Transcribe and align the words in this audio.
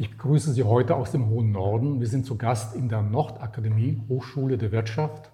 Ich 0.00 0.12
begrüße 0.12 0.52
Sie 0.52 0.62
heute 0.62 0.94
aus 0.94 1.10
dem 1.10 1.28
hohen 1.28 1.50
Norden. 1.50 1.98
Wir 1.98 2.06
sind 2.06 2.24
zu 2.24 2.36
Gast 2.36 2.76
in 2.76 2.88
der 2.88 3.02
Nordakademie 3.02 4.00
Hochschule 4.08 4.56
der 4.56 4.70
Wirtschaft 4.70 5.28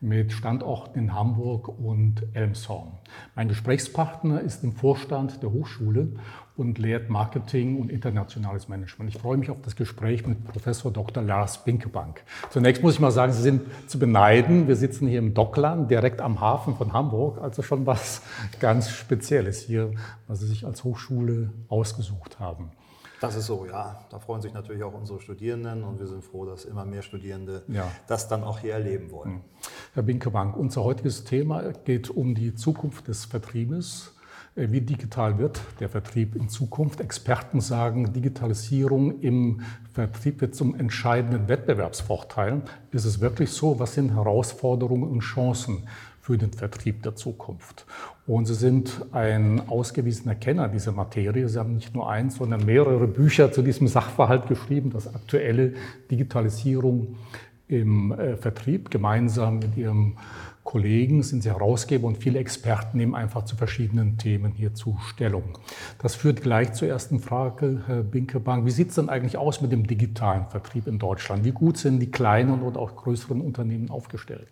mit 0.00 0.32
Standorten 0.32 0.96
in 0.96 1.12
Hamburg 1.12 1.66
und 1.66 2.22
Elmshorn. 2.32 2.92
Mein 3.34 3.48
Gesprächspartner 3.48 4.42
ist 4.42 4.62
im 4.62 4.74
Vorstand 4.74 5.42
der 5.42 5.50
Hochschule 5.50 6.12
und 6.56 6.78
lehrt 6.78 7.10
Marketing 7.10 7.80
und 7.80 7.90
internationales 7.90 8.68
Management. 8.68 9.12
Ich 9.12 9.20
freue 9.20 9.38
mich 9.38 9.50
auf 9.50 9.60
das 9.62 9.74
Gespräch 9.74 10.24
mit 10.24 10.44
Professor 10.44 10.92
Dr. 10.92 11.24
Lars 11.24 11.64
Binkebank. 11.64 12.22
Zunächst 12.50 12.84
muss 12.84 12.94
ich 12.94 13.00
mal 13.00 13.10
sagen, 13.10 13.32
Sie 13.32 13.42
sind 13.42 13.62
zu 13.88 13.98
beneiden. 13.98 14.68
Wir 14.68 14.76
sitzen 14.76 15.08
hier 15.08 15.18
im 15.18 15.34
Dockland, 15.34 15.90
direkt 15.90 16.20
am 16.20 16.40
Hafen 16.40 16.76
von 16.76 16.92
Hamburg, 16.92 17.42
also 17.42 17.62
schon 17.62 17.86
was 17.86 18.22
ganz 18.60 18.88
Spezielles 18.88 19.62
hier, 19.62 19.90
was 20.28 20.38
Sie 20.38 20.46
sich 20.46 20.64
als 20.64 20.84
Hochschule 20.84 21.50
ausgesucht 21.68 22.38
haben. 22.38 22.70
Das 23.20 23.34
ist 23.36 23.46
so, 23.46 23.66
ja. 23.66 24.04
Da 24.10 24.18
freuen 24.18 24.42
sich 24.42 24.52
natürlich 24.52 24.82
auch 24.82 24.94
unsere 24.94 25.20
Studierenden 25.20 25.84
und 25.84 25.98
wir 25.98 26.06
sind 26.06 26.24
froh, 26.24 26.44
dass 26.44 26.64
immer 26.64 26.84
mehr 26.84 27.02
Studierende 27.02 27.62
ja. 27.68 27.90
das 28.06 28.28
dann 28.28 28.44
auch 28.44 28.58
hier 28.58 28.74
erleben 28.74 29.10
wollen. 29.10 29.34
Hm. 29.34 29.40
Herr 29.94 30.02
Binkebank, 30.02 30.56
unser 30.56 30.84
heutiges 30.84 31.24
Thema 31.24 31.72
geht 31.84 32.10
um 32.10 32.34
die 32.34 32.54
Zukunft 32.54 33.08
des 33.08 33.24
Vertriebes. 33.24 34.14
Äh, 34.54 34.70
wie 34.70 34.80
digital 34.80 35.38
wird 35.38 35.60
der 35.80 35.88
Vertrieb 35.88 36.36
in 36.36 36.48
Zukunft? 36.48 37.00
Experten 37.00 37.60
sagen, 37.60 38.12
Digitalisierung 38.12 39.20
im 39.20 39.62
Vertrieb 39.92 40.40
wird 40.40 40.54
zum 40.54 40.74
entscheidenden 40.74 41.48
Wettbewerbsvorteil. 41.48 42.62
Ist 42.90 43.06
es 43.06 43.20
wirklich 43.20 43.50
so? 43.50 43.78
Was 43.78 43.94
sind 43.94 44.14
Herausforderungen 44.14 45.08
und 45.08 45.20
Chancen? 45.20 45.86
für 46.26 46.36
den 46.36 46.52
Vertrieb 46.52 47.04
der 47.04 47.14
Zukunft. 47.14 47.86
Und 48.26 48.46
Sie 48.46 48.54
sind 48.54 49.06
ein 49.12 49.68
ausgewiesener 49.68 50.34
Kenner 50.34 50.68
dieser 50.68 50.90
Materie. 50.90 51.48
Sie 51.48 51.58
haben 51.58 51.74
nicht 51.74 51.94
nur 51.94 52.10
eins, 52.10 52.36
sondern 52.36 52.64
mehrere 52.64 53.06
Bücher 53.06 53.52
zu 53.52 53.62
diesem 53.62 53.86
Sachverhalt 53.86 54.48
geschrieben, 54.48 54.90
das 54.90 55.14
aktuelle 55.14 55.74
Digitalisierung 56.10 57.16
im 57.68 58.12
äh, 58.12 58.36
Vertrieb. 58.36 58.90
Gemeinsam 58.90 59.60
mit 59.60 59.76
Ihrem 59.76 60.16
Kollegen 60.64 61.22
sind 61.22 61.44
Sie 61.44 61.50
Herausgeber 61.50 62.08
und 62.08 62.18
viele 62.18 62.40
Experten 62.40 62.98
nehmen 62.98 63.14
einfach 63.14 63.44
zu 63.44 63.54
verschiedenen 63.54 64.18
Themen 64.18 64.50
hierzu 64.52 64.98
Stellung. 65.06 65.44
Das 66.02 66.16
führt 66.16 66.42
gleich 66.42 66.72
zur 66.72 66.88
ersten 66.88 67.20
Frage, 67.20 67.84
Herr 67.86 68.02
Binkebank. 68.02 68.66
Wie 68.66 68.72
sieht 68.72 68.88
es 68.88 68.96
denn 68.96 69.08
eigentlich 69.08 69.36
aus 69.36 69.60
mit 69.60 69.70
dem 69.70 69.86
digitalen 69.86 70.46
Vertrieb 70.46 70.88
in 70.88 70.98
Deutschland? 70.98 71.44
Wie 71.44 71.52
gut 71.52 71.78
sind 71.78 72.00
die 72.00 72.10
kleinen 72.10 72.62
und 72.62 72.76
auch 72.76 72.96
größeren 72.96 73.40
Unternehmen 73.40 73.90
aufgestellt? 73.90 74.48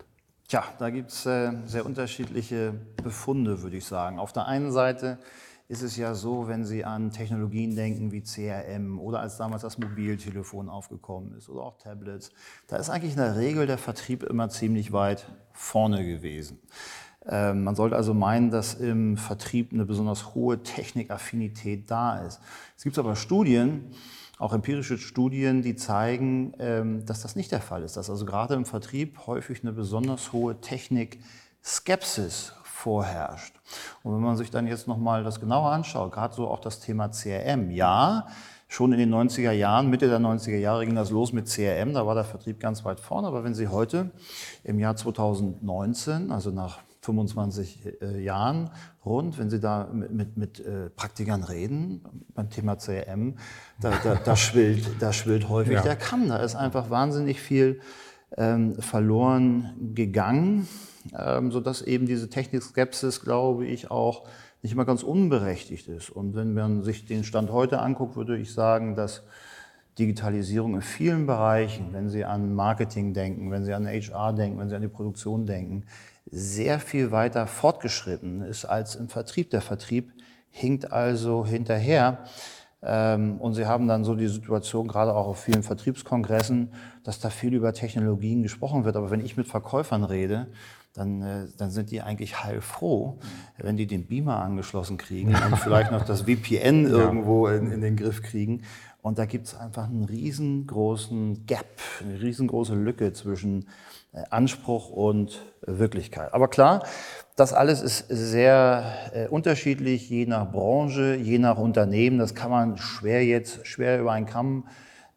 Tja, 0.55 0.63
da 0.79 0.91
gibt 0.91 1.11
es 1.11 1.27
äh, 1.27 1.51
sehr 1.67 1.85
unterschiedliche 1.85 2.75
Befunde, 3.03 3.63
würde 3.63 3.77
ich 3.77 3.85
sagen. 3.85 4.21
Auf 4.21 4.33
der 4.33 4.47
einen 4.47 4.71
Seite 4.71 5.19
ist 5.67 5.83
es 5.83 5.97
ja 5.97 6.15
so, 6.15 6.47
wenn 6.47 6.65
Sie 6.65 6.85
an 6.85 7.11
Technologien 7.11 7.75
denken 7.75 8.13
wie 8.13 8.23
CRM 8.23 9.01
oder 9.01 9.19
als 9.19 9.37
damals 9.37 9.63
das 9.63 9.79
Mobiltelefon 9.79 10.69
aufgekommen 10.69 11.35
ist 11.37 11.49
oder 11.49 11.63
auch 11.63 11.77
Tablets, 11.79 12.31
da 12.69 12.77
ist 12.77 12.89
eigentlich 12.89 13.15
in 13.15 13.19
der 13.19 13.37
Regel 13.37 13.67
der 13.67 13.79
Vertrieb 13.79 14.23
immer 14.23 14.49
ziemlich 14.49 14.93
weit 14.93 15.27
vorne 15.51 16.07
gewesen. 16.07 16.61
Ähm, 17.27 17.65
man 17.65 17.75
sollte 17.75 17.97
also 17.97 18.15
meinen, 18.15 18.53
dass 18.53 18.75
im 18.75 19.17
Vertrieb 19.17 19.73
eine 19.73 19.85
besonders 19.85 20.37
hohe 20.37 20.63
Technikaffinität 20.63 21.91
da 21.91 22.21
ist. 22.21 22.41
Es 22.77 22.85
gibt 22.85 22.97
aber 22.97 23.17
Studien, 23.17 23.91
auch 24.45 24.53
empirische 24.53 24.99
Studien, 24.99 25.63
die 25.63 25.75
zeigen, 25.75 26.53
ähm, 26.59 27.07
dass 27.07 27.23
das 27.23 27.35
nicht 27.35 27.51
der 27.51 27.63
Fall 27.63 27.83
ist, 27.83 27.97
dass 27.97 28.11
also 28.11 28.27
gerade 28.27 28.53
im 28.53 28.67
Vertrieb 28.67 29.27
häufig 29.27 29.63
eine 29.63 29.73
besonders 29.73 30.35
hohe 30.35 30.61
Technik-Skepsis 30.61 32.53
vorherrscht. 32.63 33.55
Und 34.03 34.15
wenn 34.15 34.21
man 34.21 34.37
sich 34.37 34.51
dann 34.51 34.67
jetzt 34.67 34.87
nochmal 34.87 35.25
das 35.25 35.41
genauer 35.41 35.71
anschaut, 35.71 36.13
gerade 36.13 36.35
so 36.35 36.49
auch 36.49 36.61
das 36.61 36.81
Thema 36.81 37.09
CRM, 37.09 37.71
ja, 37.71 38.27
schon 38.69 38.93
in 38.93 38.99
den 38.99 39.15
90er 39.15 39.53
Jahren, 39.53 39.89
Mitte 39.89 40.09
der 40.09 40.21
90er 40.21 40.59
Jahre 40.59 40.85
ging 40.85 40.95
das 40.95 41.11
los 41.11 41.33
mit 41.33 41.49
CRM, 41.49 41.95
da 41.95 42.07
war 42.07 42.15
der 42.15 42.25
Vertrieb 42.25 42.61
ganz 42.61 42.85
weit 42.85 43.01
vorne, 43.01 43.27
aber 43.27 43.45
wenn 43.45 43.55
Sie 43.55 43.69
heute 43.69 44.11
im 44.63 44.79
Jahr 44.79 44.95
2019, 44.95 46.31
also 46.31 46.51
nach 46.51 46.81
25 47.05 48.01
äh, 48.01 48.23
Jahren 48.23 48.71
rund, 49.05 49.39
wenn 49.39 49.51
Sie 49.51 49.61
da 49.61 49.89
mit, 49.93 50.11
mit, 50.13 50.37
mit 50.37 50.61
äh, 50.61 50.89
Praktikern 50.91 51.45
reden 51.45 52.01
beim 52.35 52.49
Thema 52.49 52.77
CRM, 52.77 53.37
da, 53.81 53.93
da, 54.03 54.15
da 54.15 54.37
schwillt, 54.37 54.91
da 55.01 55.13
schwillt 55.13 55.49
häufig 55.49 55.75
ja. 55.75 55.83
der 55.83 55.97
Kamm. 55.97 56.29
Da 56.29 56.39
ist 56.39 56.55
einfach 56.55 56.91
wahnsinnig 56.91 57.41
viel 57.41 57.81
ähm, 58.37 58.75
verloren 58.77 59.75
gegangen, 59.95 60.67
ähm, 61.17 61.53
sodass 61.53 61.83
eben 61.83 62.07
diese 62.07 62.31
Technikskepsis, 62.31 63.21
glaube 63.21 63.67
ich, 63.67 63.91
auch 63.91 64.27
nicht 64.63 64.73
immer 64.73 64.87
ganz 64.87 65.03
unberechtigt 65.03 65.89
ist. 65.89 66.09
Und 66.09 66.35
wenn 66.35 66.55
man 66.55 66.83
sich 66.83 67.05
den 67.05 67.23
Stand 67.23 67.53
heute 67.53 67.81
anguckt, 67.81 68.17
würde 68.17 68.39
ich 68.39 68.53
sagen, 68.55 68.97
dass 68.97 69.23
Digitalisierung 69.99 70.75
in 70.75 70.83
vielen 70.83 71.27
Bereichen, 71.27 71.93
wenn 71.93 72.09
Sie 72.09 72.25
an 72.25 72.55
Marketing 72.55 73.13
denken, 73.13 73.51
wenn 73.51 73.65
Sie 73.65 73.75
an 73.75 73.87
HR 73.87 74.33
denken, 74.33 74.59
wenn 74.59 74.71
Sie 74.71 74.75
an 74.75 74.83
die 74.83 74.89
Produktion 74.89 75.45
denken, 75.45 75.85
sehr 76.31 76.81
viel 76.81 77.11
weiter 77.11 77.47
fortgeschritten 77.47 78.43
ist 78.43 78.65
als 78.65 78.97
im 78.97 79.09
Vertrieb. 79.09 79.51
Der 79.51 79.61
Vertrieb 79.61 80.13
hinkt 80.51 80.93
also 80.93 81.45
hinterher. 81.45 82.25
Ähm, 82.83 83.39
und 83.41 83.55
sie 83.55 83.67
haben 83.67 83.89
dann 83.89 84.05
so 84.05 84.15
die 84.15 84.29
Situation, 84.29 84.89
gerade 84.89 85.15
auch 85.15 85.27
auf 85.27 85.41
vielen 85.41 85.63
Vertriebskongressen, 85.63 86.73
dass 87.03 87.19
da 87.19 87.31
viel 87.31 87.55
über 87.55 87.73
Technologien 87.73 88.43
gesprochen 88.43 88.85
wird. 88.85 88.97
Aber 88.97 89.11
wenn 89.11 89.25
ich 89.25 89.37
mit 89.37 89.47
Verkäufern 89.47 90.05
rede, 90.05 90.49
dann, 90.93 91.23
äh, 91.23 91.47
dann 91.57 91.71
sind 91.71 91.91
die 91.91 92.03
eigentlich 92.03 92.45
heilfroh, 92.45 93.19
wenn 93.59 93.77
die 93.77 93.87
den 93.87 94.07
Beamer 94.07 94.43
angeschlossen 94.43 94.97
kriegen 94.97 95.35
und 95.51 95.59
vielleicht 95.59 95.91
noch 95.91 96.05
das 96.05 96.23
VPN 96.23 96.87
irgendwo 96.87 97.49
in, 97.49 97.71
in 97.71 97.81
den 97.81 97.97
Griff 97.97 98.23
kriegen. 98.23 98.63
Und 99.03 99.19
da 99.19 99.27
gibt 99.27 99.47
es 99.49 99.55
einfach 99.55 99.89
einen 99.89 100.05
riesengroßen 100.05 101.47
Gap, 101.47 101.81
eine 102.01 102.21
riesengroße 102.23 102.75
Lücke 102.75 103.13
zwischen 103.13 103.67
Anspruch 104.31 104.91
und 104.91 105.43
Wirklichkeit. 105.63 106.33
Aber 106.33 106.49
klar, 106.49 106.85
das 107.37 107.53
alles 107.53 107.83
ist 107.83 108.07
sehr 108.09 108.85
äh, 109.13 109.29
unterschiedlich, 109.29 110.09
je 110.09 110.27
nach 110.27 110.51
Branche, 110.51 111.17
je 111.17 111.39
nach 111.39 111.59
Unternehmen. 111.59 112.19
Das 112.19 112.35
kann 112.35 112.51
man 112.51 112.77
schwer 112.77 113.25
jetzt, 113.25 113.67
schwer 113.67 114.01
über 114.01 114.13
einen 114.13 114.27
Kamm 114.27 114.69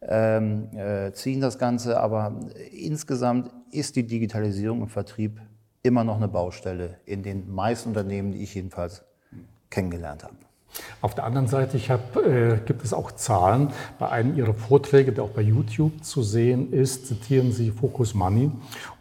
ähm, 0.02 0.68
äh, 0.76 1.12
ziehen, 1.12 1.40
das 1.40 1.58
Ganze. 1.58 2.00
Aber 2.00 2.40
insgesamt 2.72 3.50
ist 3.70 3.96
die 3.96 4.06
Digitalisierung 4.06 4.82
im 4.82 4.88
Vertrieb 4.88 5.40
immer 5.82 6.02
noch 6.02 6.16
eine 6.16 6.28
Baustelle 6.28 6.98
in 7.04 7.22
den 7.22 7.48
meisten 7.52 7.90
Unternehmen, 7.90 8.32
die 8.32 8.42
ich 8.42 8.54
jedenfalls 8.54 9.04
kennengelernt 9.70 10.24
habe. 10.24 10.47
Auf 11.00 11.14
der 11.14 11.24
anderen 11.24 11.46
Seite 11.46 11.76
ich 11.76 11.90
hab, 11.90 12.16
äh, 12.16 12.58
gibt 12.64 12.84
es 12.84 12.92
auch 12.92 13.12
Zahlen. 13.12 13.70
Bei 13.98 14.08
einem 14.08 14.36
Ihrer 14.36 14.54
Vorträge, 14.54 15.12
der 15.12 15.24
auch 15.24 15.30
bei 15.30 15.42
YouTube 15.42 16.04
zu 16.04 16.22
sehen 16.22 16.72
ist, 16.72 17.06
zitieren 17.06 17.52
Sie 17.52 17.70
Focus 17.70 18.14
Money. 18.14 18.50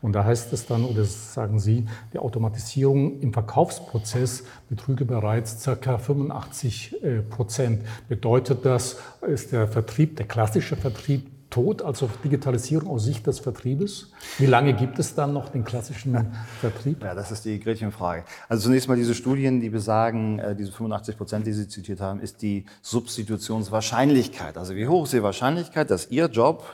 Und 0.02 0.14
da 0.14 0.24
heißt 0.24 0.54
es 0.54 0.66
dann, 0.66 0.86
oder 0.86 1.06
sagen 1.06 1.60
Sie, 1.60 1.86
die 2.14 2.20
Automatisierung 2.20 3.20
im 3.20 3.34
Verkaufsprozess 3.34 4.44
betrüge 4.70 5.06
bereits 5.06 5.64
ca. 5.64 5.98
85 5.98 7.04
äh, 7.04 7.22
Prozent. 7.22 7.84
Bedeutet 8.10 8.66
das, 8.66 8.98
ist 9.22 9.52
der 9.52 9.68
Vertrieb, 9.68 10.18
der 10.18 10.28
klassische 10.28 10.76
Vertrieb, 10.76 11.37
tot, 11.50 11.82
also 11.82 12.10
Digitalisierung 12.24 12.90
aus 12.90 13.06
Sicht 13.06 13.26
des 13.28 13.40
Vertriebes? 13.40 14.12
Wie 14.38 14.46
lange 14.46 14.74
gibt 14.74 15.00
es 15.00 15.16
dann 15.16 15.34
noch 15.34 15.50
den 15.50 15.64
klassischen 15.64 16.32
Vertrieb? 16.60 17.04
Ja, 17.04 17.16
das 17.16 17.32
ist 17.32 17.46
die 17.46 17.60
Gretchenfrage. 17.60 18.24
Also 18.50 18.64
zunächst 18.64 18.88
mal 18.88 18.98
diese 18.98 19.16
Studien, 19.16 19.62
die 19.62 19.70
besagen, 19.70 20.40
äh, 20.40 20.56
diese 20.56 20.72
85 20.72 21.18
Prozent, 21.18 21.48
die 21.48 21.54
Sie 21.54 21.68
zitiert 21.68 22.02
haben, 22.02 22.20
ist 22.20 22.42
die 22.42 22.66
Substitutionswahrscheinlichkeit. 22.82 24.58
Also 24.58 24.76
wie 24.76 24.88
hoch 24.88 25.06
ist 25.06 25.14
die 25.14 25.24
Wahrscheinlichkeit, 25.24 25.90
dass 25.90 26.12
Ihr 26.12 26.26
Job 26.26 26.66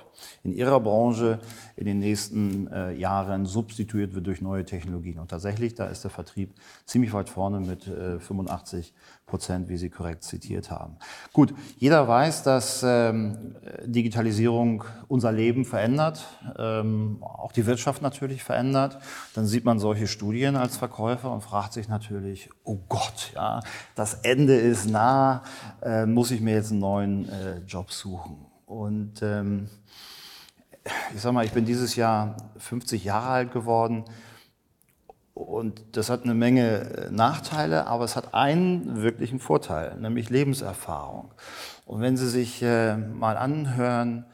in 0.43 0.53
Ihrer 0.53 0.79
Branche 0.79 1.39
in 1.75 1.85
den 1.85 1.99
nächsten 1.99 2.67
äh, 2.67 2.93
Jahren 2.93 3.45
substituiert 3.45 4.13
wird 4.15 4.27
durch 4.27 4.41
neue 4.41 4.65
Technologien. 4.65 5.19
Und 5.19 5.29
tatsächlich, 5.29 5.75
da 5.75 5.87
ist 5.87 6.03
der 6.03 6.11
Vertrieb 6.11 6.53
ziemlich 6.85 7.13
weit 7.13 7.29
vorne 7.29 7.59
mit 7.59 7.83
85 7.83 8.89
äh, 8.89 9.22
Prozent, 9.33 9.67
wie 9.67 9.77
Sie 9.77 9.89
korrekt 9.89 10.23
zitiert 10.23 10.69
haben. 10.69 10.95
Gut, 11.31 11.55
jeder 11.79 12.07
weiß, 12.07 12.43
dass 12.43 12.83
ähm, 12.85 13.55
Digitalisierung 13.83 14.83
unser 15.07 15.31
Leben 15.31 15.65
verändert, 15.65 16.23
ähm, 16.59 17.17
auch 17.23 17.51
die 17.51 17.65
Wirtschaft 17.65 18.03
natürlich 18.03 18.43
verändert. 18.43 18.99
Dann 19.33 19.47
sieht 19.47 19.65
man 19.65 19.79
solche 19.79 20.05
Studien 20.05 20.55
als 20.55 20.77
Verkäufer 20.77 21.31
und 21.31 21.41
fragt 21.41 21.73
sich 21.73 21.87
natürlich, 21.87 22.51
oh 22.63 22.77
Gott, 22.87 23.31
ja, 23.33 23.61
das 23.95 24.13
Ende 24.21 24.55
ist 24.55 24.87
nah, 24.87 25.41
äh, 25.81 26.05
muss 26.05 26.29
ich 26.29 26.39
mir 26.39 26.53
jetzt 26.53 26.69
einen 26.69 26.81
neuen 26.81 27.27
äh, 27.27 27.57
Job 27.65 27.91
suchen? 27.91 28.37
Und 28.67 29.23
ähm, 29.23 29.67
ich 31.15 31.21
sag 31.21 31.33
mal, 31.33 31.43
ich 31.43 31.53
bin 31.53 31.65
dieses 31.65 31.95
Jahr 31.95 32.37
50 32.59 33.03
Jahre 33.03 33.29
alt 33.29 33.51
geworden 33.51 34.05
und 35.33 35.83
das 35.93 36.09
hat 36.09 36.23
eine 36.23 36.35
Menge 36.35 37.07
äh, 37.07 37.11
Nachteile, 37.11 37.87
aber 37.87 38.05
es 38.05 38.15
hat 38.15 38.33
einen 38.33 39.01
wirklichen 39.01 39.39
Vorteil, 39.39 39.97
nämlich 39.97 40.29
Lebenserfahrung. 40.29 41.31
Und 41.85 42.01
wenn 42.01 42.17
Sie 42.17 42.29
sich 42.29 42.61
äh, 42.61 42.95
mal 42.97 43.35
anhören 43.37 44.25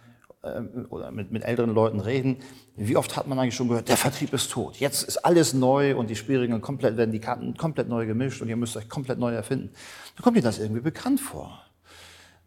äh, 0.43 0.59
oder 0.89 1.11
mit, 1.11 1.31
mit 1.31 1.43
älteren 1.43 1.73
Leuten 1.73 2.01
reden, 2.01 2.37
wie 2.75 2.97
oft 2.97 3.15
hat 3.15 3.27
man 3.27 3.39
eigentlich 3.39 3.55
schon 3.55 3.69
gehört, 3.69 3.87
der 3.87 3.97
Vertrieb 3.97 4.33
ist 4.33 4.51
tot. 4.51 4.77
Jetzt 4.77 5.03
ist 5.03 5.17
alles 5.17 5.53
neu 5.53 5.95
und 5.95 6.09
die 6.09 6.15
Spielregeln 6.15 6.61
komplett, 6.61 6.97
werden 6.97 7.11
die 7.11 7.19
Karten 7.19 7.55
komplett 7.55 7.87
neu 7.87 8.05
gemischt 8.05 8.41
und 8.41 8.49
ihr 8.49 8.57
müsst 8.57 8.75
euch 8.75 8.89
komplett 8.89 9.19
neu 9.19 9.33
erfinden. 9.33 9.71
Da 10.17 10.23
kommt 10.23 10.35
Ihnen 10.35 10.45
das 10.45 10.59
irgendwie 10.59 10.81
bekannt 10.81 11.21
vor. 11.21 11.61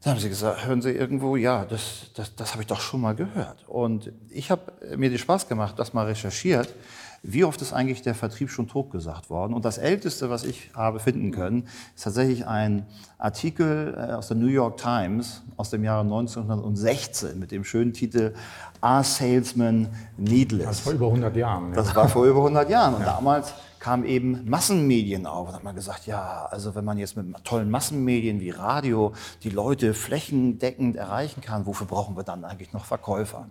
Da 0.02 0.10
haben 0.10 0.18
sie 0.18 0.28
gesagt, 0.28 0.66
hören 0.66 0.82
Sie 0.82 0.90
irgendwo, 0.90 1.36
ja, 1.36 1.64
das, 1.64 2.10
das, 2.14 2.34
das 2.34 2.52
habe 2.52 2.62
ich 2.62 2.66
doch 2.66 2.80
schon 2.80 3.00
mal 3.00 3.14
gehört. 3.14 3.68
Und 3.68 4.12
ich 4.30 4.50
habe 4.50 4.72
mir 4.96 5.10
den 5.10 5.18
Spaß 5.18 5.46
gemacht, 5.46 5.78
das 5.78 5.92
mal 5.92 6.06
recherchiert. 6.06 6.74
Wie 7.24 7.44
oft 7.44 7.62
ist 7.62 7.72
eigentlich 7.72 8.02
der 8.02 8.16
Vertrieb 8.16 8.50
schon 8.50 8.66
totgesagt 8.66 9.30
worden? 9.30 9.54
Und 9.54 9.64
das 9.64 9.78
Älteste, 9.78 10.28
was 10.28 10.42
ich 10.42 10.70
habe 10.74 10.98
finden 10.98 11.30
können, 11.30 11.68
ist 11.94 12.02
tatsächlich 12.02 12.48
ein 12.48 12.84
Artikel 13.16 13.94
äh, 13.96 14.14
aus 14.14 14.26
der 14.26 14.36
New 14.36 14.48
York 14.48 14.78
Times 14.78 15.42
aus 15.56 15.70
dem 15.70 15.84
Jahre 15.84 16.00
1916 16.00 17.38
mit 17.38 17.52
dem 17.52 17.62
schönen 17.62 17.92
Titel 17.92 18.34
Are 18.80 19.04
Salesmen 19.04 19.88
Needless? 20.16 20.66
Das 20.66 20.86
war 20.86 20.94
über 20.94 21.06
100 21.06 21.36
Jahren. 21.36 21.72
Das 21.72 21.94
war 21.94 22.08
vor 22.08 22.24
über 22.24 22.40
100 22.40 22.68
Jahren. 22.68 22.94
Und 22.94 23.02
ja. 23.02 23.14
damals 23.14 23.54
kamen 23.78 24.04
eben 24.04 24.48
Massenmedien 24.50 25.24
auf. 25.24 25.48
Und 25.48 25.54
hat 25.54 25.62
man 25.62 25.76
gesagt, 25.76 26.06
ja, 26.06 26.46
also 26.50 26.74
wenn 26.74 26.84
man 26.84 26.98
jetzt 26.98 27.16
mit 27.16 27.44
tollen 27.44 27.70
Massenmedien 27.70 28.40
wie 28.40 28.50
Radio 28.50 29.12
die 29.44 29.50
Leute 29.50 29.94
flächendeckend 29.94 30.96
erreichen 30.96 31.40
kann, 31.40 31.66
wofür 31.66 31.86
brauchen 31.86 32.16
wir 32.16 32.24
dann 32.24 32.44
eigentlich 32.44 32.72
noch 32.72 32.84
Verkäufer? 32.84 33.46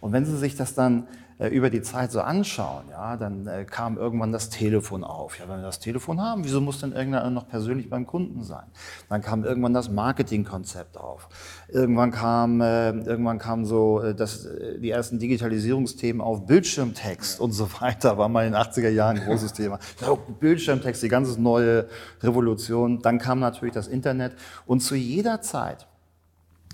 Und 0.00 0.12
wenn 0.12 0.24
Sie 0.24 0.36
sich 0.36 0.56
das 0.56 0.74
dann 0.74 1.06
äh, 1.38 1.48
über 1.48 1.70
die 1.70 1.82
Zeit 1.82 2.10
so 2.12 2.20
anschauen, 2.20 2.84
ja, 2.90 3.16
dann 3.16 3.46
äh, 3.46 3.64
kam 3.64 3.96
irgendwann 3.96 4.32
das 4.32 4.50
Telefon 4.50 5.04
auf. 5.04 5.38
Ja, 5.38 5.48
wenn 5.48 5.56
wir 5.56 5.66
das 5.66 5.78
Telefon 5.78 6.20
haben, 6.20 6.44
wieso 6.44 6.60
muss 6.60 6.80
denn 6.80 6.92
irgendeiner 6.92 7.30
noch 7.30 7.48
persönlich 7.48 7.88
beim 7.88 8.06
Kunden 8.06 8.42
sein? 8.42 8.64
Dann 9.08 9.22
kam 9.22 9.44
irgendwann 9.44 9.74
das 9.74 9.90
Marketingkonzept 9.90 10.96
auf. 10.96 11.28
Irgendwann 11.68 12.10
kam, 12.12 12.60
äh, 12.60 12.90
irgendwann 12.90 13.38
kam 13.38 13.64
so 13.64 14.00
äh, 14.00 14.14
das, 14.14 14.46
äh, 14.46 14.78
die 14.78 14.90
ersten 14.90 15.18
Digitalisierungsthemen 15.18 16.20
auf 16.20 16.46
Bildschirmtext 16.46 17.40
und 17.40 17.52
so 17.52 17.68
weiter. 17.80 18.16
War 18.16 18.28
mal 18.28 18.46
in 18.46 18.52
den 18.52 18.60
80er 18.60 18.90
Jahren 18.90 19.18
ein 19.18 19.24
großes 19.26 19.52
Thema. 19.52 19.78
Ja, 20.00 20.14
Bildschirmtext, 20.14 21.02
die 21.02 21.08
ganze 21.08 21.40
neue 21.40 21.88
Revolution. 22.22 23.00
Dann 23.02 23.18
kam 23.18 23.40
natürlich 23.40 23.74
das 23.74 23.86
Internet 23.86 24.32
und 24.66 24.80
zu 24.80 24.94
jeder 24.94 25.42
Zeit 25.42 25.86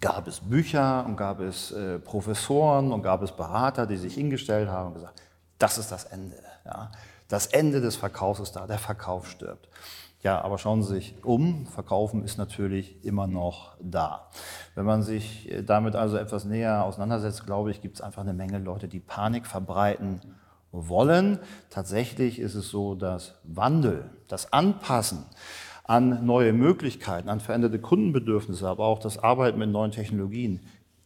gab 0.00 0.26
es 0.26 0.40
Bücher 0.40 1.04
und 1.06 1.16
gab 1.16 1.40
es 1.40 1.72
äh, 1.72 1.98
Professoren 1.98 2.92
und 2.92 3.02
gab 3.02 3.22
es 3.22 3.32
Berater, 3.32 3.86
die 3.86 3.96
sich 3.96 4.14
hingestellt 4.14 4.68
haben 4.68 4.88
und 4.88 4.94
gesagt, 4.94 5.22
das 5.58 5.78
ist 5.78 5.90
das 5.90 6.04
Ende. 6.04 6.36
Ja. 6.64 6.90
Das 7.28 7.46
Ende 7.46 7.80
des 7.80 7.96
Verkaufs 7.96 8.40
ist 8.40 8.52
da, 8.52 8.66
der 8.66 8.78
Verkauf 8.78 9.28
stirbt. 9.28 9.68
Ja, 10.22 10.40
aber 10.42 10.58
schauen 10.58 10.82
Sie 10.82 10.94
sich 10.94 11.24
um, 11.24 11.66
Verkaufen 11.66 12.24
ist 12.24 12.36
natürlich 12.36 13.04
immer 13.04 13.26
noch 13.26 13.76
da. 13.80 14.28
Wenn 14.74 14.84
man 14.84 15.02
sich 15.02 15.50
äh, 15.50 15.62
damit 15.62 15.94
also 15.94 16.16
etwas 16.16 16.44
näher 16.44 16.84
auseinandersetzt, 16.84 17.46
glaube 17.46 17.70
ich, 17.70 17.80
gibt 17.80 17.96
es 17.96 18.00
einfach 18.00 18.22
eine 18.22 18.32
Menge 18.32 18.58
Leute, 18.58 18.88
die 18.88 19.00
Panik 19.00 19.46
verbreiten 19.46 20.20
wollen. 20.72 21.38
Tatsächlich 21.70 22.38
ist 22.38 22.54
es 22.54 22.68
so, 22.68 22.94
dass 22.94 23.34
Wandel, 23.44 24.10
das 24.28 24.52
Anpassen 24.52 25.26
an 25.86 26.26
neue 26.26 26.52
Möglichkeiten, 26.52 27.28
an 27.28 27.40
veränderte 27.40 27.78
Kundenbedürfnisse, 27.78 28.66
aber 28.66 28.84
auch 28.84 28.98
das 28.98 29.18
Arbeiten 29.22 29.58
mit 29.58 29.70
neuen 29.70 29.92
Technologien 29.92 30.60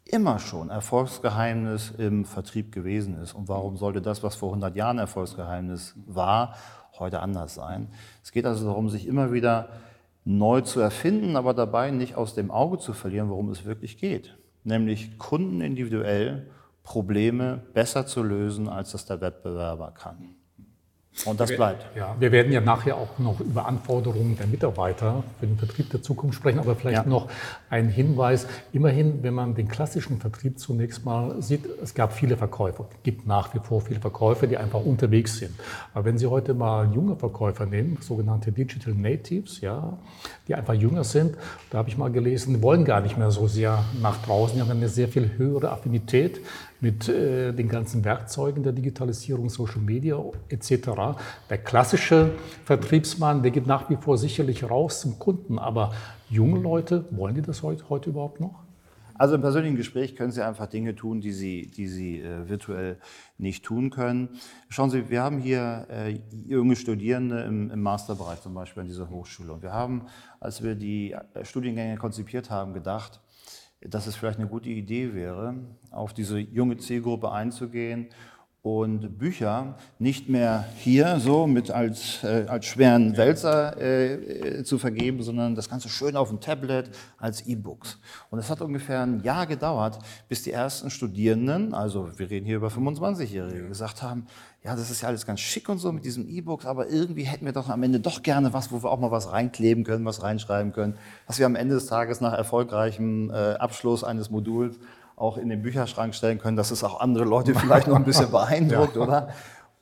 immer 0.06 0.38
schon 0.38 0.71
Erfolgsgeheimnis 0.71 1.93
im 1.97 2.25
Vertrieb 2.25 2.73
gewesen 2.73 3.21
ist. 3.21 3.35
Und 3.35 3.49
warum 3.49 3.77
sollte 3.77 4.00
das, 4.00 4.23
was 4.23 4.37
vor 4.37 4.49
100 4.49 4.75
Jahren 4.75 4.99
Erfolgsgeheimnis 4.99 5.94
war, 6.06 6.56
heute 6.99 7.21
anders 7.21 7.55
sein? 7.55 7.88
Es 8.23 8.32
geht 8.32 8.47
also 8.47 8.65
darum, 8.65 8.88
sich 8.88 9.06
immer 9.06 9.32
wieder 9.32 9.69
neu 10.25 10.62
zu 10.62 10.81
erfinden, 10.81 11.37
aber 11.37 11.55
dabei 11.55 11.91
nicht 11.91 12.17
aus 12.17 12.35
dem 12.35 12.50
Auge 12.50 12.79
zu 12.79 12.93
verlieren, 12.93 13.29
worum 13.29 13.50
es 13.50 13.65
wirklich 13.65 13.99
geht. 13.99 14.37
Nämlich 14.65 15.19
Kunden 15.19 15.61
individuell 15.61 16.50
Probleme 16.83 17.62
besser 17.75 18.06
zu 18.06 18.23
lösen, 18.23 18.69
als 18.69 18.93
das 18.93 19.06
der 19.06 19.21
Wettbewerber 19.21 19.93
kann. 19.93 20.35
Und 21.27 21.39
das 21.39 21.55
bleibt. 21.55 21.85
Ja, 21.97 22.17
wir 22.19 22.33
werden 22.33 22.53
ja 22.53 22.61
nachher 22.61 22.97
auch 22.97 23.19
noch 23.19 23.41
über 23.41 23.67
Anforderungen 23.67 24.39
der 24.39 24.47
Mitarbeiter 24.47 25.23
für 25.39 25.47
den 25.47 25.59
Vertrieb 25.59 25.91
der 25.91 26.03
Zukunft 26.03 26.37
sprechen, 26.37 26.59
aber 26.59 26.77
vielleicht 26.77 27.05
ja. 27.05 27.09
noch 27.09 27.29
ein 27.69 27.89
Hinweis. 27.89 28.47
Immerhin, 28.73 29.23
wenn 29.23 29.35
man 29.35 29.55
den 29.55 29.69
klassischen 29.69 30.19
Vertrieb 30.19 30.59
zunächst 30.59 31.05
mal 31.05 31.43
sieht, 31.43 31.67
es 31.83 31.95
gab 31.95 32.12
viele 32.12 32.37
Verkäufer, 32.37 32.87
es 32.91 33.03
gibt 33.03 33.27
nach 33.27 33.53
wie 33.55 33.59
vor 33.59 33.81
viele 33.83 34.01
Verkäufer, 34.01 34.47
die 34.47 34.57
einfach 34.57 34.81
unterwegs 34.81 35.37
sind. 35.37 35.53
Aber 35.93 36.07
wenn 36.07 36.17
Sie 36.17 36.27
heute 36.27 36.55
mal 36.55 36.91
junge 36.95 37.17
Verkäufer 37.17 37.67
nehmen, 37.67 37.99
sogenannte 38.01 38.53
Digital 38.53 38.95
Natives, 38.95 39.61
ja, 39.61 39.99
die 40.49 40.55
einfach 40.55 40.75
jünger 40.75 41.05
sind, 41.05 41.37
da 41.71 41.79
habe 41.79 41.89
ich 41.89 41.99
mal 41.99 42.11
gelesen, 42.11 42.55
die 42.55 42.62
wollen 42.62 42.85
gar 42.85 43.01
nicht 43.01 43.19
mehr 43.19 43.31
so 43.31 43.47
sehr 43.47 43.85
nach 44.01 44.23
draußen, 44.23 44.57
die 44.57 44.62
haben 44.62 44.71
eine 44.71 44.89
sehr 44.89 45.09
viel 45.09 45.33
höhere 45.37 45.71
Affinität 45.71 46.41
mit 46.81 47.09
äh, 47.09 47.53
den 47.53 47.69
ganzen 47.69 48.05
Werkzeugen 48.05 48.62
der 48.62 48.73
Digitalisierung, 48.73 49.49
Social 49.49 49.81
Media 49.81 50.19
etc. 50.49 50.91
Der 51.49 51.59
klassische 51.59 52.32
Vertriebsmann, 52.65 53.43
der 53.43 53.50
geht 53.50 53.67
nach 53.67 53.91
wie 53.91 53.97
vor 53.97 54.19
sicherlich 54.19 54.69
raus 54.69 55.00
zum 55.00 55.19
Kunden, 55.19 55.59
aber 55.59 55.93
junge 56.29 56.61
Leute, 56.61 57.05
wollen 57.11 57.35
die 57.35 57.43
das 57.43 57.62
heute, 57.62 57.88
heute 57.88 58.11
überhaupt 58.11 58.41
noch? 58.41 58.65
Also 59.21 59.35
im 59.35 59.43
persönlichen 59.43 59.77
Gespräch 59.77 60.17
können 60.17 60.32
Sie 60.32 60.43
einfach 60.43 60.67
Dinge 60.67 60.94
tun, 60.97 61.21
die 61.21 61.32
Sie, 61.32 61.67
die 61.67 61.88
Sie 61.88 62.21
äh, 62.21 62.49
virtuell 62.49 62.97
nicht 63.37 63.62
tun 63.67 63.91
können. 63.91 64.31
Schauen 64.71 64.88
Sie, 64.88 65.11
wir 65.11 65.21
haben 65.21 65.41
hier 65.41 65.87
äh, 65.91 66.19
junge 66.47 66.75
Studierende 66.75 67.43
im, 67.43 67.71
im, 67.71 67.83
Masterbereich 67.83 68.41
zum 68.41 68.55
Beispiel 68.55 68.81
an 68.81 68.87
dieser 68.87 69.11
Hochschule. 69.11 69.53
Und 69.53 69.62
wir 69.62 69.75
haben, 69.75 70.06
als 70.41 70.62
wir 70.62 70.75
die 70.75 71.15
Studiengänge 71.43 71.99
konzipiert 71.99 72.49
haben, 72.49 72.73
gedacht, 72.73 73.21
dass 73.82 74.06
es 74.06 74.15
vielleicht 74.17 74.38
eine 74.38 74.49
gute 74.49 74.69
Idee 74.69 75.15
wäre, 75.15 75.55
auf 75.91 76.12
diese 76.12 76.38
junge 76.38 76.77
Zielgruppe 76.77 77.32
einzugehen 77.32 78.09
und 78.62 79.19
Bücher 79.19 79.77
nicht 79.99 80.29
mehr 80.29 80.67
hier 80.77 81.19
so 81.19 81.47
mit 81.47 81.71
als, 81.71 82.23
äh, 82.23 82.45
als 82.47 82.67
schweren 82.67 83.17
Wälzer 83.17 83.79
äh, 83.81 84.15
äh, 84.15 84.65
zu 84.65 84.79
vergeben, 84.79 85.23
sondern 85.23 85.55
das 85.55 85.71
Ganze 85.71 85.89
schön 85.89 86.15
auf 86.15 86.29
dem 86.29 86.41
Tablet 86.41 86.91
als 87.17 87.47
E-Books. 87.47 87.99
Und 88.29 88.39
es 88.39 88.51
hat 88.51 88.61
ungefähr 88.61 89.01
ein 89.01 89.23
Jahr 89.23 89.47
gedauert, 89.47 89.99
bis 90.29 90.43
die 90.43 90.53
ersten 90.53 90.91
Studierenden, 90.91 91.73
also 91.73 92.11
wir 92.19 92.29
reden 92.29 92.45
hier 92.45 92.57
über 92.57 92.69
25-Jährige, 92.69 93.69
gesagt 93.69 94.03
haben, 94.03 94.27
ja, 94.62 94.77
das 94.77 94.91
ist 94.91 95.01
ja 95.01 95.09
alles 95.09 95.25
ganz 95.25 95.41
schick 95.41 95.71
und 95.71 95.79
so 95.79 95.91
mit 95.91 96.05
diesem 96.05 96.29
E-Books, 96.29 96.67
aber 96.67 96.91
irgendwie 96.91 97.23
hätten 97.23 97.47
wir 97.47 97.53
doch 97.53 97.71
am 97.71 97.83
Ende 97.83 97.99
doch 97.99 98.23
gerne 98.23 98.53
was, 98.53 98.71
wo 98.71 98.83
wir 98.83 98.91
auch 98.91 99.01
mal 99.01 99.11
was 99.11 99.33
reinkleben 99.33 99.85
können, 99.85 100.05
was 100.05 100.23
reinschreiben 100.23 100.75
können, 100.75 100.99
dass 101.27 101.39
wir 101.39 101.47
am 101.47 101.57
Ende 101.57 101.77
des 101.77 101.87
Tages 101.87 102.21
nach 102.21 102.35
erfolgreichem 102.35 103.31
äh, 103.31 103.55
Abschluss 103.55 104.05
eines 104.05 104.29
Moduls 104.29 104.79
auch 105.20 105.37
in 105.37 105.50
den 105.50 105.61
Bücherschrank 105.61 106.14
stellen 106.14 106.38
können, 106.38 106.56
dass 106.56 106.70
es 106.70 106.82
auch 106.82 107.00
andere 107.00 107.25
Leute 107.25 107.55
vielleicht 107.55 107.87
noch 107.87 107.96
ein 107.96 108.05
bisschen 108.05 108.31
beeindruckt, 108.32 108.96
ja. 108.96 109.02
oder? 109.02 109.28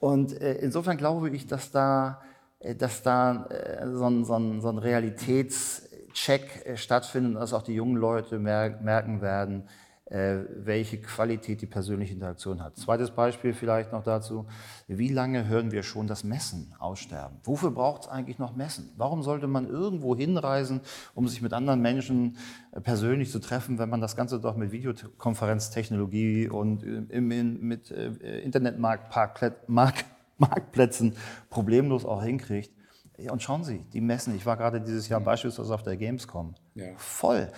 Und 0.01 0.41
äh, 0.41 0.55
insofern 0.55 0.97
glaube 0.97 1.31
ich, 1.31 1.47
dass 1.47 1.71
da, 1.71 2.21
äh, 2.59 2.75
dass 2.75 3.03
da 3.03 3.47
äh, 3.47 3.87
so, 3.93 4.07
ein, 4.07 4.25
so, 4.25 4.35
ein, 4.35 4.61
so 4.61 4.69
ein 4.69 4.79
Realitätscheck 4.79 6.67
äh, 6.67 6.77
stattfindet 6.77 7.35
und 7.35 7.41
dass 7.41 7.53
auch 7.53 7.63
die 7.63 7.75
jungen 7.75 7.97
Leute 7.97 8.41
mer 8.41 8.81
merken 8.83 9.23
werden, 9.23 9.69
welche 10.11 11.01
Qualität 11.01 11.61
die 11.61 11.67
persönliche 11.67 12.15
Interaktion 12.15 12.63
hat. 12.63 12.79
Zweites 12.79 13.11
Beispiel 13.11 13.53
vielleicht 13.53 13.93
noch 13.93 14.03
dazu. 14.03 14.47
Wie 14.87 15.09
lange 15.09 15.47
hören 15.49 15.71
wir 15.71 15.83
schon 15.83 16.07
das 16.07 16.25
Messen 16.25 16.75
aussterben? 16.79 17.37
Wofür 17.45 17.71
braucht 17.71 18.05
es 18.05 18.09
eigentlich 18.09 18.39
noch 18.39 18.57
Messen? 18.57 18.91
Warum 18.97 19.23
sollte 19.23 19.49
man 19.49 19.69
irgendwo 19.69 20.17
hinreisen, 20.17 20.81
um 21.15 21.29
sich 21.29 21.43
mit 21.43 21.53
anderen 21.53 21.83
Menschen 21.83 22.39
äh, 22.73 22.81
persönlich 22.81 23.31
zu 23.31 23.39
treffen, 23.39 23.79
wenn 23.79 23.91
man 23.91 24.01
das 24.01 24.17
Ganze 24.17 24.41
doch 24.41 24.59
Videokonferenztechnologie 24.59 26.49
und 26.49 27.11
mit 27.13 27.91
äh, 27.91 28.41
Internetmarktplätzen 28.41 31.17
problemlos 31.51 32.07
auch 32.07 32.23
hinkriegt? 32.23 32.73
Und 33.31 33.43
schauen 33.43 33.65
Sie, 33.65 33.85
die 33.93 34.01
Messen, 34.01 34.35
ich 34.37 34.47
war 34.47 34.57
gerade 34.57 34.81
dieses 34.81 35.09
Jahr 35.09 35.21
beispielsweise 35.21 35.75
auf 35.75 35.83
der 35.83 35.97
Gamescom, 35.97 36.55
ja. 36.77 36.93
voll. 36.97 37.51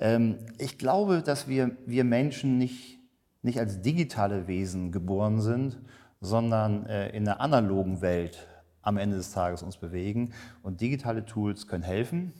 Ähm, 0.00 0.38
ich 0.58 0.78
glaube, 0.78 1.22
dass 1.22 1.48
wir, 1.48 1.72
wir 1.86 2.04
Menschen 2.04 2.58
nicht, 2.58 2.98
nicht 3.42 3.58
als 3.58 3.82
digitale 3.82 4.46
Wesen 4.46 4.92
geboren 4.92 5.40
sind, 5.40 5.78
sondern 6.20 6.86
äh, 6.86 7.10
in 7.10 7.26
einer 7.28 7.40
analogen 7.40 8.00
Welt 8.00 8.46
am 8.82 8.96
Ende 8.96 9.16
des 9.16 9.32
Tages 9.32 9.62
uns 9.62 9.76
bewegen. 9.76 10.32
Und 10.62 10.80
digitale 10.80 11.24
Tools 11.24 11.66
können 11.66 11.84
helfen, 11.84 12.32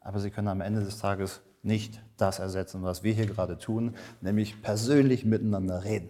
aber 0.00 0.18
sie 0.20 0.30
können 0.30 0.48
am 0.48 0.60
Ende 0.60 0.82
des 0.82 0.98
Tages 0.98 1.40
nicht 1.62 2.00
das 2.16 2.38
ersetzen, 2.38 2.82
was 2.82 3.02
wir 3.02 3.12
hier 3.12 3.26
gerade 3.26 3.58
tun, 3.58 3.94
nämlich 4.20 4.62
persönlich 4.62 5.24
miteinander 5.24 5.84
reden. 5.84 6.08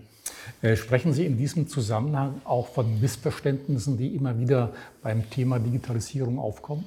Äh, 0.62 0.76
sprechen 0.76 1.12
Sie 1.12 1.26
in 1.26 1.37
diesem 1.37 1.68
Zusammenhang 1.68 2.40
auch 2.44 2.68
von 2.68 3.00
Missverständnissen, 3.00 3.97
die 3.97 4.14
immer 4.14 4.38
wieder 4.38 4.73
beim 5.02 5.28
Thema 5.30 5.58
Digitalisierung 5.58 6.38
aufkommen? 6.38 6.85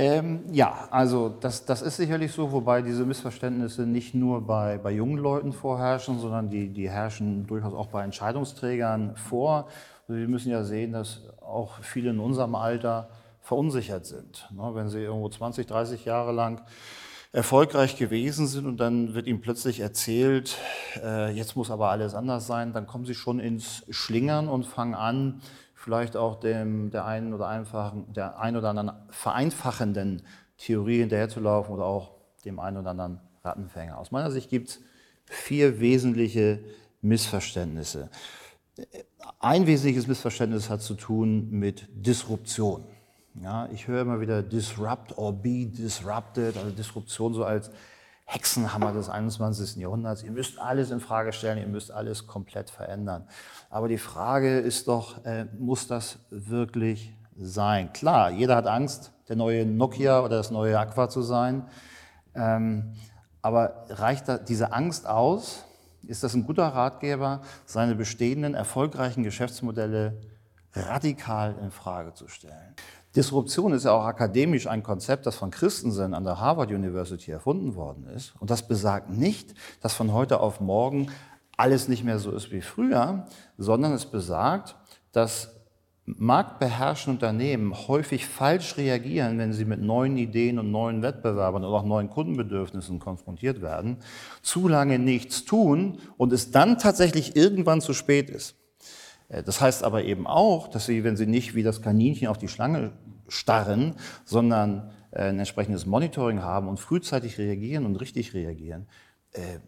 Ähm, 0.00 0.44
ja, 0.52 0.86
also 0.92 1.28
das, 1.28 1.64
das 1.64 1.82
ist 1.82 1.96
sicherlich 1.96 2.30
so, 2.30 2.52
wobei 2.52 2.82
diese 2.82 3.04
Missverständnisse 3.04 3.82
nicht 3.82 4.14
nur 4.14 4.46
bei, 4.46 4.78
bei 4.78 4.92
jungen 4.92 5.18
Leuten 5.18 5.52
vorherrschen, 5.52 6.20
sondern 6.20 6.48
die, 6.50 6.68
die 6.68 6.88
herrschen 6.88 7.48
durchaus 7.48 7.74
auch 7.74 7.88
bei 7.88 8.04
Entscheidungsträgern 8.04 9.16
vor. 9.16 9.66
Also 10.06 10.20
wir 10.20 10.28
müssen 10.28 10.50
ja 10.50 10.62
sehen, 10.62 10.92
dass 10.92 11.22
auch 11.40 11.80
viele 11.82 12.10
in 12.10 12.20
unserem 12.20 12.54
Alter 12.54 13.08
verunsichert 13.40 14.06
sind. 14.06 14.46
Ne, 14.52 14.70
wenn 14.74 14.88
sie 14.88 15.00
irgendwo 15.00 15.28
20, 15.28 15.66
30 15.66 16.04
Jahre 16.04 16.30
lang 16.30 16.62
erfolgreich 17.32 17.96
gewesen 17.96 18.46
sind 18.46 18.66
und 18.66 18.78
dann 18.78 19.14
wird 19.14 19.26
ihnen 19.26 19.40
plötzlich 19.40 19.80
erzählt, 19.80 20.56
äh, 21.02 21.32
jetzt 21.32 21.56
muss 21.56 21.70
aber 21.70 21.90
alles 21.90 22.14
anders 22.14 22.46
sein, 22.46 22.72
dann 22.72 22.86
kommen 22.86 23.04
sie 23.04 23.14
schon 23.14 23.40
ins 23.40 23.84
Schlingern 23.90 24.48
und 24.48 24.64
fangen 24.64 24.94
an, 24.94 25.40
vielleicht 25.78 26.16
auch 26.16 26.40
dem, 26.40 26.90
der 26.90 27.04
einen 27.04 27.32
oder 27.32 27.46
einfachen, 27.46 28.12
der 28.12 28.38
ein 28.40 28.56
oder 28.56 28.70
anderen 28.70 28.92
vereinfachenden 29.10 30.22
Theorie 30.56 30.98
hinterherzulaufen 30.98 31.72
oder 31.72 31.84
auch 31.84 32.10
dem 32.44 32.58
einen 32.58 32.78
oder 32.78 32.90
anderen 32.90 33.20
Rattenfänger. 33.44 33.96
Aus 33.96 34.10
meiner 34.10 34.32
Sicht 34.32 34.50
gibt 34.50 34.70
es 34.70 34.80
vier 35.24 35.78
wesentliche 35.78 36.58
Missverständnisse. 37.00 38.10
Ein 39.38 39.68
wesentliches 39.68 40.08
Missverständnis 40.08 40.68
hat 40.68 40.82
zu 40.82 40.94
tun 40.94 41.48
mit 41.50 41.88
Disruption. 41.92 42.84
Ja, 43.40 43.68
ich 43.72 43.86
höre 43.86 44.02
immer 44.02 44.20
wieder 44.20 44.42
disrupt 44.42 45.16
or 45.16 45.32
be 45.32 45.66
disrupted, 45.66 46.56
also 46.56 46.70
Disruption 46.70 47.34
so 47.34 47.44
als 47.44 47.70
Hexenhammer 48.30 48.92
des 48.92 49.08
21. 49.08 49.76
Jahrhunderts. 49.76 50.22
Ihr 50.22 50.32
müsst 50.32 50.60
alles 50.60 50.90
in 50.90 51.00
Frage 51.00 51.32
stellen, 51.32 51.56
ihr 51.56 51.66
müsst 51.66 51.90
alles 51.90 52.26
komplett 52.26 52.68
verändern. 52.68 53.26
Aber 53.70 53.88
die 53.88 53.96
Frage 53.96 54.58
ist 54.58 54.86
doch, 54.86 55.24
äh, 55.24 55.46
muss 55.58 55.86
das 55.86 56.18
wirklich 56.28 57.14
sein? 57.38 57.90
Klar, 57.94 58.30
jeder 58.30 58.56
hat 58.56 58.66
Angst, 58.66 59.12
der 59.30 59.36
neue 59.36 59.64
Nokia 59.64 60.20
oder 60.20 60.36
das 60.36 60.50
neue 60.50 60.78
Aqua 60.78 61.08
zu 61.08 61.22
sein. 61.22 61.64
Ähm, 62.34 62.92
aber 63.40 63.86
reicht 63.88 64.28
da 64.28 64.36
diese 64.36 64.74
Angst 64.74 65.06
aus? 65.06 65.64
Ist 66.06 66.22
das 66.22 66.34
ein 66.34 66.44
guter 66.44 66.66
Ratgeber, 66.66 67.40
seine 67.64 67.94
bestehenden 67.94 68.52
erfolgreichen 68.52 69.22
Geschäftsmodelle 69.22 70.20
radikal 70.74 71.54
in 71.62 71.70
Frage 71.70 72.12
zu 72.12 72.28
stellen? 72.28 72.76
Disruption 73.16 73.72
ist 73.72 73.84
ja 73.84 73.92
auch 73.92 74.04
akademisch 74.04 74.66
ein 74.66 74.82
Konzept, 74.82 75.26
das 75.26 75.36
von 75.36 75.50
Christensen 75.50 76.14
an 76.14 76.24
der 76.24 76.40
Harvard 76.40 76.70
University 76.70 77.30
erfunden 77.30 77.74
worden 77.74 78.06
ist. 78.06 78.34
Und 78.38 78.50
das 78.50 78.68
besagt 78.68 79.10
nicht, 79.10 79.54
dass 79.80 79.94
von 79.94 80.12
heute 80.12 80.40
auf 80.40 80.60
morgen 80.60 81.10
alles 81.56 81.88
nicht 81.88 82.04
mehr 82.04 82.18
so 82.18 82.30
ist 82.30 82.52
wie 82.52 82.60
früher, 82.60 83.26
sondern 83.56 83.92
es 83.92 84.06
besagt, 84.06 84.76
dass 85.12 85.54
marktbeherrschende 86.16 87.16
Unternehmen 87.16 87.74
häufig 87.88 88.26
falsch 88.26 88.76
reagieren, 88.76 89.38
wenn 89.38 89.52
sie 89.52 89.64
mit 89.64 89.80
neuen 89.80 90.16
Ideen 90.16 90.58
und 90.58 90.70
neuen 90.70 91.02
Wettbewerbern 91.02 91.64
oder 91.64 91.78
auch 91.78 91.84
neuen 91.84 92.08
Kundenbedürfnissen 92.08 92.98
konfrontiert 92.98 93.60
werden, 93.60 93.98
zu 94.42 94.68
lange 94.68 94.98
nichts 94.98 95.44
tun 95.44 95.98
und 96.16 96.32
es 96.32 96.50
dann 96.50 96.78
tatsächlich 96.78 97.36
irgendwann 97.36 97.80
zu 97.80 97.92
spät 97.92 98.30
ist. 98.30 98.57
Äh, 99.28 99.42
das 99.42 99.60
heißt 99.60 99.84
aber 99.84 100.04
eben 100.04 100.26
auch, 100.26 100.68
dass 100.68 100.86
sie, 100.86 101.04
wenn 101.04 101.16
sie 101.16 101.26
nicht 101.26 101.54
wie 101.54 101.62
das 101.62 101.82
Kaninchen 101.82 102.28
auf 102.28 102.38
die 102.38 102.48
Schlange 102.48 102.92
starren, 103.28 103.94
sondern 104.24 104.90
äh, 105.10 105.28
ein 105.28 105.38
entsprechendes 105.38 105.86
Monitoring 105.86 106.42
haben 106.42 106.68
und 106.68 106.78
frühzeitig 106.78 107.38
reagieren 107.38 107.86
und 107.86 107.96
richtig 107.96 108.34
reagieren, 108.34 108.86
äh, 109.32 109.58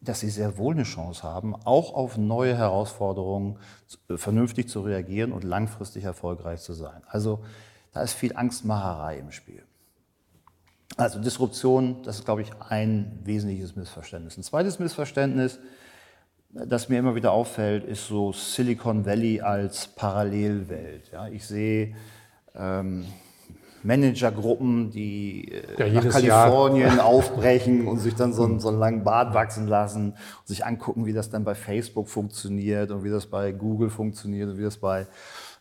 dass 0.00 0.20
sie 0.20 0.30
sehr 0.30 0.58
wohl 0.58 0.74
eine 0.74 0.84
Chance 0.84 1.22
haben, 1.22 1.54
auch 1.54 1.94
auf 1.94 2.16
neue 2.16 2.56
Herausforderungen 2.56 3.58
vernünftig 4.16 4.68
zu 4.68 4.80
reagieren 4.80 5.32
und 5.32 5.44
langfristig 5.44 6.04
erfolgreich 6.04 6.60
zu 6.60 6.72
sein. 6.72 7.02
Also 7.06 7.44
da 7.92 8.02
ist 8.02 8.14
viel 8.14 8.34
Angstmacherei 8.34 9.18
im 9.18 9.30
Spiel. 9.30 9.62
Also 10.96 11.20
Disruption, 11.20 12.02
das 12.02 12.18
ist, 12.18 12.24
glaube 12.24 12.42
ich, 12.42 12.50
ein 12.60 13.18
wesentliches 13.24 13.74
Missverständnis. 13.74 14.36
Ein 14.36 14.42
zweites 14.42 14.78
Missverständnis, 14.78 15.58
das 16.54 16.88
mir 16.88 16.98
immer 16.98 17.14
wieder 17.14 17.32
auffällt, 17.32 17.84
ist 17.84 18.06
so 18.06 18.32
Silicon 18.32 19.04
Valley 19.04 19.40
als 19.40 19.88
Parallelwelt. 19.88 21.10
Ja, 21.12 21.26
ich 21.26 21.44
sehe 21.46 21.94
ähm, 22.54 23.04
Managergruppen, 23.82 24.90
die 24.90 25.52
äh, 25.52 25.92
ja, 25.92 26.02
nach 26.02 26.08
Kalifornien 26.08 26.96
Jahr. 26.96 27.04
aufbrechen 27.04 27.88
und 27.88 27.98
sich 27.98 28.14
dann 28.14 28.32
so 28.32 28.44
einen, 28.44 28.60
so 28.60 28.68
einen 28.68 28.78
langen 28.78 29.04
Bart 29.04 29.34
wachsen 29.34 29.66
lassen 29.66 30.12
und 30.12 30.46
sich 30.46 30.64
angucken, 30.64 31.06
wie 31.06 31.12
das 31.12 31.28
dann 31.28 31.44
bei 31.44 31.54
Facebook 31.54 32.08
funktioniert 32.08 32.90
und 32.92 33.02
wie 33.02 33.10
das 33.10 33.26
bei 33.26 33.50
Google 33.52 33.90
funktioniert 33.90 34.48
und 34.48 34.58
wie 34.58 34.62
das 34.62 34.76
bei, 34.76 35.06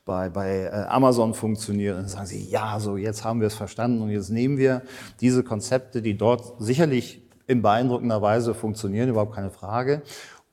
bei, 0.06 0.30
bei 0.30 0.66
äh, 0.66 0.86
Amazon 0.90 1.34
funktioniert. 1.34 1.96
Und 1.96 2.04
dann 2.04 2.10
sagen 2.10 2.28
sie, 2.28 2.50
ja, 2.50 2.80
so 2.80 2.98
jetzt 2.98 3.24
haben 3.24 3.40
wir 3.42 3.48
es 3.48 3.56
verstanden 3.56 4.02
und 4.04 4.10
jetzt 4.10 4.30
nehmen 4.30 4.58
wir 4.58 4.84
diese 5.22 5.44
Konzepte, 5.44 6.04
die 6.04 6.16
dort 6.16 6.62
sicherlich 6.62 7.24
in 7.48 7.62
beeindruckender 7.62 8.22
Weise 8.22 8.54
funktionieren, 8.54 9.10
überhaupt 9.10 9.36
keine 9.36 9.50
Frage, 9.50 10.02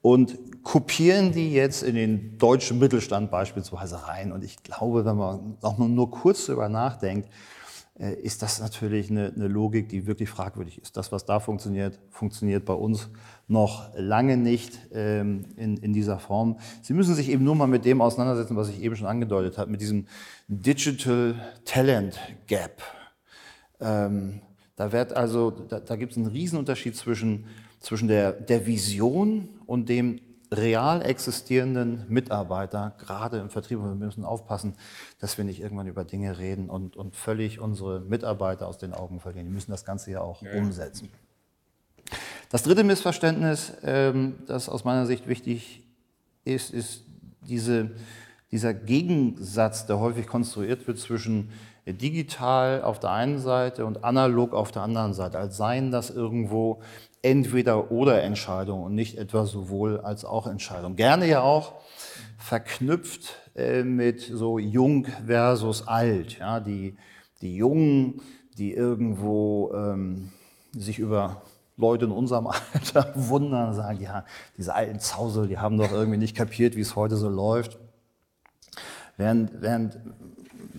und 0.03 0.63
kopieren 0.63 1.33
die 1.33 1.53
jetzt 1.53 1.83
in 1.83 1.95
den 1.95 2.39
deutschen 2.39 2.79
Mittelstand 2.79 3.31
beispielsweise 3.31 4.07
rein. 4.07 4.33
Und 4.33 4.45
ich 4.45 4.63
glaube, 4.63 5.05
wenn 5.05 5.17
man 5.17 5.57
auch 5.63 5.79
nur 5.79 6.11
kurz 6.11 6.47
darüber 6.47 6.69
nachdenkt, 6.69 7.29
äh, 7.99 8.15
ist 8.15 8.43
das 8.43 8.61
natürlich 8.61 9.11
eine, 9.11 9.33
eine, 9.35 9.47
Logik, 9.47 9.91
die 9.91 10.07
wirklich 10.07 10.31
fragwürdig 10.31 10.81
ist. 10.81 10.97
Das, 10.97 11.13
was 11.13 11.27
da 11.27 11.39
funktioniert, 11.39 11.99
funktioniert 12.11 12.65
bei 12.65 12.73
uns 12.73 13.11
noch 13.47 13.91
lange 13.95 14.39
nicht 14.39 14.79
ähm, 14.93 15.45
in, 15.57 15.77
in 15.77 15.93
dieser 15.93 16.19
Form. 16.19 16.59
Sie 16.81 16.95
müssen 16.95 17.15
sich 17.15 17.29
eben 17.29 17.45
nur 17.45 17.55
mal 17.55 17.67
mit 17.67 17.85
dem 17.85 18.01
auseinandersetzen, 18.01 18.57
was 18.57 18.71
ich 18.71 18.81
eben 18.81 18.97
schon 18.97 19.07
angedeutet 19.07 19.59
habe, 19.59 19.71
mit 19.71 19.83
diesem 19.83 20.07
Digital 20.49 21.35
Talent 21.67 22.19
Gap. 22.47 22.81
Ähm, 23.81 24.41
da 24.77 24.93
wird 24.93 25.13
also, 25.13 25.51
da, 25.51 25.79
da 25.81 25.97
gibt 25.97 26.13
es 26.13 26.19
einen 26.19 26.29
Riesenunterschied 26.29 26.97
zwischen 26.97 27.45
zwischen 27.81 28.09
der, 28.09 28.33
der 28.33 28.67
Vision 28.67 29.49
und 29.67 29.89
dem 29.89 30.21
real 30.53 31.03
existierenden 31.03 32.05
Mitarbeiter, 32.09 32.95
gerade 32.99 33.39
im 33.39 33.51
Vertrieb. 33.51 33.79
Und 33.79 33.87
wir 34.01 34.07
müssen 34.07 34.25
aufpassen, 34.25 34.75
dass 35.19 35.39
wir 35.39 35.45
nicht 35.45 35.61
irgendwann 35.61 35.87
über 35.87 36.05
Dinge 36.05 36.39
reden 36.39 36.69
und, 36.69 36.97
und 36.97 37.17
völlig 37.17 37.61
unsere 37.61 38.01
Mitarbeiter 38.01 38.67
aus 38.67 38.79
den 38.79 38.93
Augen 38.93 39.21
verlieren. 39.21 39.47
Die 39.47 39.53
müssen 39.53 39.71
das 39.71 39.85
Ganze 39.85 40.11
ja 40.11 40.21
auch 40.21 40.43
ja. 40.43 40.53
umsetzen. 40.55 41.09
Das 42.51 42.65
dritte 42.65 42.83
Missverständnis, 42.83 43.73
ähm, 43.85 44.35
das 44.47 44.69
aus 44.69 44.85
meiner 44.85 45.07
Sicht 45.07 45.29
wichtig 45.29 45.85
ist, 46.45 46.71
ist 46.73 47.05
diese, 47.47 47.93
dieser 48.51 48.75
Gegensatz, 48.75 49.87
der 49.87 50.01
häufig 50.01 50.27
konstruiert 50.27 50.87
wird 50.89 50.99
zwischen 50.99 51.51
digital 51.87 52.83
auf 52.83 52.99
der 52.99 53.11
einen 53.11 53.39
Seite 53.39 53.87
und 53.87 54.05
analog 54.05 54.53
auf 54.53 54.73
der 54.73 54.83
anderen 54.83 55.15
Seite, 55.15 55.39
als 55.39 55.57
seien 55.57 55.91
das 55.93 56.11
irgendwo 56.11 56.83
entweder 57.23 57.91
oder 57.91 58.23
Entscheidung 58.23 58.83
und 58.83 58.95
nicht 58.95 59.19
etwa 59.19 59.45
sowohl 59.45 60.01
als 60.01 60.25
auch 60.25 60.47
Entscheidung. 60.47 60.97
Gerne 60.97 61.27
ja 61.27 61.43
auch 61.43 61.75
verknüpft 62.39 63.37
äh, 63.55 63.83
mit 63.83 64.21
so 64.21 64.59
jung 64.59 65.07
versus 65.27 65.87
alt. 65.87 66.39
Ja, 66.39 66.61
die, 66.61 66.97
die 67.43 67.57
Jungen, 67.57 68.23
die 68.57 68.73
irgendwo 68.73 69.73
ähm, 69.75 70.33
sich 70.73 70.99
über 70.99 71.43
Leute 71.77 72.07
in 72.07 72.11
unserem 72.11 72.47
Alter 72.75 73.13
wundern, 73.15 73.75
sagen, 73.75 74.01
ja, 74.01 74.25
diese 74.57 74.75
alten 74.75 75.01
Zausel, 75.01 75.49
die 75.49 75.59
haben 75.59 75.79
doch 75.79 75.93
irgendwie 75.93 76.19
nicht 76.19 76.37
kapiert, 76.37 76.77
wie 76.77 76.81
es 76.81 76.97
heute 76.97 77.17
so 77.17 77.29
läuft. 77.29 77.79
Während, 79.17 79.61
während 79.61 79.99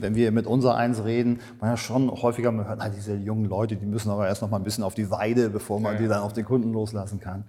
wenn 0.02 0.16
wir 0.16 0.32
mit 0.32 0.48
unser 0.48 0.76
Eins 0.76 1.04
reden, 1.04 1.40
man 1.60 1.70
ja 1.70 1.78
schon 1.78 2.10
häufiger 2.10 2.52
man 2.52 2.68
hört, 2.68 2.80
na, 2.80 2.90
diese 2.90 3.16
jungen 3.16 3.46
Leute, 3.46 3.76
die 3.76 3.86
müssen 3.86 4.10
aber 4.10 4.28
erst 4.28 4.42
noch 4.42 4.50
mal 4.50 4.58
ein 4.58 4.64
bisschen 4.64 4.84
auf 4.84 4.94
die 4.94 5.10
Weide, 5.10 5.50
bevor 5.50 5.80
man 5.80 5.94
ja, 5.94 6.02
die 6.02 6.08
dann 6.08 6.22
auf 6.22 6.34
den 6.34 6.46
Kunden 6.46 6.74
loslassen 6.74 7.20
kann. 7.20 7.46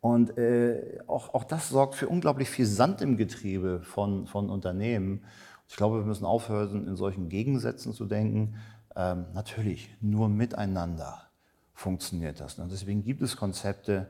Und 0.00 0.36
äh, 0.36 0.98
auch, 1.06 1.32
auch 1.32 1.44
das 1.44 1.70
sorgt 1.70 1.94
für 1.94 2.08
unglaublich 2.08 2.50
viel 2.50 2.66
Sand 2.66 3.00
im 3.00 3.16
Getriebe 3.16 3.80
von, 3.82 4.26
von 4.26 4.50
Unternehmen. 4.50 5.24
Ich 5.66 5.76
glaube, 5.76 5.98
wir 5.98 6.04
müssen 6.04 6.26
aufhören, 6.26 6.86
in 6.86 6.96
solchen 6.96 7.30
Gegensätzen 7.30 7.94
zu 7.94 8.04
denken. 8.04 8.56
Ähm, 8.96 9.24
natürlich, 9.32 9.96
nur 10.00 10.28
miteinander 10.28 11.22
funktioniert 11.72 12.38
das. 12.40 12.58
Und 12.58 12.70
deswegen 12.70 13.02
gibt 13.02 13.22
es 13.22 13.36
Konzepte, 13.36 14.08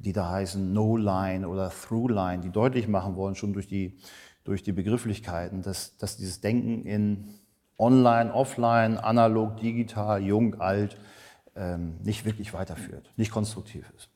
die 0.00 0.12
da 0.12 0.30
heißen 0.30 0.72
No-Line 0.72 1.48
oder 1.48 1.70
Through-Line, 1.70 2.42
die 2.42 2.50
deutlich 2.50 2.88
machen 2.88 3.16
wollen, 3.16 3.34
schon 3.34 3.52
durch 3.52 3.68
die 3.68 3.98
durch 4.44 4.62
die 4.62 4.72
Begrifflichkeiten, 4.72 5.62
dass, 5.62 5.96
dass 5.96 6.16
dieses 6.16 6.40
Denken 6.40 6.84
in 6.84 7.34
Online, 7.78 8.32
Offline, 8.34 8.98
analog, 8.98 9.58
digital, 9.58 10.22
jung, 10.22 10.60
alt 10.60 10.96
ähm, 11.56 11.96
nicht 12.02 12.24
wirklich 12.24 12.52
weiterführt, 12.52 13.10
nicht 13.16 13.30
konstruktiv 13.30 13.90
ist. 13.96 14.10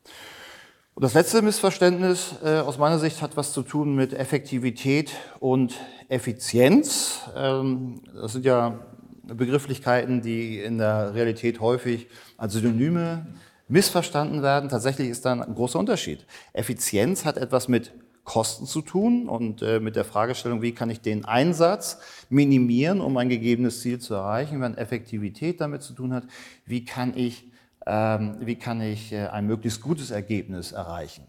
Und 0.95 1.03
das 1.03 1.15
letzte 1.15 1.43
Missverständnis 1.43 2.37
äh, 2.45 2.59
aus 2.59 2.79
meiner 2.79 2.99
Sicht 2.99 3.21
hat 3.23 3.37
was 3.37 3.53
zu 3.53 3.63
tun 3.63 3.95
mit 3.95 4.13
Effektivität 4.13 5.13
und 5.41 5.75
Effizienz. 6.09 7.21
Ähm, 7.35 8.03
das 8.15 8.33
sind 8.33 8.45
ja 8.45 8.81
Begrifflichkeiten, 9.25 10.21
die 10.21 10.61
in 10.61 10.79
der 10.79 11.15
Realität 11.15 11.61
häufig 11.61 12.09
als 12.37 12.53
Synonyme 12.53 13.27
missverstanden 13.69 14.43
werden. 14.43 14.69
Tatsächlich 14.69 15.09
ist 15.09 15.25
da 15.25 15.33
ein 15.33 15.55
großer 15.55 15.79
Unterschied. 15.79 16.27
Effizienz 16.53 17.25
hat 17.25 17.37
etwas 17.37 17.69
mit 17.69 17.93
Kosten 18.25 18.67
zu 18.67 18.81
tun 18.81 19.29
und 19.29 19.61
äh, 19.61 19.81
mit 19.81 19.97
der 19.97 20.05
Fragestellung, 20.05 20.63
wie 20.63 20.73
kann 20.73 20.89
ich 20.89 21.01
den 21.01 21.27
Einsatz 21.27 22.01
minimieren, 22.31 23.01
um 23.01 23.17
ein 23.19 23.29
gegebenes 23.29 23.83
Ziel 23.83 23.99
zu 23.99 24.15
erreichen, 24.15 24.61
wenn 24.63 24.77
Effektivität 24.77 25.61
damit 25.61 25.83
zu 25.83 25.93
tun 25.93 26.15
hat, 26.15 26.25
wie 26.65 26.87
kann 26.87 27.13
ich, 27.17 27.45
ähm, 27.87 28.37
wie 28.41 28.57
kann 28.57 28.81
ich 28.81 29.13
äh, 29.13 29.27
ein 29.27 29.47
möglichst 29.47 29.83
gutes 29.83 30.11
Ergebnis 30.11 30.73
erreichen. 30.73 31.27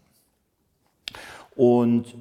Und 1.54 2.14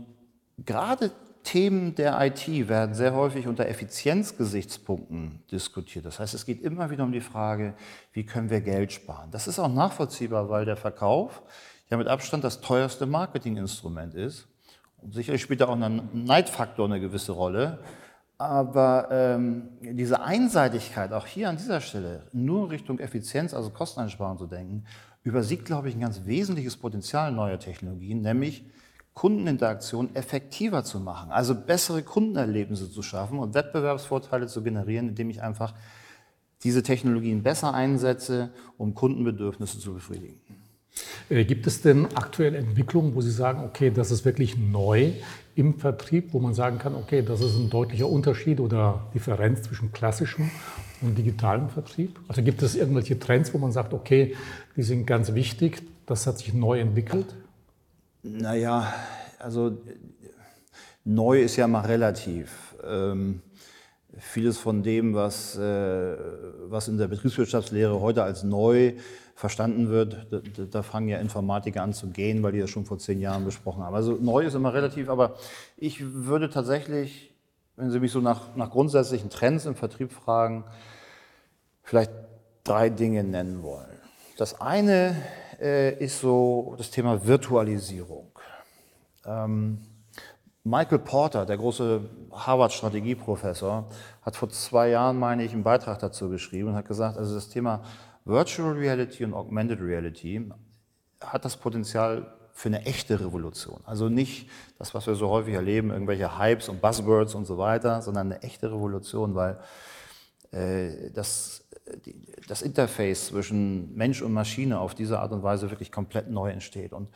gerade 0.65 1.12
Themen 1.46 1.96
der 1.96 2.20
IT 2.25 2.48
werden 2.68 2.96
sehr 2.96 3.14
häufig 3.14 3.48
unter 3.48 3.68
Effizienzgesichtspunkten 3.68 5.44
diskutiert. 5.52 6.04
Das 6.04 6.20
heißt, 6.20 6.34
es 6.34 6.46
geht 6.46 6.62
immer 6.62 6.90
wieder 6.90 7.04
um 7.04 7.12
die 7.12 7.22
Frage, 7.22 7.75
wie 8.12 8.25
können 8.25 8.50
wir 8.50 8.62
Geld 8.62 8.92
sparen. 8.92 9.32
Das 9.32 9.48
ist 9.48 9.60
auch 9.60 9.72
nachvollziehbar, 9.72 10.50
weil 10.50 10.66
der 10.66 10.75
Verkauf 10.75 11.44
ja 11.90 11.98
mit 11.98 12.08
Abstand 12.08 12.44
das 12.44 12.62
teuerste 12.62 13.06
Marketinginstrument 13.06 14.16
ist. 14.16 14.48
Und 14.98 15.14
sicherlich 15.14 15.42
spielt 15.42 15.62
da 15.62 15.68
auch 15.68 15.80
ein 15.80 16.10
Neidfaktor 16.14 16.86
eine 16.86 17.00
gewisse 17.00 17.32
Rolle. 17.32 17.80
Aber 18.38 19.08
ähm, 19.12 19.70
diese 19.82 20.22
Einseitigkeit, 20.22 21.14
auch 21.14 21.28
hier 21.28 21.48
an 21.48 21.58
dieser 21.58 21.80
Stelle, 21.80 22.28
nur 22.34 22.72
Richtung 22.72 23.00
Effizienz, 23.00 23.54
also 23.54 23.70
Kosteneinsparung 23.70 24.38
zu 24.38 24.48
denken, 24.48 24.84
übersiegt, 25.24 25.66
glaube 25.66 25.90
ich, 25.90 25.96
ein 25.96 26.02
ganz 26.02 26.25
wesentliches 26.25 26.75
Potenzial 26.75 27.32
neuer 27.32 27.60
Technologien, 27.60 28.22
nämlich 28.22 28.66
Kundeninteraktion 29.15 30.13
effektiver 30.13 30.84
zu 30.84 31.00
machen, 31.00 31.31
also 31.31 31.55
bessere 31.55 32.03
Kundenerlebnisse 32.03 32.91
zu 32.91 33.01
schaffen 33.01 33.39
und 33.39 33.53
Wettbewerbsvorteile 33.53 34.48
zu 34.48 34.62
generieren, 34.62 35.10
indem 35.10 35.29
ich 35.29 35.41
einfach 35.41 35.74
diese 36.63 36.84
Technologien 36.84 37.41
besser 37.41 37.74
einsetze, 37.74 38.51
um 38.77 38.93
Kundenbedürfnisse 38.93 39.79
zu 39.79 39.93
befriedigen. 39.93 40.41
Äh, 41.29 41.45
gibt 41.45 41.65
es 41.65 41.81
denn 41.81 42.05
aktuelle 42.15 42.57
Entwicklungen, 42.57 43.15
wo 43.15 43.22
Sie 43.22 43.31
sagen, 43.31 43.63
okay, 43.63 43.89
das 43.89 44.12
ist 44.12 44.25
wirklich 44.25 44.57
neu 44.57 45.13
im 45.55 45.79
Vertrieb, 45.79 46.34
wo 46.34 46.39
man 46.39 46.53
sagen 46.53 46.77
kann, 46.77 46.93
okay, 46.93 47.22
das 47.22 47.39
ist 47.39 47.55
ein 47.55 47.69
deutlicher 47.69 48.10
Unterschied 48.10 48.60
oder 48.60 49.10
Differenz 49.13 49.63
zwischen 49.63 49.93
klassischem 49.93 50.51
und 51.01 51.17
digitalem 51.17 51.69
Vertrieb? 51.69 52.19
Also 52.27 52.43
gibt 52.43 52.62
es 52.62 52.75
irgendwelche 52.75 53.17
Trends, 53.17 53.53
wo 53.53 53.60
man 53.60 53.72
sagt, 53.72 53.93
okay, 53.93 54.36
die 54.75 54.84
sind 54.84 55.07
ganz 55.07 55.34
wichtig, 55.34 55.81
das 56.05 56.27
hat 56.27 56.38
sich 56.38 56.53
neu 56.53 56.79
entwickelt? 56.79 57.27
Naja, 58.27 58.91
also 59.38 59.77
neu 61.03 61.44
ist 61.44 61.58
ja 61.58 61.67
mal 61.67 61.86
relativ. 61.86 62.75
Ähm, 62.84 63.44
vieles 64.17 64.58
von 64.58 64.82
dem, 64.82 65.13
was, 65.13 65.55
äh, 65.58 66.17
was 66.67 66.88
in 66.88 66.98
der 66.98 67.08
Betriebswirtschaftslehre 67.08 68.01
heute 68.01 68.24
als 68.24 68.44
neu 68.44 68.94
verstanden 69.36 69.89
wird, 69.89 70.25
da, 70.32 70.39
da, 70.65 70.82
fangen 70.82 71.10
ja 71.10 71.20
Informatiker 71.20 71.84
an 71.84 71.94
zu 71.94 72.08
gehen, 72.08 72.41
weil 72.41 72.53
die 72.53 72.62
das 72.62 72.72
schon 72.72 72.86
vor 72.86 72.98
zehn 72.98 73.22
Jahren 73.22 73.46
besprochen 73.46 73.84
haben. 73.84 73.94
Also 73.94 74.17
neu 74.20 74.44
ist 74.44 74.55
immer 74.55 74.74
relativ, 74.74 75.08
aber 75.08 75.36
ich 75.77 76.01
würde 76.01 76.50
tatsächlich, 76.50 77.32
wenn 77.75 77.91
Sie 77.91 78.00
mich 78.00 78.12
so 78.12 78.22
nach, 78.22 78.55
nach 78.55 78.72
grundsätzlichen 78.72 79.29
Trends 79.29 79.67
im 79.67 79.75
Vertrieb 79.75 80.12
fragen, 80.12 80.63
vielleicht 81.84 82.12
drei 82.63 82.89
Dinge 82.89 83.24
nennen 83.24 83.62
wollen. 83.62 84.00
Das 84.38 84.60
eine 84.62 85.15
äh, 85.60 85.98
ist 86.04 86.20
so 86.20 86.76
das 86.78 86.92
Thema 86.92 87.26
Virtualisierung. 87.26 88.32
Ähm, 89.26 89.80
Michael 90.64 91.00
Porter, 91.00 91.46
der 91.46 91.58
große 91.58 92.02
Harvard-Strategieprofessor, 92.32 93.88
hat 94.24 94.36
vor 94.36 94.50
zwei 94.50 94.90
Jahren, 94.90 95.20
meine 95.20 95.44
ich, 95.44 95.54
einen 95.54 95.64
Beitrag 95.64 96.00
dazu 96.00 96.30
geschrieben 96.30 96.70
und 96.70 96.76
hat 96.76 96.88
gesagt, 96.88 97.18
also 97.18 97.36
das 97.36 97.50
Thema 97.50 97.84
Virtual 98.26 98.74
Reality 98.74 99.24
und 99.24 99.36
Augmented 99.36 99.80
Reality 99.80 100.50
hat 101.22 101.46
das 101.46 101.56
Potenzial 101.58 102.34
für 102.52 102.70
eine 102.70 102.86
echte 102.86 103.20
Revolution. 103.20 103.82
Also 103.86 104.10
nicht 104.10 104.50
das, 104.80 104.94
was 104.96 105.06
wir 105.06 105.16
so 105.16 105.30
häufig 105.30 105.54
erleben, 105.54 105.92
irgendwelche 105.92 106.40
Hypes 106.40 106.70
und 106.70 106.82
Buzzwords 106.82 107.36
und 107.36 107.46
so 107.46 107.58
weiter, 107.58 108.02
sondern 108.02 108.32
eine 108.32 108.42
echte 108.42 108.72
Revolution, 108.72 109.36
weil 109.36 109.60
äh, 110.52 111.12
das 111.12 111.64
das 112.48 112.62
Interface 112.62 113.27
zwischen 113.27 113.96
Mensch 113.96 114.22
und 114.22 114.34
Maschine 114.34 114.80
auf 114.80 114.96
diese 114.96 115.20
Art 115.20 115.32
und 115.32 115.44
Weise 115.44 115.70
wirklich 115.70 115.92
komplett 115.92 116.30
neu 116.30 116.50
entsteht. 116.50 116.94
Und 116.94 117.10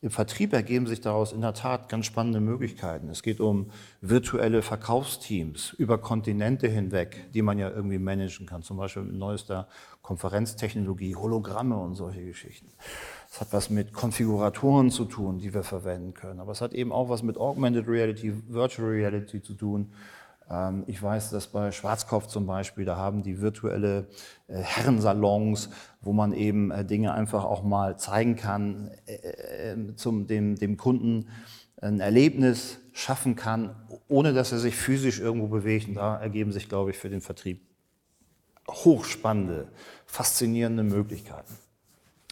im 0.00 0.10
Vertrieb 0.10 0.52
ergeben 0.52 0.86
sich 0.86 1.00
daraus 1.00 1.32
in 1.32 1.40
der 1.40 1.54
Tat 1.54 1.88
ganz 1.88 2.06
spannende 2.06 2.40
Möglichkeiten. 2.40 3.08
Es 3.08 3.22
geht 3.22 3.40
um 3.40 3.70
virtuelle 4.00 4.60
Verkaufsteams 4.60 5.72
über 5.72 5.98
Kontinente 5.98 6.68
hinweg, 6.68 7.24
die 7.32 7.42
man 7.42 7.58
ja 7.58 7.70
irgendwie 7.70 7.98
managen 7.98 8.46
kann, 8.46 8.62
zum 8.62 8.76
Beispiel 8.76 9.02
mit 9.02 9.14
neuester 9.14 9.66
Konferenztechnologie, 10.02 11.16
Hologramme 11.16 11.78
und 11.78 11.94
solche 11.94 12.24
Geschichten. 12.24 12.68
Es 13.30 13.40
hat 13.40 13.52
was 13.52 13.70
mit 13.70 13.94
Konfiguratoren 13.94 14.90
zu 14.90 15.06
tun, 15.06 15.38
die 15.38 15.54
wir 15.54 15.62
verwenden 15.62 16.12
können, 16.12 16.40
aber 16.40 16.52
es 16.52 16.60
hat 16.60 16.74
eben 16.74 16.92
auch 16.92 17.08
was 17.08 17.22
mit 17.22 17.38
Augmented 17.38 17.88
Reality, 17.88 18.34
Virtual 18.48 18.88
Reality 18.88 19.42
zu 19.42 19.54
tun 19.54 19.90
ich 20.86 21.02
weiß, 21.02 21.30
dass 21.30 21.46
bei 21.46 21.72
Schwarzkopf 21.72 22.26
zum 22.26 22.46
Beispiel, 22.46 22.84
da 22.84 22.96
haben 22.96 23.22
die 23.22 23.40
virtuelle 23.40 24.08
äh, 24.46 24.58
Herrensalons, 24.58 25.70
wo 26.02 26.12
man 26.12 26.34
eben 26.34 26.70
äh, 26.70 26.84
Dinge 26.84 27.14
einfach 27.14 27.44
auch 27.44 27.62
mal 27.62 27.98
zeigen 27.98 28.36
kann, 28.36 28.90
äh, 29.06 29.74
zum, 29.96 30.26
dem, 30.26 30.56
dem 30.56 30.76
Kunden 30.76 31.28
ein 31.80 32.00
Erlebnis 32.00 32.78
schaffen 32.92 33.36
kann, 33.36 33.74
ohne 34.08 34.32
dass 34.34 34.52
er 34.52 34.58
sich 34.58 34.76
physisch 34.76 35.18
irgendwo 35.18 35.48
bewegt. 35.48 35.88
Und 35.88 35.94
da 35.94 36.18
ergeben 36.18 36.52
sich, 36.52 36.68
glaube 36.68 36.90
ich, 36.90 36.98
für 36.98 37.08
den 37.08 37.20
Vertrieb 37.20 37.62
hochspannende, 38.68 39.68
faszinierende 40.06 40.82
Möglichkeiten. 40.82 41.52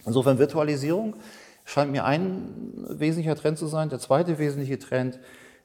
Insofern 0.04 0.38
Virtualisierung 0.38 1.16
scheint 1.64 1.92
mir 1.92 2.04
ein 2.04 2.86
wesentlicher 2.88 3.36
Trend 3.36 3.58
zu 3.58 3.66
sein. 3.66 3.88
Der 3.88 3.98
zweite 3.98 4.38
wesentliche 4.38 4.78
Trend 4.78 5.18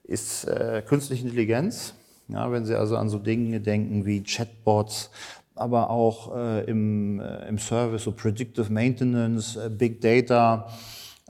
ist 0.03 0.45
äh, 0.45 0.81
künstliche 0.85 1.23
Intelligenz. 1.23 1.93
Ja, 2.29 2.51
wenn 2.51 2.65
Sie 2.65 2.75
also 2.75 2.97
an 2.97 3.09
so 3.09 3.19
Dinge 3.19 3.61
denken 3.61 4.05
wie 4.05 4.21
Chatbots, 4.21 5.11
aber 5.55 5.89
auch 5.89 6.35
äh, 6.35 6.65
im, 6.65 7.19
äh, 7.19 7.47
im 7.47 7.57
Service, 7.57 8.03
so 8.03 8.11
Predictive 8.11 8.71
Maintenance, 8.71 9.55
äh, 9.55 9.69
Big 9.69 10.01
Data, 10.01 10.67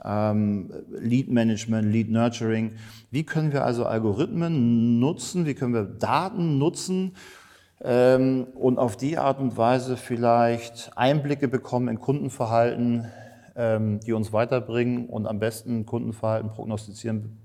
ähm, 0.04 0.72
Lead 0.90 1.30
Management, 1.30 1.92
Lead 1.92 2.10
Nurturing. 2.10 2.74
Wie 3.12 3.24
können 3.24 3.54
wir 3.54 3.64
also 3.64 3.86
Algorithmen 3.86 5.00
nutzen, 5.00 5.46
wie 5.46 5.54
können 5.54 5.74
wir 5.74 5.84
Daten 5.84 6.58
nutzen 6.58 7.14
ähm, 7.82 8.48
und 8.56 8.80
auf 8.80 8.98
die 8.98 9.18
Art 9.18 9.40
und 9.40 9.56
Weise 9.56 9.98
vielleicht 9.98 10.92
Einblicke 10.96 11.48
bekommen 11.48 11.90
in 11.90 12.00
Kundenverhalten, 12.00 13.06
ähm, 13.56 14.00
die 14.00 14.14
uns 14.14 14.34
weiterbringen 14.34 15.08
und 15.08 15.28
am 15.28 15.40
besten 15.40 15.86
Kundenverhalten 15.86 16.50
prognostizieren, 16.50 17.38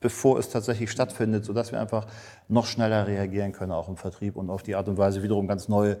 bevor 0.00 0.38
es 0.38 0.48
tatsächlich 0.48 0.90
stattfindet, 0.90 1.44
sodass 1.44 1.72
wir 1.72 1.80
einfach 1.80 2.06
noch 2.48 2.66
schneller 2.66 3.06
reagieren 3.06 3.52
können, 3.52 3.72
auch 3.72 3.88
im 3.88 3.96
Vertrieb 3.96 4.36
und 4.36 4.50
auf 4.50 4.62
die 4.62 4.74
Art 4.74 4.88
und 4.88 4.96
Weise 4.96 5.22
wiederum 5.22 5.48
ganz 5.48 5.68
neue 5.68 5.98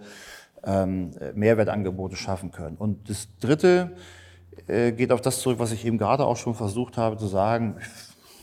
ähm, 0.64 1.10
Mehrwertangebote 1.34 2.16
schaffen 2.16 2.50
können. 2.50 2.76
Und 2.76 3.08
das 3.08 3.28
Dritte 3.40 3.96
äh, 4.66 4.92
geht 4.92 5.12
auf 5.12 5.20
das 5.20 5.40
zurück, 5.40 5.58
was 5.58 5.72
ich 5.72 5.84
eben 5.84 5.98
gerade 5.98 6.24
auch 6.24 6.36
schon 6.36 6.54
versucht 6.54 6.96
habe 6.96 7.16
zu 7.16 7.26
sagen. 7.26 7.76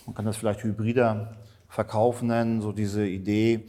Man 0.06 0.16
kann 0.16 0.26
das 0.26 0.38
vielleicht 0.38 0.64
hybrider 0.64 1.38
Verkauf 1.68 2.22
nennen, 2.22 2.62
so 2.62 2.72
diese 2.72 3.06
Idee, 3.06 3.66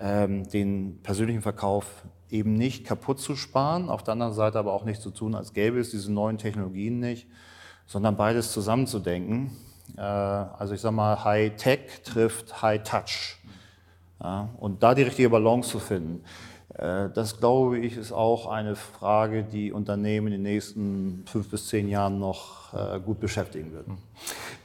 ähm, 0.00 0.48
den 0.48 1.00
persönlichen 1.02 1.42
Verkauf 1.42 2.04
eben 2.30 2.54
nicht 2.54 2.86
kaputt 2.86 3.20
zu 3.20 3.36
sparen, 3.36 3.88
auf 3.88 4.02
der 4.02 4.12
anderen 4.12 4.32
Seite 4.32 4.58
aber 4.58 4.72
auch 4.72 4.84
nicht 4.84 5.00
zu 5.00 5.10
tun, 5.10 5.34
als 5.34 5.52
gäbe 5.52 5.78
es 5.78 5.90
diese 5.90 6.12
neuen 6.12 6.38
Technologien 6.38 6.98
nicht, 6.98 7.28
sondern 7.86 8.16
beides 8.16 8.52
zusammenzudenken 8.52 9.50
also 10.00 10.74
ich 10.74 10.80
sage 10.80 10.94
mal, 10.94 11.24
High-Tech 11.24 12.02
trifft 12.04 12.62
High-Touch. 12.62 13.36
Ja, 14.22 14.48
und 14.58 14.82
da 14.82 14.94
die 14.94 15.02
richtige 15.02 15.28
Balance 15.28 15.70
zu 15.70 15.78
finden, 15.78 16.24
äh, 16.74 17.08
das 17.14 17.38
glaube 17.38 17.78
ich 17.78 17.96
ist 17.96 18.12
auch 18.12 18.46
eine 18.46 18.76
Frage, 18.76 19.44
die 19.44 19.72
Unternehmen 19.72 20.28
in 20.28 20.32
den 20.34 20.42
nächsten 20.42 21.24
fünf 21.26 21.50
bis 21.50 21.68
zehn 21.68 21.88
Jahren 21.88 22.18
noch 22.18 22.74
äh, 22.74 23.00
gut 23.00 23.20
beschäftigen 23.20 23.72
wird. 23.72 23.86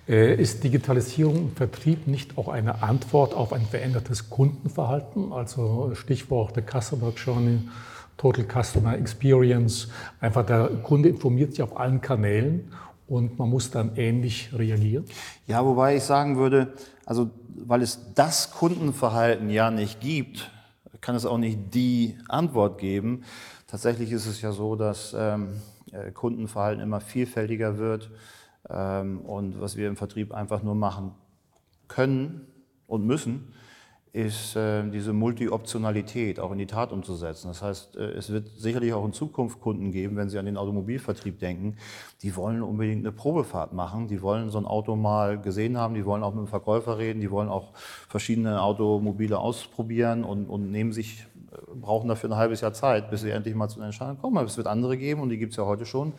Ist 0.08 0.64
Digitalisierung 0.64 1.38
im 1.38 1.56
Vertrieb 1.56 2.08
nicht 2.08 2.38
auch 2.38 2.50
eine 2.50 2.82
Antwort 2.84 3.34
auf 3.34 3.54
ein 3.54 3.62
verändertes 3.62 4.30
Kundenverhalten? 4.30 5.32
Also 5.32 5.92
Stichwort 5.94 6.56
der 6.56 6.64
Customer 6.64 7.14
Journey, 7.16 7.60
Total 8.18 8.44
Customer 8.44 8.98
Experience. 8.98 9.90
Einfach 10.20 10.46
der 10.46 10.68
Kunde 10.84 11.08
informiert 11.08 11.52
sich 11.52 11.62
auf 11.62 11.78
allen 11.78 12.02
Kanälen 12.02 12.74
und 13.12 13.38
man 13.38 13.50
muss 13.50 13.70
dann 13.70 13.98
ähnlich 13.98 14.50
reagieren? 14.54 15.04
Ja, 15.46 15.66
wobei 15.66 15.98
ich 15.98 16.04
sagen 16.04 16.38
würde, 16.38 16.74
also 17.06 17.30
weil 17.56 17.82
es 17.82 18.14
das 18.16 18.52
Kundenverhalten 18.52 19.50
ja 19.50 19.70
nicht 19.70 20.00
gibt, 20.00 20.50
kann 21.02 21.16
es 21.16 21.26
auch 21.26 21.38
nicht 21.38 21.74
die 21.74 22.18
Antwort 22.30 22.80
geben. 22.80 23.24
Tatsächlich 23.68 24.14
ist 24.14 24.28
es 24.28 24.42
ja 24.42 24.54
so, 24.54 24.78
dass 24.78 25.14
ähm, 25.18 25.60
äh, 25.92 26.12
Kundenverhalten 26.12 26.82
immer 26.82 27.02
vielfältiger 27.02 27.78
wird 27.78 28.12
ähm, 28.70 29.20
und 29.20 29.60
was 29.60 29.76
wir 29.76 29.90
im 29.90 29.98
Vertrieb 29.98 30.34
einfach 30.34 30.64
nur 30.64 30.76
machen 30.76 31.12
können 31.90 32.48
und 32.88 33.06
müssen, 33.06 33.54
ist 34.14 34.58
äh, 34.58 34.84
diese 34.90 35.14
Multi-Optionalität 35.14 36.40
auch 36.40 36.52
in 36.52 36.58
die 36.58 36.66
Tat 36.66 36.92
umzusetzen. 36.92 37.48
Das 37.48 37.62
heißt, 37.62 37.96
äh, 37.96 38.12
es 38.12 38.30
wird 38.30 38.50
sicherlich 38.58 38.92
auch 38.92 39.06
in 39.06 39.14
Zukunft 39.14 39.62
Kunden 39.62 39.92
geben, 39.92 40.18
wenn 40.18 40.28
Sie 40.28 40.38
an 40.38 40.46
den 40.46 40.58
Automobilvertrieb 40.58 41.40
denken, 41.40 41.78
die 42.22 42.36
wollen 42.36 42.62
unbedingt 42.62 43.06
eine 43.06 43.14
Probefahrt 43.14 43.72
machen, 43.72 44.10
die 44.10 44.22
wollen 44.22 44.50
so 44.50 44.58
ein 44.58 44.66
Auto 44.66 44.98
mal 44.98 45.40
gesehen 45.40 45.78
haben, 45.78 45.96
die 45.96 46.06
wollen 46.06 46.24
auch 46.24 46.34
mit 46.34 46.46
dem 46.46 46.48
Verkäufer 46.48 46.98
reden, 46.98 47.22
die 47.22 47.32
wollen 47.32 47.48
auch 47.48 47.72
verschiedene 48.10 48.62
Automobile 48.62 49.40
ausprobieren 49.40 50.26
und, 50.26 50.48
und 50.48 50.72
nehmen 50.72 50.92
sich 50.92 51.26
brauchen 51.76 52.08
dafür 52.08 52.30
ein 52.32 52.36
halbes 52.36 52.62
Jahr 52.62 52.74
Zeit, 52.74 53.10
bis 53.10 53.22
sie 53.22 53.32
endlich 53.32 53.56
mal 53.56 53.70
zu 53.70 53.78
einer 53.80 53.88
Entscheidung 53.88 54.18
kommen. 54.18 54.38
Aber 54.38 54.48
es 54.48 54.58
wird 54.58 54.68
andere 54.68 54.98
geben, 54.98 55.22
und 55.22 55.30
die 55.30 55.38
gibt 55.38 55.54
es 55.54 55.58
ja 55.58 55.66
heute 55.66 55.86
schon, 55.86 56.14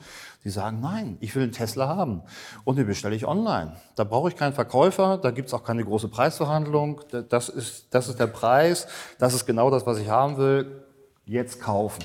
die 0.44 0.50
sagen, 0.50 0.80
nein, 0.80 1.16
ich 1.20 1.34
will 1.34 1.42
einen 1.42 1.52
Tesla 1.52 1.88
haben 1.88 2.22
und 2.64 2.76
den 2.76 2.86
bestelle 2.86 3.14
ich 3.14 3.26
online. 3.26 3.76
Da 3.96 4.04
brauche 4.04 4.28
ich 4.28 4.36
keinen 4.36 4.52
Verkäufer, 4.52 5.18
da 5.18 5.30
gibt 5.30 5.48
es 5.48 5.54
auch 5.54 5.64
keine 5.64 5.84
große 5.84 6.08
Preisverhandlung. 6.08 7.00
Das 7.28 7.48
ist, 7.48 7.94
das 7.94 8.08
ist 8.08 8.18
der 8.18 8.26
Preis, 8.26 8.86
das 9.18 9.34
ist 9.34 9.46
genau 9.46 9.70
das, 9.70 9.86
was 9.86 9.98
ich 9.98 10.08
haben 10.08 10.36
will. 10.38 10.84
Jetzt 11.24 11.60
kaufen. 11.60 12.02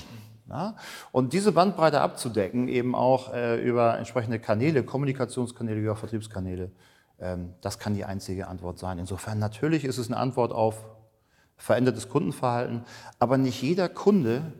Ja? 0.49 0.75
Und 1.11 1.33
diese 1.33 1.51
Bandbreite 1.51 2.01
abzudecken, 2.01 2.67
eben 2.67 2.95
auch 2.95 3.33
äh, 3.33 3.61
über 3.61 3.97
entsprechende 3.97 4.39
Kanäle, 4.39 4.83
Kommunikationskanäle, 4.83 5.79
über 5.79 5.95
Vertriebskanäle, 5.95 6.71
ähm, 7.19 7.53
das 7.61 7.79
kann 7.79 7.93
die 7.93 8.05
einzige 8.05 8.47
Antwort 8.47 8.79
sein. 8.79 8.99
Insofern 8.99 9.39
natürlich 9.39 9.85
ist 9.85 9.97
es 9.97 10.07
eine 10.07 10.17
Antwort 10.17 10.51
auf 10.51 10.85
verändertes 11.57 12.07
Kundenverhalten, 12.09 12.83
aber 13.19 13.37
nicht 13.37 13.61
jeder 13.61 13.89
Kunde 13.89 14.53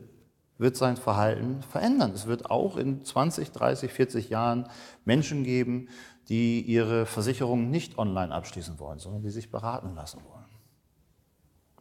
wird 0.58 0.76
sein 0.76 0.96
Verhalten 0.96 1.62
verändern. 1.62 2.12
Es 2.14 2.26
wird 2.26 2.50
auch 2.50 2.76
in 2.76 3.04
20, 3.04 3.52
30, 3.52 3.92
40 3.92 4.28
Jahren 4.28 4.68
Menschen 5.04 5.44
geben, 5.44 5.88
die 6.28 6.60
ihre 6.60 7.06
Versicherung 7.06 7.70
nicht 7.70 7.96
online 7.96 8.34
abschließen 8.34 8.78
wollen, 8.78 8.98
sondern 8.98 9.22
die 9.22 9.30
sich 9.30 9.50
beraten 9.50 9.94
lassen 9.94 10.20
wollen. 10.28 10.44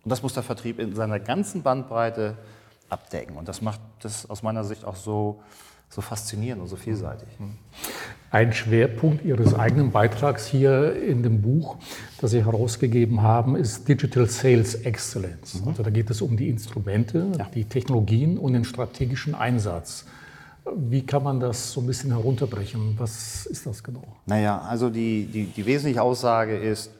Und 0.04 0.12
das 0.12 0.22
muss 0.22 0.34
der 0.34 0.44
Vertrieb 0.44 0.80
in 0.80 0.96
seiner 0.96 1.20
ganzen 1.20 1.64
Bandbreite 1.64 2.38
abdecken. 2.88 3.36
Und 3.36 3.50
das 3.50 3.62
macht 3.62 3.82
das 4.02 4.30
aus 4.30 4.44
meiner 4.44 4.64
Sicht 4.64 4.86
auch 4.86 4.96
so, 4.96 5.42
so 5.90 6.02
faszinierend 6.02 6.62
und 6.62 6.68
so 6.68 6.76
vielseitig. 6.76 7.28
Ein 8.30 8.52
Schwerpunkt 8.52 9.24
Ihres 9.24 9.54
eigenen 9.54 9.92
Beitrags 9.92 10.46
hier 10.46 11.02
in 11.02 11.24
dem 11.24 11.42
Buch, 11.42 11.78
das 12.20 12.32
Sie 12.32 12.44
herausgegeben 12.44 13.22
haben, 13.22 13.56
ist 13.56 13.88
Digital 13.88 14.28
Sales 14.28 14.76
Excellence. 14.76 15.62
Mhm. 15.62 15.70
Also 15.70 15.84
da 15.84 15.90
geht 15.90 16.10
es 16.10 16.22
um 16.22 16.36
die 16.36 16.50
Instrumente, 16.50 17.32
ja. 17.38 17.50
die 17.54 17.64
Technologien 17.64 18.38
und 18.38 18.54
den 18.54 18.66
strategischen 18.66 19.34
Einsatz. 19.34 20.06
Wie 20.76 21.06
kann 21.06 21.24
man 21.24 21.40
das 21.40 21.72
so 21.72 21.80
ein 21.80 21.88
bisschen 21.88 22.12
herunterbrechen? 22.12 22.96
Was 22.98 23.46
ist 23.46 23.66
das 23.66 23.82
genau? 23.82 24.04
Naja, 24.26 24.60
also 24.60 24.90
die, 24.90 25.26
die, 25.26 25.46
die 25.46 25.66
wesentliche 25.66 26.02
Aussage 26.02 26.58
ist, 26.58 26.92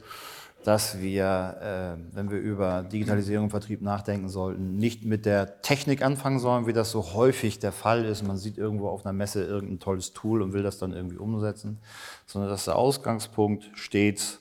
dass 0.64 1.00
wir, 1.00 1.96
äh, 2.00 2.14
wenn 2.14 2.30
wir 2.30 2.38
über 2.38 2.82
Digitalisierung 2.82 3.44
im 3.44 3.50
Vertrieb 3.50 3.80
nachdenken 3.80 4.28
sollten, 4.28 4.76
nicht 4.76 5.04
mit 5.04 5.24
der 5.24 5.62
Technik 5.62 6.02
anfangen 6.02 6.40
sollen, 6.40 6.66
wie 6.66 6.72
das 6.72 6.90
so 6.90 7.14
häufig 7.14 7.58
der 7.58 7.72
Fall 7.72 8.04
ist. 8.04 8.26
Man 8.26 8.36
sieht 8.36 8.58
irgendwo 8.58 8.88
auf 8.88 9.06
einer 9.06 9.12
Messe 9.12 9.44
irgendein 9.44 9.78
tolles 9.78 10.12
Tool 10.12 10.42
und 10.42 10.52
will 10.52 10.62
das 10.62 10.78
dann 10.78 10.92
irgendwie 10.92 11.16
umsetzen, 11.16 11.78
sondern 12.26 12.50
dass 12.50 12.64
der 12.64 12.76
Ausgangspunkt 12.76 13.70
stets 13.74 14.40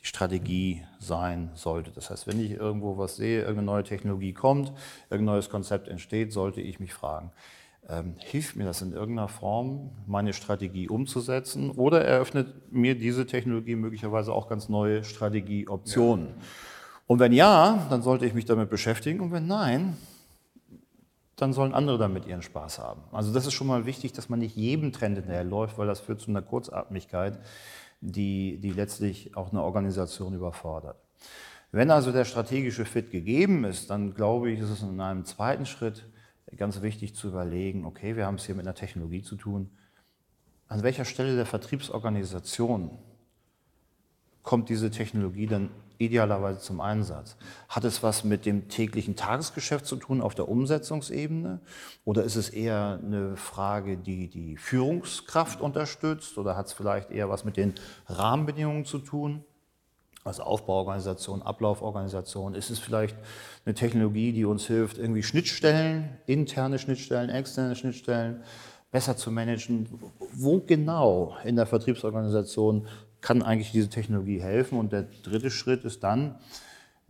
die 0.00 0.06
Strategie 0.06 0.84
sein 1.00 1.50
sollte. 1.54 1.90
Das 1.90 2.10
heißt, 2.10 2.26
wenn 2.26 2.38
ich 2.38 2.52
irgendwo 2.52 2.96
was 2.96 3.16
sehe, 3.16 3.40
irgendeine 3.40 3.66
neue 3.66 3.84
Technologie 3.84 4.32
kommt, 4.32 4.72
irgendein 5.10 5.34
neues 5.34 5.50
Konzept 5.50 5.88
entsteht, 5.88 6.32
sollte 6.32 6.60
ich 6.60 6.78
mich 6.78 6.94
fragen, 6.94 7.32
ähm, 7.88 8.14
hilft 8.18 8.56
mir 8.56 8.64
das 8.64 8.82
in 8.82 8.92
irgendeiner 8.92 9.28
Form, 9.28 9.90
meine 10.06 10.32
Strategie 10.32 10.88
umzusetzen 10.88 11.70
oder 11.70 12.04
eröffnet 12.04 12.72
mir 12.72 12.96
diese 12.96 13.26
Technologie 13.26 13.76
möglicherweise 13.76 14.32
auch 14.32 14.48
ganz 14.48 14.68
neue 14.68 15.04
Strategieoptionen? 15.04 16.26
Ja. 16.26 16.34
Und 17.06 17.20
wenn 17.20 17.32
ja, 17.32 17.86
dann 17.88 18.02
sollte 18.02 18.26
ich 18.26 18.34
mich 18.34 18.44
damit 18.44 18.70
beschäftigen 18.70 19.20
und 19.20 19.32
wenn 19.32 19.46
nein, 19.46 19.96
dann 21.36 21.52
sollen 21.52 21.74
andere 21.74 21.98
damit 21.98 22.26
ihren 22.26 22.42
Spaß 22.42 22.78
haben. 22.78 23.02
Also 23.12 23.32
das 23.32 23.46
ist 23.46 23.52
schon 23.52 23.66
mal 23.66 23.86
wichtig, 23.86 24.12
dass 24.12 24.28
man 24.28 24.38
nicht 24.38 24.56
jedem 24.56 24.92
Trend 24.92 25.18
hinterherläuft, 25.18 25.78
weil 25.78 25.86
das 25.86 26.00
führt 26.00 26.20
zu 26.20 26.30
einer 26.30 26.42
Kurzatmigkeit, 26.42 27.38
die, 28.00 28.58
die 28.58 28.72
letztlich 28.72 29.36
auch 29.36 29.52
eine 29.52 29.62
Organisation 29.62 30.34
überfordert. 30.34 30.96
Wenn 31.72 31.90
also 31.90 32.10
der 32.10 32.24
strategische 32.24 32.84
Fit 32.84 33.10
gegeben 33.10 33.64
ist, 33.64 33.90
dann 33.90 34.14
glaube 34.14 34.50
ich, 34.50 34.60
ist 34.60 34.70
es 34.70 34.82
in 34.82 35.00
einem 35.00 35.24
zweiten 35.24 35.66
Schritt 35.66 36.06
ganz 36.54 36.82
wichtig 36.82 37.14
zu 37.14 37.28
überlegen, 37.28 37.84
okay, 37.84 38.16
wir 38.16 38.26
haben 38.26 38.36
es 38.36 38.46
hier 38.46 38.54
mit 38.54 38.66
einer 38.66 38.74
Technologie 38.74 39.22
zu 39.22 39.36
tun. 39.36 39.70
An 40.68 40.82
welcher 40.82 41.04
Stelle 41.04 41.36
der 41.36 41.46
Vertriebsorganisation 41.46 42.90
kommt 44.42 44.68
diese 44.68 44.90
Technologie 44.90 45.46
dann 45.46 45.70
idealerweise 45.98 46.60
zum 46.60 46.80
Einsatz? 46.80 47.36
Hat 47.68 47.84
es 47.84 48.02
was 48.02 48.24
mit 48.24 48.46
dem 48.46 48.68
täglichen 48.68 49.16
Tagesgeschäft 49.16 49.86
zu 49.86 49.96
tun 49.96 50.20
auf 50.20 50.34
der 50.34 50.48
Umsetzungsebene? 50.48 51.60
Oder 52.04 52.24
ist 52.24 52.36
es 52.36 52.50
eher 52.50 53.00
eine 53.02 53.36
Frage, 53.36 53.96
die 53.96 54.28
die 54.28 54.56
Führungskraft 54.56 55.60
unterstützt? 55.60 56.38
Oder 56.38 56.56
hat 56.56 56.66
es 56.66 56.72
vielleicht 56.72 57.10
eher 57.10 57.28
was 57.28 57.44
mit 57.44 57.56
den 57.56 57.74
Rahmenbedingungen 58.06 58.84
zu 58.84 58.98
tun? 58.98 59.44
Also 60.26 60.42
Aufbauorganisation, 60.42 61.42
Ablauforganisation? 61.42 62.54
Ist 62.54 62.70
es 62.70 62.78
vielleicht 62.78 63.16
eine 63.64 63.74
Technologie, 63.74 64.32
die 64.32 64.44
uns 64.44 64.66
hilft, 64.66 64.98
irgendwie 64.98 65.22
Schnittstellen, 65.22 66.10
interne 66.26 66.78
Schnittstellen, 66.78 67.30
externe 67.30 67.76
Schnittstellen 67.76 68.42
besser 68.90 69.16
zu 69.16 69.30
managen? 69.30 69.88
Wo 70.32 70.60
genau 70.60 71.36
in 71.44 71.56
der 71.56 71.66
Vertriebsorganisation 71.66 72.86
kann 73.20 73.42
eigentlich 73.42 73.72
diese 73.72 73.88
Technologie 73.88 74.40
helfen? 74.40 74.78
Und 74.78 74.92
der 74.92 75.06
dritte 75.22 75.50
Schritt 75.50 75.84
ist 75.84 76.02
dann, 76.02 76.36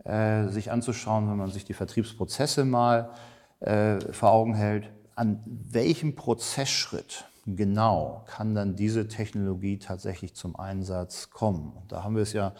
äh, 0.03 0.47
sich 0.47 0.71
anzuschauen, 0.71 1.29
wenn 1.29 1.37
man 1.37 1.51
sich 1.51 1.65
die 1.65 1.73
Vertriebsprozesse 1.73 2.65
mal 2.65 3.11
äh, 3.59 3.99
vor 4.13 4.31
Augen 4.31 4.53
hält, 4.53 4.89
an 5.15 5.41
welchem 5.45 6.15
Prozessschritt 6.15 7.25
genau 7.45 8.23
kann 8.27 8.53
dann 8.53 8.75
diese 8.75 9.07
Technologie 9.07 9.79
tatsächlich 9.79 10.35
zum 10.35 10.55
Einsatz 10.55 11.29
kommen? 11.29 11.73
Und 11.75 11.91
da 11.91 12.03
haben 12.03 12.15
wir 12.15 12.23
es 12.23 12.33
ja 12.33 12.53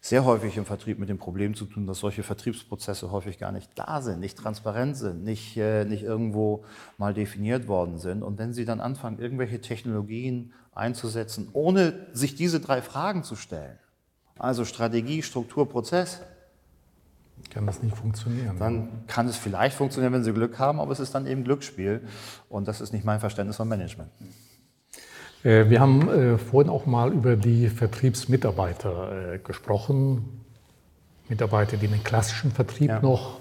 sehr 0.00 0.24
häufig 0.24 0.56
im 0.56 0.64
Vertrieb 0.64 0.98
mit 0.98 1.10
dem 1.10 1.18
Problem 1.18 1.54
zu 1.54 1.66
tun, 1.66 1.86
dass 1.86 1.98
solche 1.98 2.22
Vertriebsprozesse 2.22 3.10
häufig 3.10 3.38
gar 3.38 3.52
nicht 3.52 3.70
da 3.74 4.00
sind, 4.00 4.20
nicht 4.20 4.38
transparent 4.38 4.96
sind, 4.96 5.24
nicht, 5.24 5.56
äh, 5.58 5.84
nicht 5.84 6.02
irgendwo 6.02 6.64
mal 6.96 7.12
definiert 7.12 7.68
worden 7.68 7.98
sind. 7.98 8.22
Und 8.22 8.38
wenn 8.38 8.54
Sie 8.54 8.64
dann 8.64 8.80
anfangen, 8.80 9.18
irgendwelche 9.18 9.60
Technologien 9.60 10.52
einzusetzen, 10.74 11.48
ohne 11.52 12.06
sich 12.12 12.34
diese 12.34 12.60
drei 12.60 12.80
Fragen 12.80 13.24
zu 13.24 13.36
stellen, 13.36 13.78
also 14.38 14.64
Strategie, 14.64 15.22
Struktur, 15.22 15.68
Prozess, 15.68 16.22
kann 17.50 17.66
das 17.66 17.82
nicht 17.82 17.96
funktionieren. 17.96 18.58
Dann 18.58 19.06
kann 19.06 19.26
es 19.26 19.36
vielleicht 19.36 19.76
funktionieren, 19.76 20.12
wenn 20.12 20.24
Sie 20.24 20.32
Glück 20.32 20.58
haben, 20.58 20.80
aber 20.80 20.92
es 20.92 21.00
ist 21.00 21.14
dann 21.14 21.26
eben 21.26 21.44
Glücksspiel. 21.44 22.06
Und 22.48 22.68
das 22.68 22.80
ist 22.80 22.92
nicht 22.92 23.04
mein 23.04 23.20
Verständnis 23.20 23.56
von 23.56 23.68
Management. 23.68 24.10
Äh, 25.44 25.70
wir 25.70 25.80
haben 25.80 26.08
äh, 26.08 26.38
vorhin 26.38 26.70
auch 26.70 26.86
mal 26.86 27.12
über 27.12 27.36
die 27.36 27.68
Vertriebsmitarbeiter 27.68 29.34
äh, 29.34 29.38
gesprochen. 29.38 30.40
Mitarbeiter, 31.28 31.76
die 31.76 31.86
in 31.86 31.92
den 31.92 32.04
klassischen 32.04 32.50
Vertrieb 32.50 32.88
ja. 32.88 33.00
noch 33.00 33.38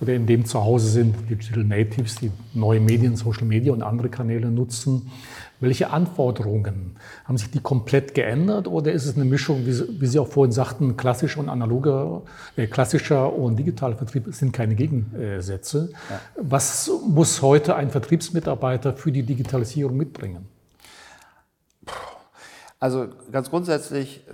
oder 0.00 0.14
in 0.14 0.26
dem 0.26 0.44
zu 0.44 0.62
Hause 0.62 0.88
sind, 0.88 1.14
Digital 1.30 1.64
Natives, 1.64 2.16
die 2.16 2.30
neue 2.52 2.80
Medien, 2.80 3.16
Social 3.16 3.46
Media 3.46 3.72
und 3.72 3.82
andere 3.82 4.08
Kanäle 4.08 4.50
nutzen. 4.50 5.10
Welche 5.58 5.90
Anforderungen 5.90 6.96
haben 7.24 7.38
sich 7.38 7.50
die 7.50 7.60
komplett 7.60 8.14
geändert 8.14 8.68
oder 8.68 8.92
ist 8.92 9.06
es 9.06 9.16
eine 9.16 9.24
Mischung, 9.24 9.64
wie, 9.64 10.00
wie 10.00 10.06
Sie 10.06 10.18
auch 10.18 10.28
vorhin 10.28 10.52
sagten, 10.52 10.98
klassischer 10.98 11.40
und 11.40 11.48
analoger, 11.48 12.22
äh, 12.56 12.66
klassischer 12.66 13.32
und 13.32 13.56
digitaler 13.56 13.96
Vertrieb 13.96 14.26
sind 14.32 14.52
keine 14.52 14.74
Gegensätze. 14.74 15.90
Ja. 16.10 16.20
Was 16.36 16.90
muss 17.08 17.40
heute 17.40 17.74
ein 17.74 17.90
Vertriebsmitarbeiter 17.90 18.92
für 18.92 19.12
die 19.12 19.22
Digitalisierung 19.22 19.96
mitbringen? 19.96 20.55
Also 22.86 23.08
ganz 23.32 23.50
grundsätzlich 23.50 24.24
äh, 24.28 24.32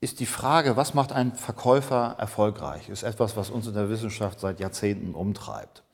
ist 0.00 0.18
die 0.18 0.26
Frage, 0.26 0.76
was 0.76 0.94
macht 0.94 1.12
ein 1.12 1.32
Verkäufer 1.36 2.16
erfolgreich, 2.18 2.88
ist 2.88 3.04
etwas, 3.04 3.36
was 3.36 3.50
uns 3.50 3.68
in 3.68 3.74
der 3.74 3.88
Wissenschaft 3.88 4.40
seit 4.40 4.58
Jahrzehnten 4.58 5.14
umtreibt. 5.14 5.84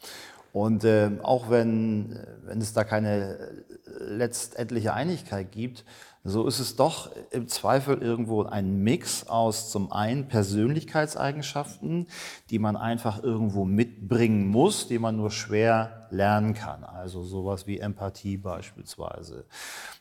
Und 0.54 0.82
äh, 0.84 1.10
auch 1.22 1.50
wenn, 1.50 2.12
äh, 2.12 2.26
wenn 2.44 2.62
es 2.62 2.72
da 2.72 2.84
keine 2.84 3.64
letztendliche 3.98 4.94
Einigkeit 4.94 5.52
gibt, 5.52 5.84
so 6.22 6.46
ist 6.46 6.58
es 6.58 6.76
doch 6.76 7.10
im 7.30 7.48
Zweifel 7.48 8.02
irgendwo 8.02 8.42
ein 8.42 8.82
Mix 8.82 9.26
aus 9.26 9.70
zum 9.70 9.90
einen 9.90 10.28
Persönlichkeitseigenschaften, 10.28 12.08
die 12.50 12.58
man 12.58 12.76
einfach 12.76 13.22
irgendwo 13.22 13.64
mitbringen 13.64 14.46
muss, 14.46 14.86
die 14.86 14.98
man 14.98 15.16
nur 15.16 15.30
schwer 15.30 16.08
lernen 16.10 16.52
kann. 16.52 16.84
Also 16.84 17.22
sowas 17.22 17.66
wie 17.66 17.78
Empathie 17.78 18.36
beispielsweise 18.36 19.46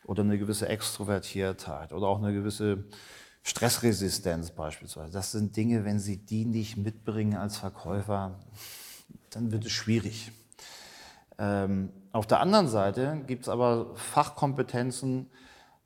oder 0.03 0.23
eine 0.23 0.38
gewisse 0.38 0.67
Extrovertiertheit 0.67 1.93
oder 1.93 2.08
auch 2.08 2.17
eine 2.17 2.34
gewisse 2.34 2.84
Stressresistenz 3.43 4.51
beispielsweise. 4.51 5.13
Das 5.13 5.32
sind 5.32 5.55
Dinge, 5.55 5.86
wenn 5.86 5.99
Sie 5.99 6.17
die 6.17 6.43
nicht 6.43 6.75
mitbringen 6.75 7.38
als 7.38 7.58
Verkäufer, 7.58 8.39
dann 9.29 9.53
wird 9.53 9.65
es 9.65 9.71
schwierig. 9.71 10.34
Ähm, 11.38 11.91
auf 12.12 12.27
der 12.27 12.41
anderen 12.41 12.67
Seite 12.67 13.21
gibt 13.25 13.43
es 13.43 13.49
aber 13.49 13.95
Fachkompetenzen, 13.95 15.29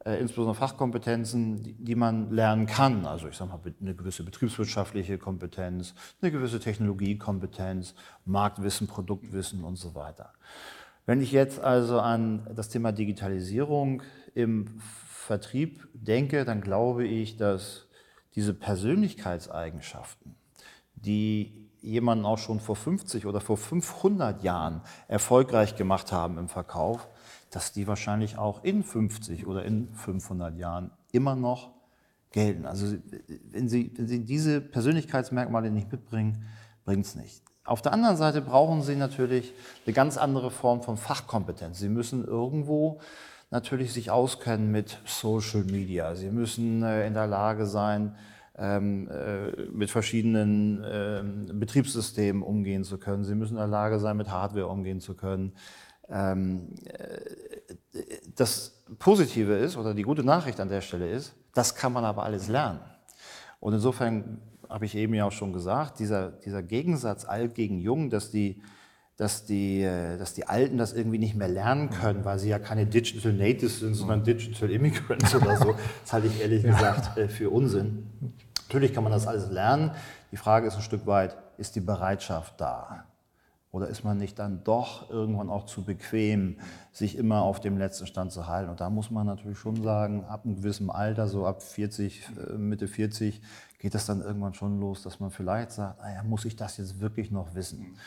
insbesondere 0.05 0.55
Fachkompetenzen, 0.55 1.63
die, 1.63 1.73
die, 1.73 1.95
man 1.95 2.31
lernen 2.31 2.65
kann. 2.65 3.05
Also 3.05 3.27
ich 3.27 3.37
sage 3.37 3.51
mal 3.51 3.59
eine 3.81 3.95
gewisse 3.95 4.23
betriebswirtschaftliche 4.23 5.17
Kompetenz, 5.17 5.93
eine 6.21 6.31
gewisse 6.31 6.59
Technologiekompetenz, 6.59 7.95
Marktwissen, 8.25 8.87
Produktwissen 8.87 9.63
und 9.63 9.77
so 9.77 9.95
weiter. 9.95 10.33
Wenn 11.05 11.21
ich 11.21 11.31
jetzt 11.31 11.59
also 11.59 11.99
an 11.99 12.47
das 12.55 12.69
Thema 12.69 12.91
Digitalisierung 12.91 14.03
im 14.35 14.79
Vertrieb 14.79 15.87
denke, 15.93 16.43
dann 16.43 16.61
glaube 16.61 17.05
ich, 17.05 17.37
dass 17.37 17.87
diese 18.35 18.53
Persönlichkeitseigenschaften, 18.53 20.35
die 20.95 21.69
jemanden 21.81 22.25
auch 22.25 22.37
schon 22.37 22.59
vor 22.59 22.75
50 22.75 23.25
oder 23.25 23.41
vor 23.41 23.57
500 23.57 24.43
Jahren 24.43 24.81
erfolgreich 25.07 25.75
gemacht 25.75 26.11
haben 26.11 26.37
im 26.37 26.47
Verkauf, 26.47 27.07
dass 27.55 27.71
die 27.71 27.87
wahrscheinlich 27.87 28.37
auch 28.37 28.63
in 28.63 28.83
50 28.83 29.47
oder 29.47 29.63
in 29.63 29.93
500 29.93 30.57
Jahren 30.57 30.91
immer 31.11 31.35
noch 31.35 31.71
gelten. 32.31 32.65
Also 32.65 32.97
wenn 33.51 33.69
Sie, 33.69 33.91
wenn 33.95 34.07
Sie 34.07 34.25
diese 34.25 34.59
Persönlichkeitsmerkmale 34.59 35.71
nicht 35.71 35.91
mitbringen, 35.91 36.45
bringt 36.83 37.05
es 37.05 37.15
nicht. 37.15 37.41
Auf 37.65 37.81
der 37.81 37.93
anderen 37.93 38.17
Seite 38.17 38.41
brauchen 38.41 38.81
Sie 38.81 38.95
natürlich 38.95 39.53
eine 39.85 39.93
ganz 39.93 40.17
andere 40.17 40.51
Form 40.51 40.81
von 40.81 40.97
Fachkompetenz. 40.97 41.79
Sie 41.79 41.89
müssen 41.89 42.25
irgendwo 42.25 42.99
natürlich 43.51 43.93
sich 43.93 44.11
auskennen 44.11 44.71
mit 44.71 44.99
Social 45.05 45.63
Media. 45.63 46.15
Sie 46.15 46.29
müssen 46.29 46.83
äh, 46.83 47.07
in 47.07 47.13
der 47.13 47.27
Lage 47.27 47.67
sein, 47.67 48.15
ähm, 48.57 49.07
äh, 49.09 49.51
mit 49.71 49.91
verschiedenen 49.91 50.83
ähm, 50.85 51.59
Betriebssystemen 51.59 52.43
umgehen 52.43 52.83
zu 52.83 52.97
können. 52.97 53.23
Sie 53.23 53.35
müssen 53.35 53.53
in 53.53 53.59
der 53.59 53.67
Lage 53.67 53.99
sein, 53.99 54.17
mit 54.17 54.29
Hardware 54.29 54.67
umgehen 54.67 54.99
zu 54.99 55.15
können. 55.15 55.53
Ähm, 56.13 56.69
äh, 56.85 57.19
das 58.35 58.83
Positive 58.99 59.53
ist, 59.55 59.77
oder 59.77 59.93
die 59.93 60.03
gute 60.03 60.23
Nachricht 60.23 60.59
an 60.59 60.69
der 60.69 60.81
Stelle 60.81 61.09
ist, 61.09 61.33
das 61.53 61.75
kann 61.75 61.91
man 61.91 62.05
aber 62.05 62.23
alles 62.23 62.47
lernen. 62.47 62.79
Und 63.59 63.73
insofern 63.73 64.39
habe 64.69 64.85
ich 64.85 64.95
eben 64.95 65.13
ja 65.13 65.25
auch 65.25 65.31
schon 65.31 65.53
gesagt, 65.53 65.99
dieser, 65.99 66.31
dieser 66.31 66.61
Gegensatz 66.63 67.25
alt 67.25 67.55
gegen 67.55 67.79
jung, 67.79 68.09
dass 68.09 68.29
die, 68.31 68.61
dass, 69.17 69.45
die, 69.45 69.81
äh, 69.81 70.17
dass 70.17 70.33
die 70.33 70.47
Alten 70.47 70.77
das 70.77 70.93
irgendwie 70.93 71.17
nicht 71.17 71.35
mehr 71.35 71.47
lernen 71.47 71.89
können, 71.89 72.25
weil 72.25 72.39
sie 72.39 72.49
ja 72.49 72.59
keine 72.59 72.85
Digital 72.85 73.33
Natives 73.33 73.79
sind, 73.79 73.95
sondern 73.95 74.23
Digital 74.23 74.69
Immigrants 74.69 75.33
oder 75.35 75.57
so, 75.57 75.75
das 76.03 76.13
halte 76.13 76.27
ich 76.27 76.41
ehrlich 76.41 76.63
gesagt 76.63 77.17
äh, 77.17 77.27
für 77.27 77.49
Unsinn. 77.49 78.07
Natürlich 78.67 78.93
kann 78.93 79.03
man 79.03 79.13
das 79.13 79.27
alles 79.27 79.49
lernen. 79.49 79.91
Die 80.31 80.37
Frage 80.37 80.67
ist 80.67 80.75
ein 80.75 80.81
Stück 80.81 81.05
weit, 81.05 81.37
ist 81.57 81.75
die 81.75 81.81
Bereitschaft 81.81 82.59
da? 82.59 83.05
Oder 83.73 83.87
ist 83.87 84.03
man 84.03 84.19
nicht 84.19 84.37
dann 84.37 84.63
doch 84.63 85.09
irgendwann 85.09 85.49
auch 85.49 85.65
zu 85.65 85.83
bequem, 85.83 86.57
sich 86.91 87.17
immer 87.17 87.41
auf 87.41 87.59
dem 87.59 87.75
letzten 87.79 88.05
Stand 88.05 88.31
zu 88.31 88.45
halten? 88.45 88.69
Und 88.69 88.79
da 88.79 88.91
muss 88.91 89.09
man 89.09 89.25
natürlich 89.25 89.57
schon 89.57 89.81
sagen, 89.81 90.25
ab 90.25 90.45
einem 90.45 90.57
gewissen 90.57 90.91
Alter, 90.91 91.27
so 91.27 91.47
ab 91.47 91.63
40, 91.63 92.21
äh, 92.37 92.53
Mitte 92.53 92.87
40, 92.87 93.41
geht 93.79 93.95
das 93.95 94.05
dann 94.05 94.21
irgendwann 94.21 94.53
schon 94.53 94.79
los, 94.79 95.01
dass 95.01 95.19
man 95.19 95.31
vielleicht 95.31 95.71
sagt, 95.71 96.01
naja, 96.01 96.21
muss 96.21 96.45
ich 96.45 96.55
das 96.55 96.77
jetzt 96.77 96.99
wirklich 96.99 97.31
noch 97.31 97.55
wissen? 97.55 97.97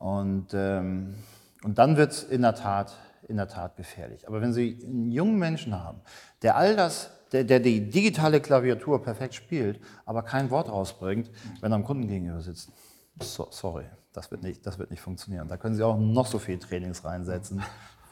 Und, 0.00 0.48
ähm, 0.52 1.14
und 1.62 1.78
dann 1.78 1.96
wird 1.96 2.10
es 2.10 2.24
in, 2.24 2.42
der 2.42 2.56
Tat, 2.56 2.92
in 3.28 3.36
der 3.36 3.46
Tat 3.46 3.76
gefährlich. 3.76 4.26
Aber 4.26 4.40
wenn 4.40 4.52
Sie 4.52 4.80
einen 4.84 5.12
jungen 5.12 5.38
Menschen 5.38 5.80
haben, 5.80 6.00
der 6.42 6.56
all 6.56 6.74
das, 6.74 7.10
der, 7.30 7.44
der 7.44 7.60
die 7.60 7.88
digitale 7.88 8.40
Klaviatur 8.40 9.00
perfekt 9.00 9.36
spielt, 9.36 9.80
aber 10.06 10.24
kein 10.24 10.50
Wort 10.50 10.68
rausbringt, 10.68 11.30
wenn 11.60 11.70
er 11.70 11.76
am 11.76 11.84
Kunden 11.84 12.08
gegenüber 12.08 12.40
sitzt, 12.40 12.72
so, 13.20 13.46
sorry, 13.52 13.84
das 14.12 14.30
wird, 14.30 14.42
nicht, 14.42 14.66
das 14.66 14.78
wird 14.78 14.90
nicht 14.90 15.00
funktionieren. 15.00 15.48
Da 15.48 15.56
können 15.56 15.74
Sie 15.74 15.82
auch 15.82 15.98
noch 15.98 16.26
so 16.26 16.38
viel 16.38 16.58
Trainings 16.58 17.04
reinsetzen. 17.04 17.62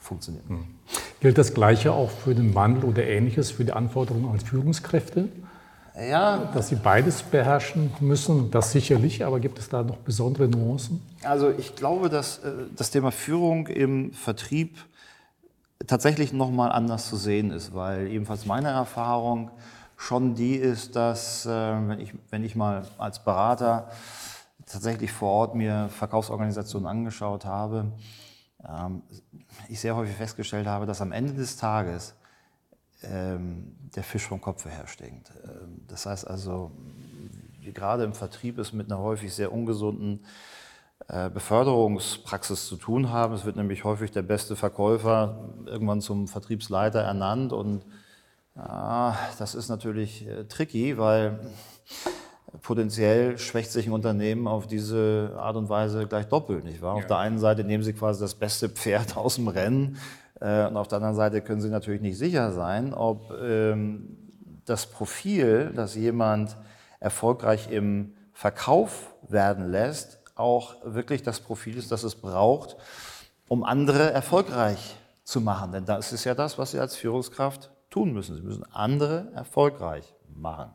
Funktioniert. 0.01 0.49
Hm. 0.49 0.67
Gilt 1.21 1.37
das 1.37 1.53
Gleiche 1.53 1.93
auch 1.93 2.11
für 2.11 2.35
den 2.35 2.55
Wandel 2.55 2.85
oder 2.85 3.05
Ähnliches, 3.05 3.51
für 3.51 3.65
die 3.65 3.73
Anforderungen 3.73 4.31
als 4.31 4.45
Führungskräfte? 4.45 5.29
Ja. 5.99 6.51
Dass 6.53 6.69
Sie 6.69 6.77
beides 6.77 7.23
beherrschen 7.23 7.91
müssen, 8.01 8.51
das 8.51 8.71
sicherlich, 8.71 9.25
aber 9.25 9.41
gibt 9.41 9.59
es 9.59 9.69
da 9.69 9.83
noch 9.83 9.97
besondere 9.97 10.47
Nuancen? 10.47 11.01
Also 11.23 11.51
ich 11.51 11.75
glaube, 11.75 12.11
dass 12.11 12.39
äh, 12.39 12.53
das 12.77 12.91
Thema 12.91 13.11
Führung 13.11 13.67
im 13.67 14.13
Vertrieb 14.13 14.77
tatsächlich 15.87 16.33
nochmal 16.33 16.71
anders 16.71 17.09
zu 17.09 17.17
sehen 17.17 17.51
ist, 17.51 17.75
weil 17.75 18.09
ebenfalls 18.09 18.47
meine 18.47 18.69
Erfahrung 18.69 19.51
schon 19.97 20.35
die 20.35 20.57
ist, 20.57 20.97
dass 20.97 21.47
äh, 21.47 21.51
wenn 21.51 22.01
ich, 22.01 22.13
wenn 22.31 22.45
ich 22.45 22.55
mal 22.55 22.87
als 22.99 23.25
Berater 23.25 23.89
tatsächlich 24.67 25.13
vor 25.13 25.31
Ort 25.31 25.55
mir 25.55 25.89
Verkaufsorganisationen 25.89 26.87
angeschaut 26.87 27.45
habe, 27.45 27.93
ähm, 28.69 29.03
ich 29.69 29.81
sehr 29.81 29.97
häufig 29.97 30.17
festgestellt 30.17 30.67
habe, 30.67 30.87
dass 30.87 31.01
am 31.01 31.13
Ende 31.13 31.35
des 31.35 31.57
Tages 31.57 32.15
ähm, 33.03 33.77
der 33.95 34.03
Fisch 34.03 34.27
vom 34.27 34.41
Kopf 34.41 34.65
herstinkt. 34.65 35.33
Ähm, 35.45 35.83
das 35.87 36.07
heißt 36.07 36.27
also, 36.27 36.73
gerade 37.63 38.05
im 38.05 38.15
Vertrieb 38.15 38.59
ist 38.59 38.73
mit 38.73 38.91
einer 38.91 39.01
häufig 39.01 39.33
sehr 39.35 39.53
ungesunden 39.53 40.25
äh, 41.09 41.31
Beförderungspraxis 41.31 42.67
zu 42.67 42.77
tun 42.77 43.11
haben. 43.11 43.35
Es 43.35 43.45
wird 43.45 43.57
nämlich 43.57 43.85
häufig 43.85 44.11
der 44.11 44.23
beste 44.23 44.57
Verkäufer 44.57 45.55
irgendwann 45.67 46.01
zum 46.01 46.27
Vertriebsleiter 46.27 47.01
ernannt 47.01 47.53
und 47.53 47.83
äh, 48.57 49.13
das 49.39 49.55
ist 49.55 49.69
natürlich 49.69 50.27
äh, 50.27 50.45
tricky, 50.45 50.99
weil 50.99 51.39
potenziell 52.63 53.39
schwächt 53.39 53.73
sich 53.73 53.87
ein 53.87 53.93
Unternehmen 53.93 54.47
auf 54.47 54.67
diese 54.67 55.35
Art 55.39 55.57
und 55.57 55.69
Weise 55.69 56.07
gleich 56.07 56.27
doppelt, 56.27 56.65
nicht 56.65 56.83
wahr? 56.83 56.95
Ja. 56.95 57.03
Auf 57.03 57.07
der 57.07 57.19
einen 57.19 57.39
Seite 57.39 57.65
nehmen 57.65 57.83
Sie 57.83 57.93
quasi 57.93 58.21
das 58.21 58.35
beste 58.35 58.69
Pferd 58.69 59.17
aus 59.17 59.37
dem 59.37 59.49
Rennen 59.49 59.99
äh, 60.41 60.67
und 60.67 60.77
auf 60.77 60.89
der 60.89 60.97
anderen 60.97 61.17
Seite 61.17 61.41
können 61.41 61.61
Sie 61.61 61.71
natürlich 61.71 62.01
nicht 62.01 62.19
sicher 62.19 62.53
sein, 62.53 62.95
ob 62.95 63.33
ähm, 63.41 64.17
das 64.65 64.87
Profil, 64.87 65.73
das 65.75 65.95
jemand 65.95 66.57
erfolgreich 67.01 67.71
im 67.71 68.15
Verkauf 68.33 69.15
werden 69.29 69.71
lässt, 69.71 70.19
auch 70.35 70.75
wirklich 70.85 71.23
das 71.23 71.41
Profil 71.41 71.79
ist, 71.79 71.91
das 71.91 72.03
es 72.03 72.15
braucht, 72.15 72.77
um 73.49 73.65
andere 73.65 74.11
erfolgreich 74.13 74.97
zu 75.25 75.41
machen. 75.41 75.73
Denn 75.73 75.85
das 75.85 76.13
ist 76.13 76.25
ja 76.25 76.35
das, 76.35 76.59
was 76.59 76.73
Sie 76.73 76.79
als 76.79 76.97
Führungskraft 76.97 77.71
tun 77.91 78.13
müssen. 78.13 78.37
Sie 78.37 78.43
müssen 78.43 78.65
andere 78.73 79.29
erfolgreich 79.35 80.15
machen. 80.35 80.71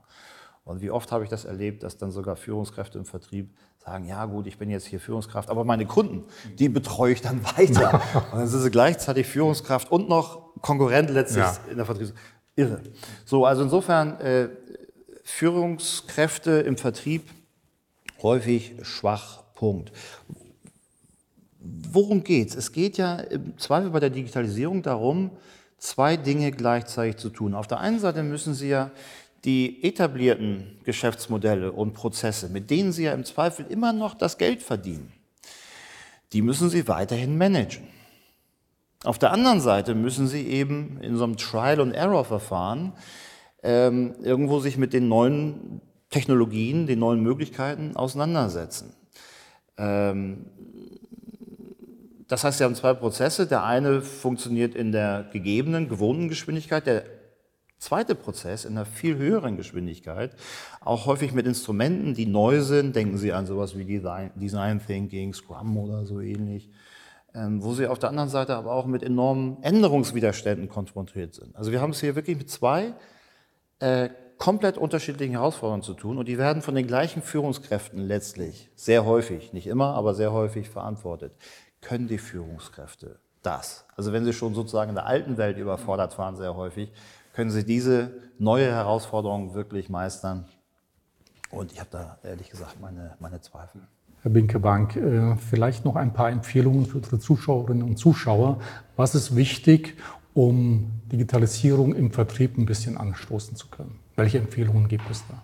Und 0.64 0.82
wie 0.82 0.92
oft 0.92 1.12
habe 1.12 1.24
ich 1.24 1.30
das 1.30 1.46
erlebt, 1.46 1.84
dass 1.84 1.98
dann 1.98 2.12
sogar 2.12 2.36
Führungskräfte 2.36 2.98
im 2.98 3.06
Vertrieb 3.06 3.50
sagen, 3.80 4.06
ja 4.06 4.26
gut, 4.26 4.46
ich 4.46 4.58
bin 4.58 4.70
jetzt 4.70 4.86
hier 4.86 5.00
Führungskraft, 5.00 5.50
aber 5.50 5.64
meine 5.64 5.86
Kunden, 5.86 6.24
die 6.60 6.70
betreue 6.70 7.14
ich 7.14 7.22
dann 7.22 7.44
weiter. 7.58 8.02
und 8.32 8.40
dann 8.40 8.48
sind 8.48 8.62
sie 8.62 8.70
gleichzeitig 8.70 9.28
Führungskraft 9.28 9.92
und 9.92 10.08
noch 10.08 10.56
Konkurrent 10.62 11.10
letztlich 11.10 11.44
ja. 11.44 11.58
in 11.70 11.78
der 11.78 11.86
Vertrieb. 11.86 12.14
Irre. 12.56 12.82
So, 13.26 13.46
also 13.46 13.64
insofern 13.64 14.20
äh, 14.20 14.50
Führungskräfte 15.24 16.52
im 16.52 16.78
Vertrieb 16.78 17.30
häufig 18.22 18.76
schwach. 18.84 19.42
Punkt. 19.56 19.92
Worum 21.60 22.24
geht's? 22.24 22.56
Es 22.56 22.72
geht 22.72 22.98
ja 22.98 23.18
im 23.18 23.58
Zweifel 23.60 23.92
bei 23.92 24.00
der 24.00 24.10
Digitalisierung 24.10 24.82
darum, 24.82 25.32
zwei 25.78 26.18
Dinge 26.18 26.52
gleichzeitig 26.52 27.18
zu 27.18 27.30
tun. 27.30 27.54
Auf 27.54 27.68
der 27.68 27.80
einen 27.80 28.00
Seite 28.00 28.24
müssen 28.24 28.56
Sie 28.56 28.70
ja 28.70 28.90
die 29.46 29.84
etablierten 29.84 30.80
Geschäftsmodelle 30.84 31.72
und 31.72 31.94
Prozesse, 31.94 32.50
mit 32.50 32.70
denen 32.70 32.92
Sie 32.92 33.04
ja 33.04 33.14
im 33.14 33.26
Zweifel 33.26 33.66
immer 33.70 33.94
noch 33.94 34.14
das 34.14 34.38
Geld 34.38 34.62
verdienen, 34.62 35.12
die 36.34 36.42
müssen 36.42 36.70
Sie 36.70 36.88
weiterhin 36.88 37.38
managen. 37.38 37.88
Auf 39.04 39.18
der 39.18 39.32
anderen 39.32 39.62
Seite 39.62 39.96
müssen 39.96 40.28
Sie 40.28 40.46
eben 40.48 41.00
in 41.02 41.18
so 41.18 41.24
einem 41.24 41.38
Trial-and-Error-Verfahren 41.38 42.94
ähm, 43.64 44.14
irgendwo 44.22 44.60
sich 44.60 44.78
mit 44.78 44.94
den 44.94 45.08
neuen 45.08 45.82
Technologien, 46.12 46.86
den 46.86 47.00
neuen 47.00 47.22
Möglichkeiten 47.22 47.96
auseinandersetzen. 47.96 48.94
Ähm, 49.78 50.46
das 52.28 52.44
heißt, 52.44 52.60
Sie 52.60 52.64
haben 52.64 52.76
zwei 52.76 52.94
Prozesse. 52.94 53.48
Der 53.48 53.64
eine 53.64 54.02
funktioniert 54.02 54.76
in 54.76 54.92
der 54.92 55.30
gegebenen, 55.34 55.90
gewohnten 55.90 56.30
Geschwindigkeit, 56.30 56.86
der 56.86 57.04
zweite 57.82 58.16
Prozess 58.16 58.64
in 58.64 58.78
einer 58.78 58.86
viel 58.86 59.18
höheren 59.18 59.58
Geschwindigkeit, 59.58 60.36
auch 60.80 61.08
häufig 61.08 61.34
mit 61.34 61.48
Instrumenten, 61.48 62.14
die 62.14 62.28
neu 62.28 62.62
sind. 62.62 62.96
Denken 62.96 63.18
Sie 63.18 63.34
an 63.34 63.48
sowas 63.48 63.78
wie 63.78 63.86
Design, 63.86 64.82
Thinking, 64.86 65.34
Scrum 65.34 65.78
oder 65.78 66.06
so 66.06 66.22
ähnlich, 66.22 66.70
ähm, 67.34 67.64
wo 67.64 67.74
Sie 67.74 67.88
auf 67.88 68.00
der 68.00 68.10
anderen 68.10 68.30
Seite 68.30 68.56
aber 68.56 68.72
auch 68.72 68.86
mit 68.86 69.04
enormen 69.04 69.62
Änderungswiderständen 69.64 70.70
konfrontiert 70.70 71.34
sind. 71.34 71.56
Also 71.56 71.72
wir 71.72 71.82
haben 71.82 71.90
es 71.90 72.00
hier 72.00 72.16
wirklich 72.16 72.38
mit 72.38 72.50
zwei 72.50 72.94
äh, 73.80 74.10
komplett 74.38 74.78
unterschiedlichen 74.78 75.34
Herausforderungen 75.34 75.84
zu 75.84 75.96
tun 75.96 76.18
und 76.18 76.28
die 76.28 76.38
werden 76.38 76.62
von 76.62 76.76
den 76.76 76.86
gleichen 76.88 77.24
Führungskräften 77.24 78.00
letztlich 78.00 78.70
sehr 78.76 79.06
häufig, 79.06 79.54
nicht 79.54 79.68
immer, 79.68 79.96
aber 79.96 80.14
sehr 80.14 80.32
häufig 80.32 80.70
verantwortet. 80.70 81.34
Können 81.82 82.08
die 82.08 82.20
Führungskräfte 82.20 83.20
das? 83.42 83.86
Also 83.96 84.14
wenn 84.14 84.24
sie 84.24 84.34
schon 84.34 84.54
sozusagen 84.54 84.90
in 84.90 84.96
der 84.96 85.08
alten 85.08 85.38
Welt 85.38 85.58
überfordert 85.58 86.18
waren, 86.20 86.36
sehr 86.36 86.56
häufig, 86.56 86.92
können 87.34 87.52
Sie 87.52 87.66
diese 87.66 88.12
neue 88.40 88.72
Herausforderung 88.72 89.54
wirklich 89.54 89.90
meistern? 89.90 90.46
Und 91.50 91.72
ich 91.72 91.80
habe 91.80 91.90
da 91.92 92.18
ehrlich 92.24 92.50
gesagt 92.50 92.80
meine, 92.80 93.16
meine 93.20 93.42
Zweifel. 93.42 93.82
Herr 94.22 94.32
Binkebank, 94.32 94.96
äh, 94.96 95.36
vielleicht 95.36 95.84
noch 95.84 95.96
ein 95.96 96.14
paar 96.14 96.30
Empfehlungen 96.30 96.86
für 96.86 96.98
unsere 96.98 97.20
Zuschauerinnen 97.20 97.84
und 97.84 97.98
Zuschauer. 97.98 98.60
Was 98.96 99.16
ist 99.16 99.36
wichtig, 99.36 99.98
um 100.34 100.92
Digitalisierung 101.12 101.96
im 101.96 102.12
Vertrieb 102.12 102.58
ein 102.58 102.66
bisschen 102.66 102.98
anstoßen 102.98 103.56
zu 103.56 103.68
können? 103.68 104.00
Welche 104.16 104.38
Empfehlungen 104.38 104.88
gibt 104.88 105.10
es 105.10 105.24
da? 105.28 105.42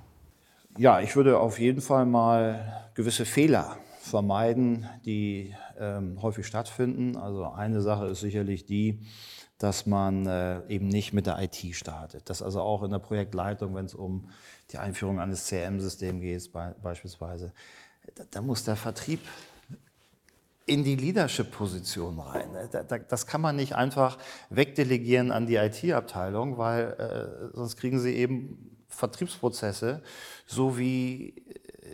Ja, 0.77 0.99
ich 1.01 1.15
würde 1.15 1.39
auf 1.39 1.59
jeden 1.59 1.81
Fall 1.81 2.05
mal 2.05 2.89
gewisse 2.93 3.25
Fehler 3.25 3.77
vermeiden, 3.99 4.87
die 5.05 5.55
ähm, 5.79 6.21
häufig 6.21 6.45
stattfinden. 6.45 7.17
Also 7.17 7.45
eine 7.45 7.81
Sache 7.81 8.05
ist 8.05 8.21
sicherlich 8.21 8.65
die, 8.65 8.99
dass 9.57 9.85
man 9.85 10.25
äh, 10.25 10.61
eben 10.67 10.87
nicht 10.87 11.13
mit 11.13 11.25
der 11.25 11.39
IT 11.41 11.57
startet. 11.75 12.29
Dass 12.29 12.41
also 12.41 12.61
auch 12.61 12.83
in 12.83 12.91
der 12.91 12.99
Projektleitung, 12.99 13.73
wenn 13.75 13.85
es 13.85 13.95
um 13.95 14.29
die 14.71 14.77
Einführung 14.77 15.19
eines 15.19 15.47
CRM-Systems 15.47 16.21
geht, 16.21 16.53
be 16.53 16.75
beispielsweise, 16.81 17.53
da, 18.15 18.23
da, 18.29 18.41
muss 18.41 18.63
der 18.63 18.75
Vertrieb 18.75 19.19
in 20.65 20.83
die 20.83 20.95
Leadership-Position 20.95 22.19
rein. 22.19 22.49
Da, 22.71 22.83
da, 22.83 22.97
das 22.97 23.25
kann 23.25 23.41
man 23.41 23.55
nicht 23.55 23.73
einfach 23.73 24.17
wegdelegieren 24.49 25.31
an 25.31 25.47
die 25.47 25.55
IT-Abteilung, 25.55 26.57
weil 26.57 27.49
äh, 27.51 27.55
sonst 27.55 27.77
kriegen 27.77 27.99
sie 27.99 28.13
eben 28.15 28.77
Vertriebsprozesse, 28.89 30.01
so 30.45 30.77
wie 30.77 31.33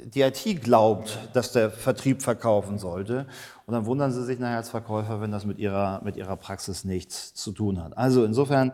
die 0.06 0.21
IT 0.21 0.62
glaubt, 0.63 1.17
dass 1.34 1.52
der 1.52 1.71
Vertrieb 1.71 2.21
verkaufen 2.21 2.78
sollte. 2.78 3.28
Und 3.65 3.73
dann 3.73 3.86
wundern 3.86 4.12
sie 4.12 4.23
sich 4.23 4.39
nachher 4.39 4.58
als 4.58 4.69
Verkäufer, 4.69 5.21
wenn 5.21 5.32
das 5.32 5.45
mit 5.45 5.58
ihrer, 5.58 6.02
mit 6.04 6.17
ihrer 6.17 6.36
Praxis 6.36 6.84
nichts 6.84 7.34
zu 7.34 7.52
tun 7.52 7.82
hat. 7.82 7.97
Also 7.97 8.26
insofern 8.26 8.73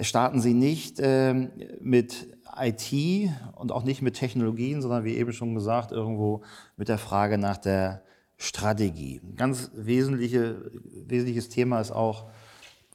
starten 0.00 0.40
Sie 0.40 0.54
nicht 0.54 0.98
ähm, 1.00 1.52
mit 1.80 2.26
IT 2.56 3.30
und 3.54 3.70
auch 3.70 3.84
nicht 3.84 4.02
mit 4.02 4.16
Technologien, 4.16 4.82
sondern 4.82 5.04
wie 5.04 5.16
eben 5.16 5.32
schon 5.32 5.54
gesagt, 5.54 5.92
irgendwo 5.92 6.42
mit 6.76 6.88
der 6.88 6.98
Frage 6.98 7.38
nach 7.38 7.58
der 7.58 8.02
Strategie. 8.36 9.20
Ein 9.22 9.36
ganz 9.36 9.70
wesentliche, 9.74 10.70
wesentliches 11.06 11.48
Thema 11.48 11.80
ist 11.80 11.92
auch, 11.92 12.28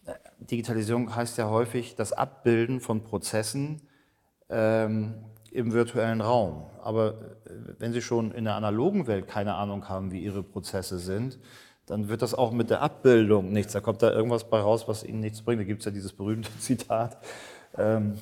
äh, 0.06 0.14
Digitalisierung 0.40 1.16
heißt 1.16 1.38
ja 1.38 1.50
häufig 1.50 1.96
das 1.96 2.12
Abbilden 2.12 2.82
von 2.82 3.04
Prozessen 3.04 3.82
ähm, 4.50 5.16
im 5.52 5.74
virtuellen 5.74 6.22
Raum. 6.22 6.66
Aber 6.82 7.14
äh, 7.46 7.52
wenn 7.78 7.94
Sie 7.94 8.02
schon 8.02 8.32
in 8.32 8.46
der 8.46 8.56
analogen 8.56 9.08
Welt 9.08 9.28
keine 9.28 9.56
Ahnung 9.56 9.90
haben, 9.90 10.12
wie 10.12 10.24
Ihre 10.24 10.44
Prozesse 10.44 11.00
sind, 11.00 11.40
dann 11.86 12.08
wird 12.08 12.22
das 12.22 12.36
auch 12.36 12.52
mit 12.52 12.70
der 12.70 12.82
Abbildung 12.82 13.52
nichts. 13.52 13.74
Da 13.74 13.82
kommt 13.82 14.04
da 14.04 14.12
irgendwas 14.12 14.50
bei 14.50 14.60
raus, 14.60 14.88
was 14.88 15.04
Ihnen 15.04 15.22
nichts 15.22 15.42
bringt. 15.42 15.60
Da 15.60 15.66
gibt 15.66 15.82
es 15.82 15.86
ja 15.86 15.92
dieses 15.92 16.14
berühmte 16.14 16.50
Zitat, 16.60 17.18
ähm, 17.78 18.18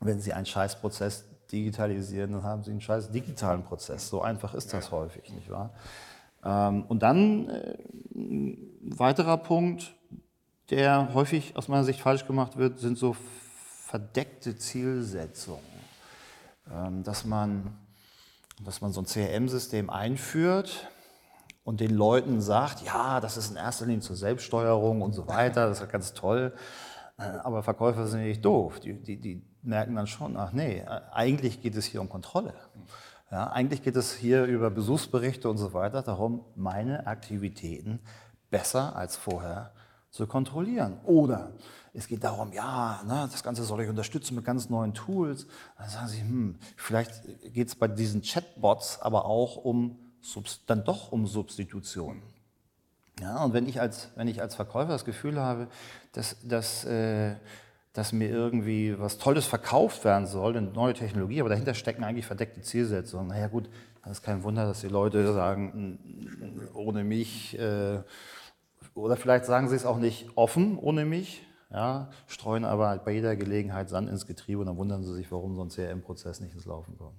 wenn 0.00 0.20
Sie 0.20 0.32
einen 0.32 0.46
Scheißprozess 0.46 1.24
digitalisieren, 1.50 2.32
dann 2.32 2.42
haben 2.42 2.62
Sie 2.62 2.70
einen 2.70 2.80
scheiß 2.80 3.10
digitalen 3.10 3.62
Prozess. 3.62 4.08
So 4.08 4.20
einfach 4.20 4.54
ist 4.54 4.72
das 4.72 4.90
häufig, 4.90 5.32
nicht 5.32 5.50
wahr? 5.50 5.70
Ähm, 6.44 6.84
und 6.84 7.02
dann 7.02 7.48
äh, 7.48 7.78
ein 8.14 8.92
weiterer 8.98 9.38
Punkt, 9.38 9.94
der 10.70 11.14
häufig 11.14 11.56
aus 11.56 11.68
meiner 11.68 11.84
Sicht 11.84 12.00
falsch 12.00 12.26
gemacht 12.26 12.56
wird, 12.56 12.78
sind 12.78 12.98
so 12.98 13.16
verdeckte 13.86 14.56
Zielsetzungen. 14.56 15.73
Ähm, 16.70 17.02
dass, 17.02 17.24
man, 17.24 17.76
dass 18.64 18.80
man 18.80 18.92
so 18.92 19.00
ein 19.00 19.06
CRM-System 19.06 19.90
einführt 19.90 20.88
und 21.62 21.80
den 21.80 21.94
Leuten 21.94 22.40
sagt, 22.40 22.82
ja, 22.82 23.20
das 23.20 23.36
ist 23.36 23.50
in 23.50 23.56
erster 23.56 23.86
Linie 23.86 24.00
zur 24.00 24.16
Selbststeuerung 24.16 25.02
und 25.02 25.12
so 25.12 25.26
weiter, 25.28 25.68
das 25.68 25.80
ist 25.80 25.90
ganz 25.90 26.14
toll. 26.14 26.54
Äh, 27.18 27.22
aber 27.22 27.62
Verkäufer 27.62 28.06
sind 28.06 28.22
nicht 28.22 28.44
doof. 28.44 28.80
Die, 28.80 28.94
die, 28.94 29.20
die 29.20 29.42
merken 29.62 29.94
dann 29.94 30.06
schon, 30.06 30.36
ach 30.36 30.52
nee, 30.52 30.78
äh, 30.78 31.00
eigentlich 31.12 31.60
geht 31.62 31.76
es 31.76 31.84
hier 31.84 32.00
um 32.00 32.08
Kontrolle. 32.08 32.54
Ja, 33.30 33.50
eigentlich 33.50 33.82
geht 33.82 33.96
es 33.96 34.14
hier 34.14 34.44
über 34.44 34.70
Besuchsberichte 34.70 35.48
und 35.48 35.56
so 35.58 35.72
weiter 35.72 36.02
darum, 36.02 36.44
meine 36.54 37.06
Aktivitäten 37.06 38.00
besser 38.50 38.94
als 38.94 39.16
vorher 39.16 39.72
zu 40.10 40.26
kontrollieren. 40.26 41.00
Oder 41.04 41.52
es 41.96 42.08
geht 42.08 42.24
darum, 42.24 42.52
ja, 42.52 43.02
ne, 43.06 43.28
das 43.30 43.42
Ganze 43.44 43.62
soll 43.62 43.82
ich 43.82 43.88
unterstützen 43.88 44.34
mit 44.34 44.44
ganz 44.44 44.68
neuen 44.68 44.94
Tools. 44.94 45.46
Dann 45.78 45.88
sagen 45.88 46.08
Sie, 46.08 46.20
hm, 46.20 46.58
vielleicht 46.76 47.22
geht 47.54 47.68
es 47.68 47.76
bei 47.76 47.86
diesen 47.86 48.22
Chatbots 48.22 49.00
aber 49.00 49.26
auch 49.26 49.56
um 49.56 49.98
dann 50.66 50.84
doch 50.84 51.12
um 51.12 51.26
Substitution. 51.26 52.22
Ja, 53.20 53.44
und 53.44 53.52
wenn 53.52 53.68
ich 53.68 53.80
als, 53.80 54.10
wenn 54.16 54.26
ich 54.26 54.40
als 54.40 54.54
Verkäufer 54.54 54.88
das 54.88 55.04
Gefühl 55.04 55.38
habe, 55.38 55.68
dass, 56.12 56.36
dass, 56.42 56.84
äh, 56.84 57.36
dass 57.92 58.12
mir 58.12 58.30
irgendwie 58.30 58.98
was 58.98 59.18
Tolles 59.18 59.46
verkauft 59.46 60.04
werden 60.04 60.26
soll, 60.26 60.56
eine 60.56 60.66
neue 60.66 60.94
Technologie, 60.94 61.40
aber 61.40 61.50
dahinter 61.50 61.74
stecken 61.74 62.02
eigentlich 62.02 62.26
verdeckte 62.26 62.62
Zielsetzungen. 62.62 63.28
Naja 63.28 63.48
gut, 63.48 63.68
dann 64.02 64.12
ist 64.12 64.22
kein 64.22 64.42
Wunder, 64.42 64.66
dass 64.66 64.80
die 64.80 64.88
Leute 64.88 65.32
sagen, 65.32 66.70
ohne 66.74 67.04
mich, 67.04 67.56
äh, 67.58 68.00
oder 68.94 69.16
vielleicht 69.16 69.44
sagen 69.44 69.68
sie 69.68 69.76
es 69.76 69.86
auch 69.86 69.98
nicht 69.98 70.30
offen, 70.34 70.78
ohne 70.78 71.04
mich, 71.04 71.46
ja, 71.74 72.08
streuen 72.28 72.64
aber 72.64 72.96
bei 72.98 73.10
jeder 73.10 73.34
Gelegenheit 73.34 73.88
Sand 73.88 74.08
ins 74.08 74.26
Getriebe 74.26 74.60
und 74.60 74.66
dann 74.66 74.76
wundern 74.76 75.02
sie 75.02 75.12
sich, 75.12 75.30
warum 75.32 75.56
so 75.56 75.62
ein 75.62 75.70
CRM-Prozess 75.70 76.40
nicht 76.40 76.54
ins 76.54 76.66
Laufen 76.66 76.96
kommt. 76.96 77.14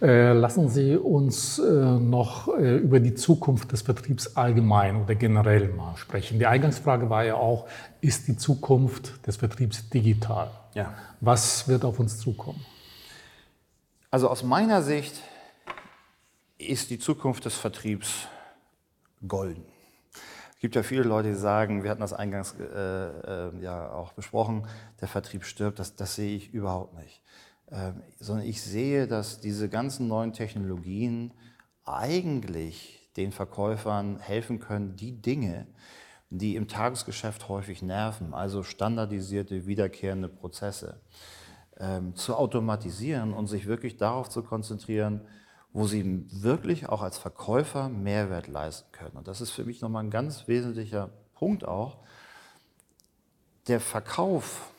Äh, 0.00 0.34
lassen 0.34 0.68
Sie 0.68 0.96
uns 0.96 1.58
äh, 1.58 1.64
noch 1.72 2.46
äh, 2.56 2.76
über 2.76 3.00
die 3.00 3.14
Zukunft 3.14 3.72
des 3.72 3.82
Vertriebs 3.82 4.36
allgemein 4.36 5.02
oder 5.02 5.16
generell 5.16 5.68
mal 5.70 5.96
sprechen. 5.96 6.38
Die 6.38 6.46
Eingangsfrage 6.46 7.10
war 7.10 7.24
ja 7.24 7.34
auch, 7.34 7.66
ist 8.00 8.28
die 8.28 8.36
Zukunft 8.36 9.26
des 9.26 9.36
Vertriebs 9.36 9.88
digital? 9.90 10.52
Ja. 10.74 10.94
Was 11.20 11.66
wird 11.66 11.84
auf 11.84 11.98
uns 11.98 12.20
zukommen? 12.20 12.64
Also 14.12 14.28
aus 14.28 14.44
meiner 14.44 14.82
Sicht 14.82 15.20
ist 16.56 16.90
die 16.90 17.00
Zukunft 17.00 17.44
des 17.44 17.56
Vertriebs 17.56 18.28
golden. 19.26 19.64
Es 20.58 20.62
gibt 20.62 20.74
ja 20.74 20.82
viele 20.82 21.04
Leute, 21.04 21.28
die 21.28 21.36
sagen, 21.36 21.84
wir 21.84 21.90
hatten 21.90 22.00
das 22.00 22.12
eingangs 22.12 22.56
äh, 22.58 22.64
äh, 22.66 23.62
ja 23.62 23.92
auch 23.92 24.12
besprochen, 24.12 24.66
der 25.00 25.06
Vertrieb 25.06 25.44
stirbt. 25.44 25.78
Das, 25.78 25.94
das 25.94 26.16
sehe 26.16 26.34
ich 26.34 26.52
überhaupt 26.52 26.94
nicht. 26.94 27.22
Ähm, 27.70 28.02
sondern 28.18 28.44
ich 28.44 28.60
sehe, 28.60 29.06
dass 29.06 29.38
diese 29.38 29.68
ganzen 29.68 30.08
neuen 30.08 30.32
Technologien 30.32 31.32
eigentlich 31.84 33.08
den 33.16 33.30
Verkäufern 33.30 34.18
helfen 34.18 34.58
können, 34.58 34.96
die 34.96 35.22
Dinge, 35.22 35.68
die 36.28 36.56
im 36.56 36.66
Tagesgeschäft 36.66 37.48
häufig 37.48 37.80
nerven, 37.80 38.34
also 38.34 38.64
standardisierte, 38.64 39.68
wiederkehrende 39.68 40.28
Prozesse, 40.28 41.00
ähm, 41.78 42.16
zu 42.16 42.34
automatisieren 42.34 43.32
und 43.32 43.46
sich 43.46 43.66
wirklich 43.66 43.96
darauf 43.96 44.28
zu 44.28 44.42
konzentrieren, 44.42 45.20
wo 45.72 45.86
sie 45.86 46.26
wirklich 46.30 46.88
auch 46.88 47.02
als 47.02 47.18
Verkäufer 47.18 47.88
Mehrwert 47.88 48.48
leisten 48.48 48.90
können. 48.92 49.16
Und 49.16 49.28
das 49.28 49.40
ist 49.40 49.50
für 49.50 49.64
mich 49.64 49.80
nochmal 49.80 50.04
ein 50.04 50.10
ganz 50.10 50.48
wesentlicher 50.48 51.10
Punkt 51.34 51.66
auch. 51.66 51.98
Der 53.66 53.80
Verkauf 53.80 54.70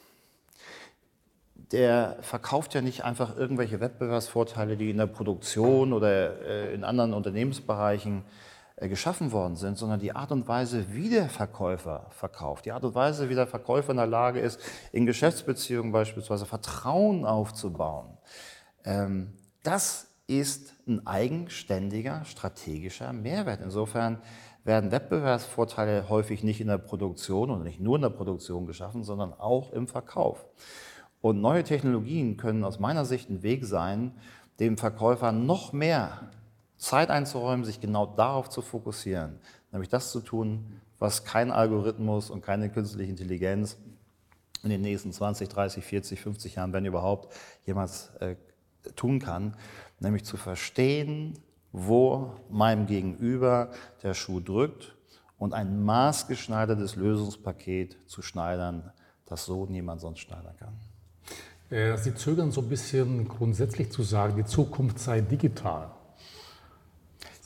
der 1.71 2.17
verkauft 2.21 2.73
ja 2.73 2.81
nicht 2.81 3.03
einfach 3.03 3.37
irgendwelche 3.37 3.79
Wettbewerbsvorteile, 3.79 4.75
die 4.75 4.89
in 4.89 4.97
der 4.97 5.05
Produktion 5.05 5.93
oder 5.93 6.41
äh, 6.41 6.73
in 6.73 6.83
anderen 6.83 7.13
Unternehmensbereichen 7.13 8.23
äh, 8.75 8.89
geschaffen 8.89 9.31
worden 9.31 9.55
sind, 9.55 9.77
sondern 9.77 9.99
die 9.99 10.15
Art 10.15 10.31
und 10.31 10.47
Weise, 10.47 10.93
wie 10.93 11.09
der 11.09 11.29
Verkäufer 11.29 12.07
verkauft, 12.09 12.65
die 12.65 12.71
Art 12.71 12.83
und 12.83 12.95
Weise, 12.95 13.29
wie 13.29 13.35
der 13.35 13.45
Verkäufer 13.45 13.91
in 13.91 13.97
der 13.97 14.07
Lage 14.07 14.39
ist, 14.39 14.59
in 14.91 15.05
Geschäftsbeziehungen 15.05 15.91
beispielsweise 15.91 16.45
Vertrauen 16.45 17.25
aufzubauen. 17.25 18.17
Ähm, 18.83 19.33
das 19.61 20.08
ist 20.29 20.75
ein 20.87 21.05
eigenständiger 21.07 22.23
strategischer 22.23 23.13
Mehrwert. 23.13 23.61
Insofern 23.63 24.19
werden 24.63 24.91
Wettbewerbsvorteile 24.91 26.07
häufig 26.09 26.43
nicht 26.43 26.61
in 26.61 26.67
der 26.67 26.77
Produktion 26.77 27.49
und 27.49 27.63
nicht 27.63 27.79
nur 27.79 27.95
in 27.95 28.03
der 28.03 28.09
Produktion 28.09 28.67
geschaffen, 28.67 29.03
sondern 29.03 29.33
auch 29.33 29.71
im 29.71 29.87
Verkauf. 29.87 30.45
Und 31.21 31.41
neue 31.41 31.63
Technologien 31.63 32.37
können 32.37 32.63
aus 32.63 32.79
meiner 32.79 33.05
Sicht 33.05 33.29
ein 33.29 33.41
Weg 33.41 33.65
sein, 33.65 34.13
dem 34.59 34.77
Verkäufer 34.77 35.31
noch 35.31 35.73
mehr 35.73 36.29
Zeit 36.77 37.09
einzuräumen, 37.09 37.65
sich 37.65 37.81
genau 37.81 38.05
darauf 38.05 38.49
zu 38.49 38.61
fokussieren, 38.61 39.39
nämlich 39.71 39.89
das 39.89 40.11
zu 40.11 40.21
tun, 40.21 40.79
was 40.99 41.25
kein 41.25 41.51
Algorithmus 41.51 42.29
und 42.29 42.41
keine 42.41 42.69
künstliche 42.69 43.09
Intelligenz 43.09 43.77
in 44.63 44.69
den 44.69 44.81
nächsten 44.81 45.11
20, 45.11 45.49
30, 45.49 45.83
40, 45.83 46.21
50 46.21 46.55
Jahren, 46.55 46.73
wenn 46.73 46.85
überhaupt, 46.85 47.33
jemals 47.65 48.11
äh, 48.19 48.35
tun 48.95 49.19
kann, 49.19 49.55
nämlich 49.99 50.25
zu 50.25 50.37
verstehen, 50.37 51.37
wo 51.71 52.31
meinem 52.49 52.87
Gegenüber 52.87 53.69
der 54.03 54.13
Schuh 54.13 54.39
drückt 54.39 54.95
und 55.37 55.53
ein 55.53 55.83
maßgeschneidertes 55.83 56.95
Lösungspaket 56.95 57.97
zu 58.07 58.21
schneidern, 58.21 58.91
das 59.25 59.45
so 59.45 59.65
niemand 59.65 60.01
sonst 60.01 60.19
schneidern 60.19 60.55
kann. 60.57 60.73
Äh, 61.69 61.97
Sie 61.97 62.15
zögern 62.15 62.51
so 62.51 62.61
ein 62.61 62.69
bisschen 62.69 63.27
grundsätzlich 63.27 63.91
zu 63.91 64.03
sagen, 64.03 64.35
die 64.35 64.45
Zukunft 64.45 64.99
sei 64.99 65.21
digital. 65.21 65.91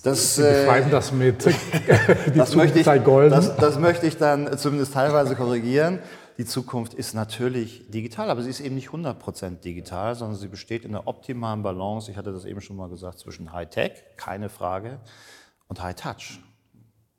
Das, 0.03 0.35
Sie 0.35 0.41
beschreiben 0.41 0.87
äh, 0.87 0.91
das 0.91 1.11
mit, 1.11 1.45
die 2.33 2.37
das 2.37 2.51
Zukunft 2.51 2.75
ich, 2.75 2.85
sei 2.85 2.99
golden. 2.99 3.31
Das, 3.31 3.55
das 3.55 3.79
möchte 3.79 4.07
ich 4.07 4.17
dann 4.17 4.57
zumindest 4.57 4.93
teilweise 4.93 5.35
korrigieren. 5.35 5.99
Die 6.37 6.45
Zukunft 6.45 6.93
ist 6.93 7.13
natürlich 7.13 7.89
digital, 7.91 8.29
aber 8.29 8.41
sie 8.41 8.49
ist 8.49 8.59
eben 8.59 8.75
nicht 8.75 8.89
100% 8.89 9.61
digital, 9.61 10.15
sondern 10.15 10.37
sie 10.37 10.47
besteht 10.47 10.83
in 10.83 10.95
einer 10.95 11.07
optimalen 11.07 11.61
Balance, 11.61 12.09
ich 12.09 12.17
hatte 12.17 12.31
das 12.31 12.45
eben 12.45 12.61
schon 12.61 12.75
mal 12.75 12.89
gesagt, 12.89 13.19
zwischen 13.19 13.53
High-Tech, 13.53 13.91
keine 14.17 14.49
Frage, 14.49 14.99
und 15.67 15.81
High-Touch. 15.81 16.39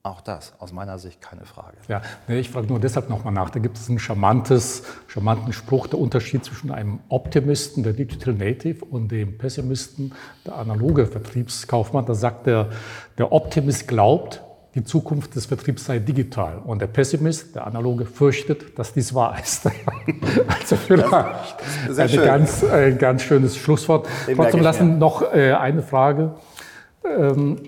Auch 0.02 0.20
das, 0.20 0.52
aus 0.58 0.70
meiner 0.70 0.98
Sicht 0.98 1.22
keine 1.22 1.46
Frage. 1.46 1.78
Ja, 1.88 2.02
ich 2.28 2.50
frage 2.50 2.66
nur 2.66 2.78
deshalb 2.78 3.08
nochmal 3.08 3.32
nach. 3.32 3.48
Da 3.48 3.58
gibt 3.58 3.78
es 3.78 3.88
einen 3.88 3.98
charmantes, 3.98 4.82
charmanten 5.06 5.54
Spruch, 5.54 5.86
der 5.86 5.98
Unterschied 5.98 6.44
zwischen 6.44 6.70
einem 6.70 7.00
Optimisten, 7.08 7.82
der 7.82 7.94
Digital 7.94 8.34
Native, 8.34 8.84
und 8.84 9.08
dem 9.08 9.38
Pessimisten, 9.38 10.12
der 10.44 10.56
analoge 10.56 11.06
Vertriebskaufmann. 11.06 12.04
Da 12.04 12.14
sagt 12.14 12.46
der, 12.46 12.68
der 13.16 13.32
Optimist 13.32 13.88
glaubt, 13.88 14.42
die 14.74 14.84
Zukunft 14.84 15.36
des 15.36 15.46
Vertriebs 15.46 15.84
sei 15.84 15.98
digital. 16.00 16.58
Und 16.64 16.80
der 16.80 16.88
Pessimist, 16.88 17.54
der 17.54 17.66
Analoge, 17.66 18.06
fürchtet, 18.06 18.78
dass 18.78 18.92
dies 18.92 19.14
wahr 19.14 19.36
ist. 19.40 19.66
also 20.60 20.76
vielleicht 20.76 21.12
ein 21.12 22.24
ganz, 22.24 22.64
ein 22.64 22.98
ganz 22.98 23.22
schönes 23.22 23.56
Schlusswort. 23.56 24.08
Dem 24.26 24.36
Trotzdem 24.36 24.60
lassen 24.60 24.98
noch 24.98 25.22
äh, 25.32 25.52
eine 25.52 25.82
Frage. 25.82 26.34
Ähm, 27.04 27.58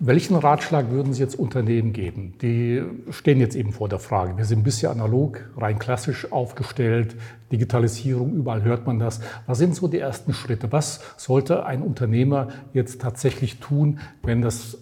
welchen 0.00 0.36
Ratschlag 0.36 0.90
würden 0.90 1.14
Sie 1.14 1.22
jetzt 1.22 1.38
Unternehmen 1.38 1.92
geben? 1.92 2.34
Die 2.42 2.82
stehen 3.10 3.40
jetzt 3.40 3.56
eben 3.56 3.72
vor 3.72 3.88
der 3.88 4.00
Frage. 4.00 4.36
Wir 4.36 4.44
sind 4.44 4.64
bisher 4.64 4.90
analog, 4.90 5.40
rein 5.56 5.78
klassisch 5.78 6.30
aufgestellt, 6.30 7.14
Digitalisierung, 7.52 8.34
überall 8.34 8.64
hört 8.64 8.86
man 8.86 8.98
das. 8.98 9.20
Was 9.46 9.58
sind 9.58 9.76
so 9.76 9.88
die 9.88 10.00
ersten 10.00 10.34
Schritte? 10.34 10.72
Was 10.72 11.00
sollte 11.16 11.64
ein 11.64 11.80
Unternehmer 11.80 12.48
jetzt 12.74 13.00
tatsächlich 13.00 13.60
tun, 13.60 14.00
wenn, 14.22 14.42
das, 14.42 14.76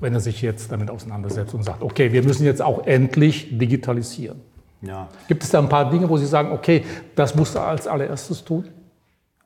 wenn 0.00 0.14
er 0.14 0.20
sich 0.20 0.42
jetzt 0.42 0.72
damit 0.72 0.90
auseinandersetzt 0.90 1.54
und 1.54 1.62
sagt, 1.62 1.82
okay, 1.82 2.12
wir 2.12 2.22
müssen 2.22 2.44
jetzt 2.44 2.62
auch 2.62 2.86
endlich 2.86 3.58
digitalisieren? 3.58 4.40
Ja. 4.82 5.08
Gibt 5.28 5.42
es 5.42 5.50
da 5.50 5.58
ein 5.58 5.68
paar 5.68 5.90
Dinge, 5.90 6.08
wo 6.08 6.16
Sie 6.16 6.26
sagen, 6.26 6.52
okay, 6.52 6.84
das 7.14 7.34
musst 7.34 7.54
du 7.54 7.60
als 7.60 7.86
allererstes 7.86 8.44
tun? 8.44 8.64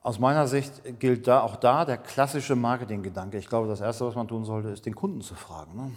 Aus 0.01 0.19
meiner 0.19 0.47
Sicht 0.47 0.83
gilt 1.01 1.27
da 1.27 1.41
auch 1.41 1.57
da 1.57 1.85
der 1.85 1.97
klassische 1.97 2.55
Marketinggedanke. 2.55 3.39
Ich 3.39 3.49
glaube, 3.49 3.69
das 3.69 3.81
Erste, 3.81 4.07
was 4.07 4.15
man 4.15 4.29
tun 4.29 4.45
sollte, 4.45 4.69
ist 4.69 4.85
den 4.85 4.95
Kunden 4.95 5.23
zu 5.23 5.35
fragen. 5.35 5.75
Ne? 5.77 5.91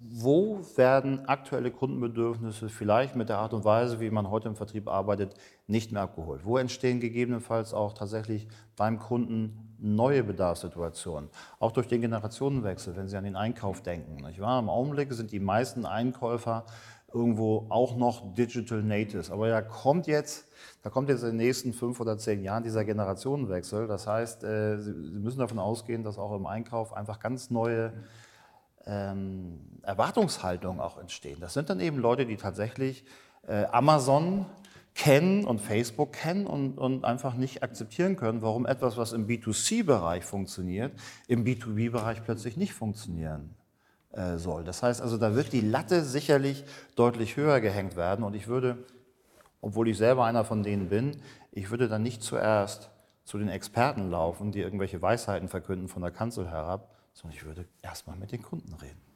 Wo 0.00 0.60
werden 0.74 1.28
aktuelle 1.28 1.70
Kundenbedürfnisse 1.70 2.68
vielleicht 2.68 3.14
mit 3.14 3.28
der 3.28 3.38
Art 3.38 3.54
und 3.54 3.64
Weise, 3.64 4.00
wie 4.00 4.10
man 4.10 4.28
heute 4.28 4.48
im 4.48 4.56
Vertrieb 4.56 4.88
arbeitet, 4.88 5.34
nicht 5.68 5.92
mehr 5.92 6.02
abgeholt? 6.02 6.44
Wo 6.44 6.58
entstehen 6.58 6.98
gegebenenfalls 6.98 7.74
auch 7.74 7.92
tatsächlich 7.92 8.48
beim 8.76 8.98
Kunden 8.98 9.67
neue 9.78 10.24
Bedarfssituationen? 10.24 11.30
Auch 11.58 11.72
durch 11.72 11.88
den 11.88 12.00
Generationenwechsel, 12.00 12.96
wenn 12.96 13.08
Sie 13.08 13.16
an 13.16 13.24
den 13.24 13.36
Einkauf 13.36 13.82
denken. 13.82 14.16
Nicht 14.26 14.40
wahr? 14.40 14.58
Im 14.58 14.68
Augenblick 14.68 15.12
sind 15.12 15.32
die 15.32 15.40
meisten 15.40 15.86
Einkäufer 15.86 16.64
irgendwo 17.12 17.66
auch 17.70 17.96
noch 17.96 18.34
Digital 18.34 18.82
Natives. 18.82 19.30
Aber 19.30 19.48
ja, 19.48 19.62
kommt 19.62 20.06
jetzt, 20.06 20.46
da 20.82 20.90
kommt 20.90 21.08
jetzt 21.08 21.22
in 21.22 21.30
den 21.30 21.36
nächsten 21.36 21.72
fünf 21.72 22.00
oder 22.00 22.18
zehn 22.18 22.42
Jahren 22.42 22.62
dieser 22.62 22.84
Generationenwechsel. 22.84 23.86
Das 23.86 24.06
heißt, 24.06 24.44
äh, 24.44 24.78
Sie 24.78 24.92
müssen 24.92 25.38
davon 25.38 25.58
ausgehen, 25.58 26.04
dass 26.04 26.18
auch 26.18 26.34
im 26.36 26.46
Einkauf 26.46 26.92
einfach 26.92 27.18
ganz 27.18 27.50
neue 27.50 27.92
ähm, 28.84 29.60
Erwartungshaltungen 29.82 30.80
auch 30.80 30.98
entstehen. 30.98 31.38
Das 31.40 31.54
sind 31.54 31.70
dann 31.70 31.80
eben 31.80 31.98
Leute, 31.98 32.26
die 32.26 32.36
tatsächlich 32.36 33.04
äh, 33.46 33.64
Amazon 33.66 34.46
kennen 34.98 35.44
und 35.44 35.60
Facebook 35.60 36.12
kennen 36.12 36.46
und, 36.46 36.76
und 36.76 37.04
einfach 37.04 37.34
nicht 37.34 37.62
akzeptieren 37.62 38.16
können, 38.16 38.42
warum 38.42 38.66
etwas, 38.66 38.96
was 38.96 39.12
im 39.12 39.28
B2C-Bereich 39.28 40.24
funktioniert, 40.24 40.92
im 41.28 41.44
B2B-Bereich 41.44 42.24
plötzlich 42.24 42.56
nicht 42.56 42.74
funktionieren 42.74 43.54
äh, 44.10 44.38
soll. 44.38 44.64
Das 44.64 44.82
heißt 44.82 45.00
also, 45.00 45.16
da 45.16 45.36
wird 45.36 45.52
die 45.52 45.60
Latte 45.60 46.02
sicherlich 46.02 46.64
deutlich 46.96 47.36
höher 47.36 47.60
gehängt 47.60 47.94
werden 47.94 48.24
und 48.24 48.34
ich 48.34 48.48
würde, 48.48 48.76
obwohl 49.60 49.88
ich 49.88 49.96
selber 49.96 50.24
einer 50.24 50.44
von 50.44 50.64
denen 50.64 50.88
bin, 50.88 51.22
ich 51.52 51.70
würde 51.70 51.88
dann 51.88 52.02
nicht 52.02 52.20
zuerst 52.20 52.90
zu 53.24 53.38
den 53.38 53.48
Experten 53.48 54.10
laufen, 54.10 54.50
die 54.50 54.60
irgendwelche 54.60 55.00
Weisheiten 55.00 55.48
verkünden 55.48 55.86
von 55.86 56.02
der 56.02 56.10
Kanzel 56.10 56.50
herab, 56.50 56.90
sondern 57.12 57.36
ich 57.36 57.44
würde 57.44 57.66
erstmal 57.82 58.16
mit 58.16 58.32
den 58.32 58.42
Kunden 58.42 58.74
reden. 58.74 59.07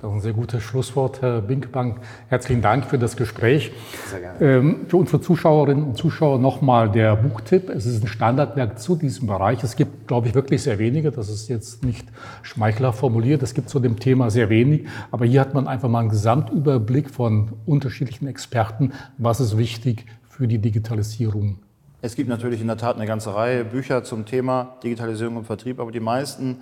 Das 0.00 0.10
ist 0.10 0.16
ein 0.16 0.20
sehr 0.20 0.32
gutes 0.32 0.62
Schlusswort, 0.62 1.22
Herr 1.22 1.40
Binkbank. 1.40 2.00
Herzlichen 2.28 2.62
Dank 2.62 2.84
für 2.84 2.98
das 2.98 3.16
Gespräch. 3.16 3.72
Sehr 4.10 4.20
gerne. 4.20 4.40
Ähm, 4.40 4.86
für 4.88 4.96
unsere 4.96 5.20
Zuschauerinnen 5.20 5.84
und 5.84 5.96
Zuschauer 5.96 6.38
nochmal 6.38 6.90
der 6.90 7.16
Buchtipp. 7.16 7.70
Es 7.70 7.86
ist 7.86 8.02
ein 8.02 8.06
Standardwerk 8.06 8.78
zu 8.78 8.96
diesem 8.96 9.26
Bereich. 9.26 9.62
Es 9.64 9.76
gibt, 9.76 10.06
glaube 10.06 10.28
ich, 10.28 10.34
wirklich 10.34 10.62
sehr 10.62 10.78
wenige. 10.78 11.10
Das 11.10 11.28
ist 11.28 11.48
jetzt 11.48 11.84
nicht 11.84 12.06
Schmeichler 12.42 12.92
formuliert. 12.92 13.42
Es 13.42 13.54
gibt 13.54 13.68
zu 13.68 13.80
dem 13.80 13.98
Thema 13.98 14.30
sehr 14.30 14.48
wenig. 14.48 14.86
Aber 15.10 15.24
hier 15.24 15.40
hat 15.40 15.54
man 15.54 15.66
einfach 15.66 15.88
mal 15.88 16.00
einen 16.00 16.10
Gesamtüberblick 16.10 17.10
von 17.10 17.52
unterschiedlichen 17.66 18.26
Experten. 18.28 18.92
Was 19.18 19.40
ist 19.40 19.56
wichtig 19.58 20.06
für 20.28 20.46
die 20.46 20.58
Digitalisierung? 20.58 21.58
Es 22.02 22.14
gibt 22.14 22.28
natürlich 22.28 22.60
in 22.60 22.66
der 22.66 22.76
Tat 22.76 22.96
eine 22.96 23.06
ganze 23.06 23.34
Reihe 23.34 23.64
Bücher 23.64 24.04
zum 24.04 24.26
Thema 24.26 24.76
Digitalisierung 24.84 25.38
und 25.38 25.44
Vertrieb, 25.44 25.80
aber 25.80 25.90
die 25.90 26.00
meisten 26.00 26.58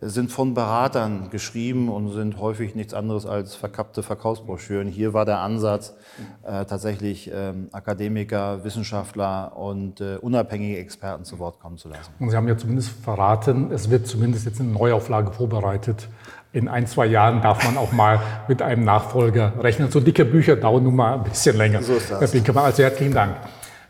sind 0.00 0.30
von 0.30 0.52
Beratern 0.52 1.30
geschrieben 1.30 1.88
und 1.88 2.10
sind 2.10 2.38
häufig 2.38 2.74
nichts 2.74 2.92
anderes 2.92 3.24
als 3.24 3.54
verkappte 3.54 4.02
Verkaufsbroschüren. 4.02 4.88
Hier 4.88 5.14
war 5.14 5.24
der 5.24 5.38
Ansatz, 5.38 5.94
äh, 6.42 6.66
tatsächlich 6.66 7.30
ähm, 7.32 7.68
Akademiker, 7.72 8.62
Wissenschaftler 8.62 9.56
und 9.56 10.02
äh, 10.02 10.16
unabhängige 10.16 10.76
Experten 10.78 11.24
zu 11.24 11.38
Wort 11.38 11.60
kommen 11.60 11.78
zu 11.78 11.88
lassen. 11.88 12.12
Und 12.18 12.30
Sie 12.30 12.36
haben 12.36 12.46
ja 12.46 12.58
zumindest 12.58 12.90
verraten, 12.90 13.70
es 13.72 13.88
wird 13.88 14.06
zumindest 14.06 14.44
jetzt 14.44 14.60
eine 14.60 14.70
Neuauflage 14.70 15.32
vorbereitet. 15.32 16.08
In 16.52 16.68
ein, 16.68 16.86
zwei 16.86 17.06
Jahren 17.06 17.40
darf 17.40 17.64
man 17.64 17.78
auch 17.78 17.92
mal 17.92 18.20
mit 18.48 18.60
einem 18.60 18.84
Nachfolger 18.84 19.54
rechnen. 19.62 19.90
So 19.90 20.00
dicke 20.00 20.26
Bücher 20.26 20.56
dauern 20.56 20.84
nun 20.84 20.96
mal 20.96 21.14
ein 21.14 21.24
bisschen 21.24 21.56
länger. 21.56 21.82
So 21.82 21.94
ist 21.94 22.10
das. 22.10 22.20
Also 22.20 22.82
herzlichen 22.82 23.14
Dank. 23.14 23.36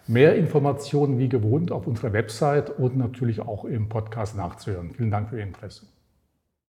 Mehr 0.06 0.36
Informationen 0.36 1.18
wie 1.18 1.28
gewohnt 1.28 1.72
auf 1.72 1.88
unserer 1.88 2.12
Website 2.12 2.70
und 2.70 2.96
natürlich 2.96 3.40
auch 3.40 3.64
im 3.64 3.88
Podcast 3.88 4.36
nachzuhören. 4.36 4.92
Vielen 4.96 5.10
Dank 5.10 5.30
für 5.30 5.38
Ihr 5.38 5.42
Interesse. 5.42 5.86